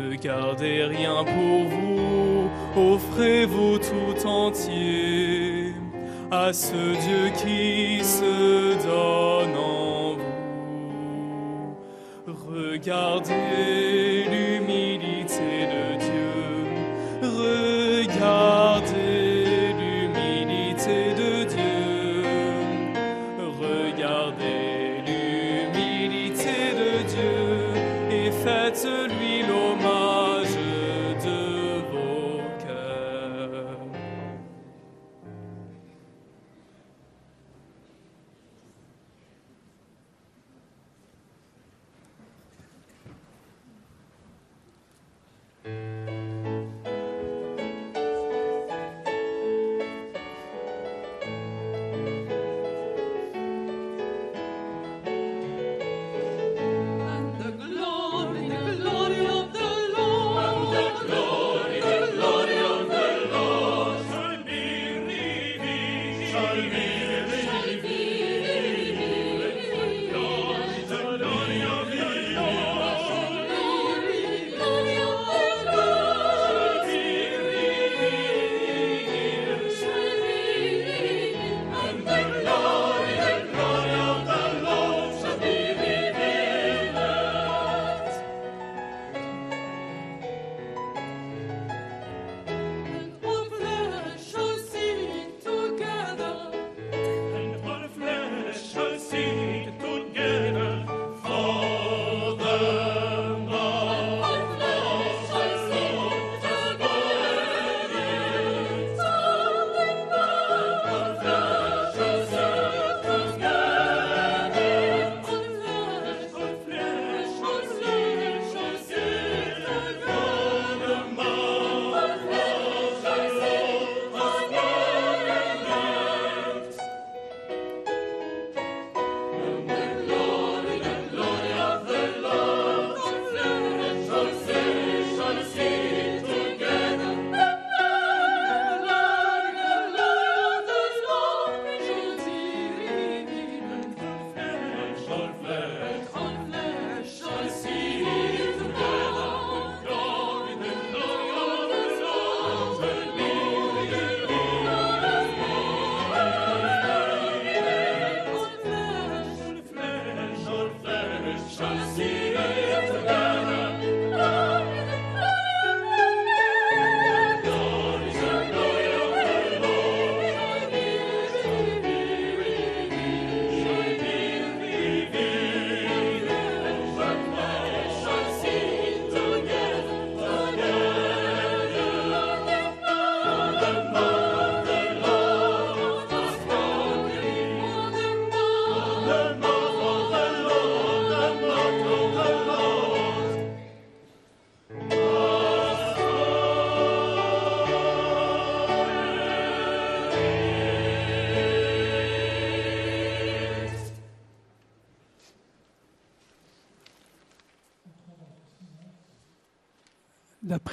[0.00, 5.74] Ne gardez rien pour vous, offrez-vous tout entier
[6.30, 11.76] à ce Dieu qui se donne en vous.
[12.50, 14.09] Regardez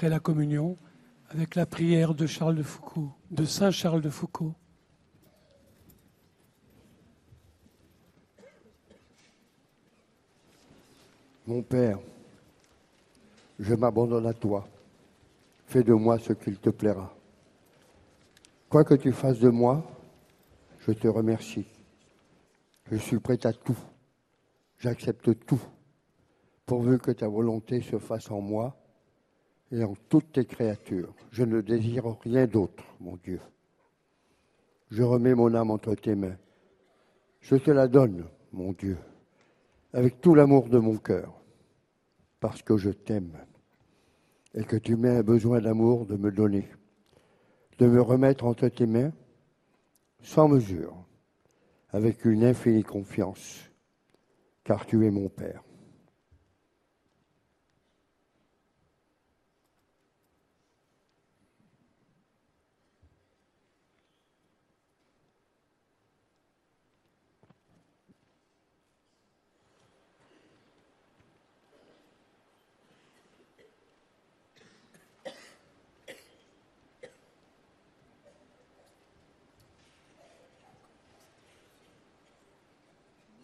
[0.03, 0.77] la communion
[1.29, 4.53] avec la prière de Charles de Foucault, de Saint Charles de Foucault.
[11.47, 11.99] Mon Père,
[13.59, 14.67] je m'abandonne à toi.
[15.65, 17.13] Fais de moi ce qu'il te plaira.
[18.69, 19.83] Quoi que tu fasses de moi,
[20.79, 21.65] je te remercie.
[22.91, 23.77] Je suis prêt à tout.
[24.79, 25.61] J'accepte tout,
[26.65, 28.77] pourvu que ta volonté se fasse en moi
[29.71, 31.13] et en toutes tes créatures.
[31.31, 33.39] Je ne désire rien d'autre, mon Dieu.
[34.89, 36.37] Je remets mon âme entre tes mains.
[37.41, 38.97] Je te la donne, mon Dieu,
[39.93, 41.33] avec tout l'amour de mon cœur,
[42.39, 43.37] parce que je t'aime
[44.53, 46.67] et que tu mets un besoin d'amour de me donner,
[47.77, 49.11] de me remettre entre tes mains,
[50.21, 50.95] sans mesure,
[51.91, 53.69] avec une infinie confiance,
[54.63, 55.63] car tu es mon Père.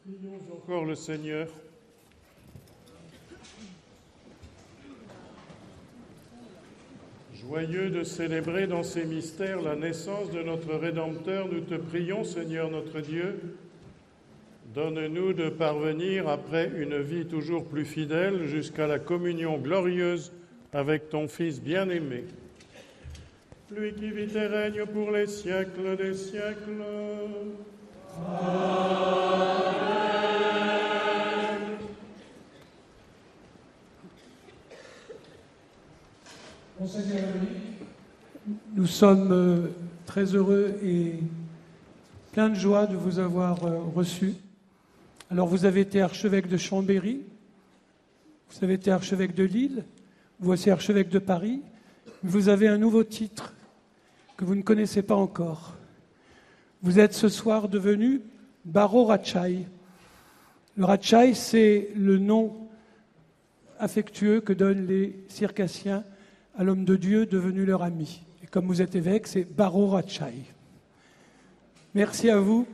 [0.04, 1.48] Prions encore le Seigneur.
[7.36, 12.70] Joyeux de célébrer dans ces mystères la naissance de notre Rédempteur, nous te prions, Seigneur
[12.70, 13.42] notre Dieu,
[14.74, 20.32] donne-nous de parvenir, après une vie toujours plus fidèle, jusqu'à la communion glorieuse
[20.72, 22.24] avec ton Fils bien-aimé.
[23.70, 26.84] Lui qui vit et règne pour les siècles des siècles.
[38.76, 39.68] Nous sommes euh,
[40.06, 41.20] très heureux et
[42.32, 44.34] pleins de joie de vous avoir euh, reçu.
[45.30, 47.22] Alors vous avez été archevêque de Chambéry,
[48.50, 49.86] vous avez été archevêque de Lille,
[50.40, 51.62] voici archevêque de Paris.
[52.22, 53.54] Vous avez un nouveau titre
[54.36, 55.76] que vous ne connaissez pas encore.
[56.82, 58.22] Vous êtes ce soir devenu
[58.66, 59.66] Baro Ratchai.
[60.76, 62.56] Le Ratchai, c'est le nom
[63.80, 66.04] affectueux que donnent les circassiens
[66.56, 68.22] à l'homme de Dieu devenu leur ami.
[68.44, 70.34] Et comme vous êtes évêque, c'est Baro Ratchai.
[71.96, 72.68] Merci à vous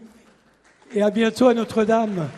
[0.94, 2.30] et à bientôt à Notre-Dame.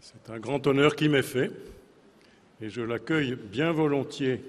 [0.00, 1.50] C'est un grand honneur qui m'est fait
[2.60, 4.42] et je l'accueille bien volontiers.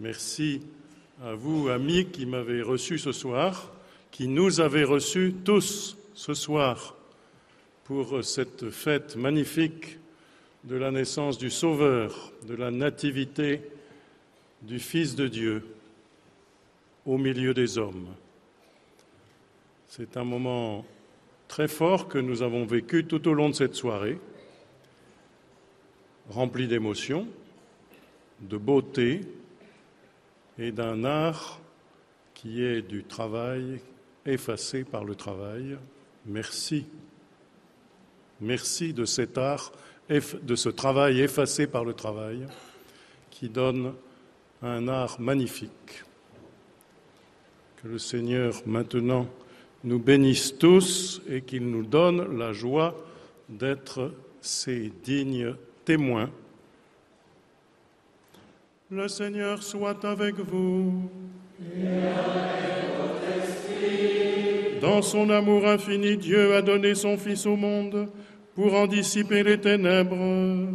[0.00, 0.62] Merci
[1.22, 3.73] à vous, amis, qui m'avez reçu ce soir,
[4.14, 6.94] qui nous avez reçus tous ce soir
[7.82, 9.98] pour cette fête magnifique
[10.62, 13.62] de la naissance du Sauveur, de la nativité
[14.62, 15.66] du Fils de Dieu
[17.04, 18.06] au milieu des hommes.
[19.88, 20.86] C'est un moment
[21.48, 24.20] très fort que nous avons vécu tout au long de cette soirée,
[26.30, 27.26] rempli d'émotions,
[28.42, 29.22] de beauté
[30.56, 31.58] et d'un art
[32.32, 33.80] qui est du travail
[34.26, 35.76] effacé par le travail.
[36.26, 36.86] Merci.
[38.40, 39.72] Merci de cet art,
[40.08, 42.46] de ce travail effacé par le travail,
[43.30, 43.94] qui donne
[44.62, 46.04] un art magnifique.
[47.82, 49.26] Que le Seigneur maintenant
[49.84, 52.96] nous bénisse tous et qu'il nous donne la joie
[53.48, 55.54] d'être ses dignes
[55.84, 56.30] témoins.
[58.90, 61.10] Le Seigneur soit avec vous.
[64.84, 68.06] Dans son amour infini, Dieu a donné son Fils au monde
[68.54, 70.68] pour en dissiper les ténèbres.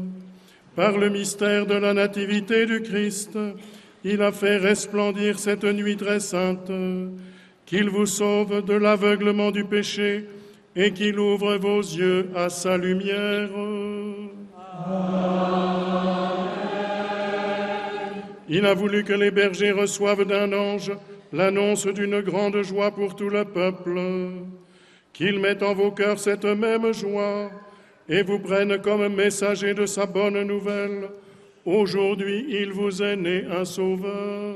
[0.76, 3.38] Par le mystère de la nativité du Christ,
[4.04, 6.72] il a fait resplendir cette nuit très sainte,
[7.68, 10.26] qu'il vous sauve de l'aveuglement du péché
[10.76, 13.52] et qu'il ouvre vos yeux à sa lumière.
[18.50, 20.94] Il a voulu que les bergers reçoivent d'un ange
[21.32, 24.00] l'annonce d'une grande joie pour tout le peuple,
[25.14, 27.52] qu'il mette en vos cœurs cette même joie
[28.08, 31.10] et vous prenne comme messager de sa bonne nouvelle.
[31.66, 34.56] Aujourd'hui, il vous est né un sauveur.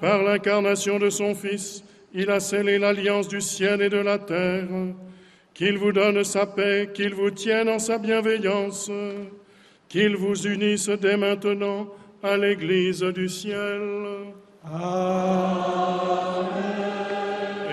[0.00, 1.82] Par l'incarnation de son Fils,
[2.12, 4.68] il a scellé l'alliance du ciel et de la terre.
[5.54, 8.90] Qu'il vous donne sa paix, qu'il vous tienne en sa bienveillance,
[9.88, 11.88] qu'il vous unisse dès maintenant
[12.24, 13.82] à l'Église du ciel.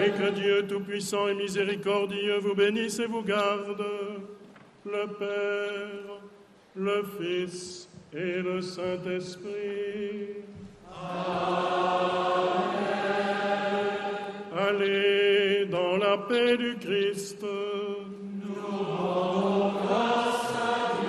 [0.03, 3.85] Et que Dieu Tout-Puissant et Miséricordieux vous bénisse et vous garde,
[4.85, 6.19] le Père,
[6.75, 10.43] le Fils et le Saint-Esprit.
[14.53, 17.41] Allez dans la paix du Christ.
[17.41, 17.57] Les
[20.53, 21.00] saints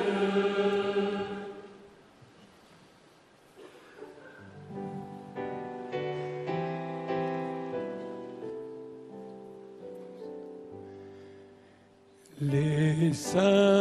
[13.12, 13.71] et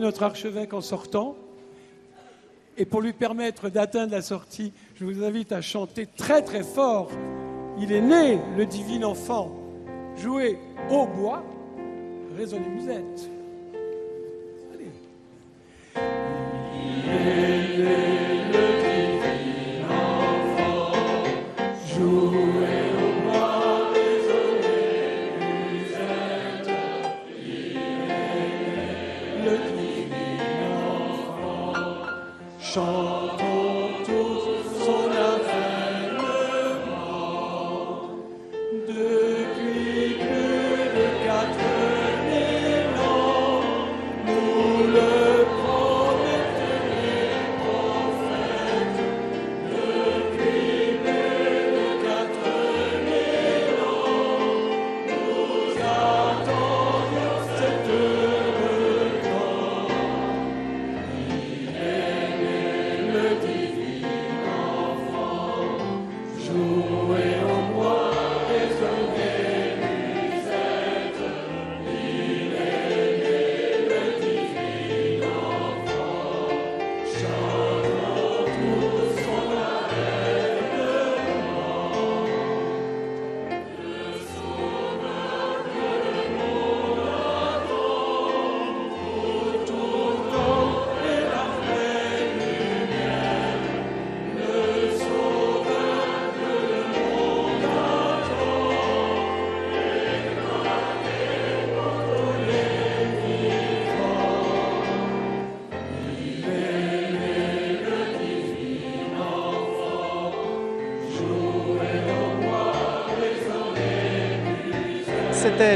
[0.00, 1.36] notre archevêque en sortant.
[2.76, 7.08] Et pour lui permettre d'atteindre la sortie, je vous invite à chanter très très fort.
[7.78, 9.52] Il est né, le divin enfant.
[10.16, 10.58] Jouez
[10.90, 11.44] au bois,
[12.36, 13.30] résonnez musette.
[13.30, 13.33] Allez.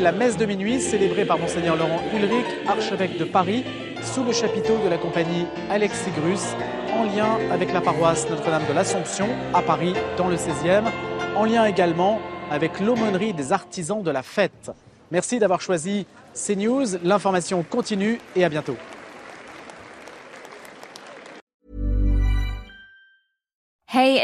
[0.00, 3.64] La messe de minuit célébrée par Monseigneur Laurent Ulrich, archevêque de Paris,
[4.00, 6.54] sous le chapiteau de la compagnie Alexis Grus,
[6.94, 10.84] en lien avec la paroisse Notre-Dame de l'Assomption à Paris, dans le 16e,
[11.36, 12.20] en lien également
[12.50, 14.70] avec l'aumônerie des artisans de la fête.
[15.10, 16.98] Merci d'avoir choisi CNews.
[17.02, 18.76] L'information continue et à bientôt.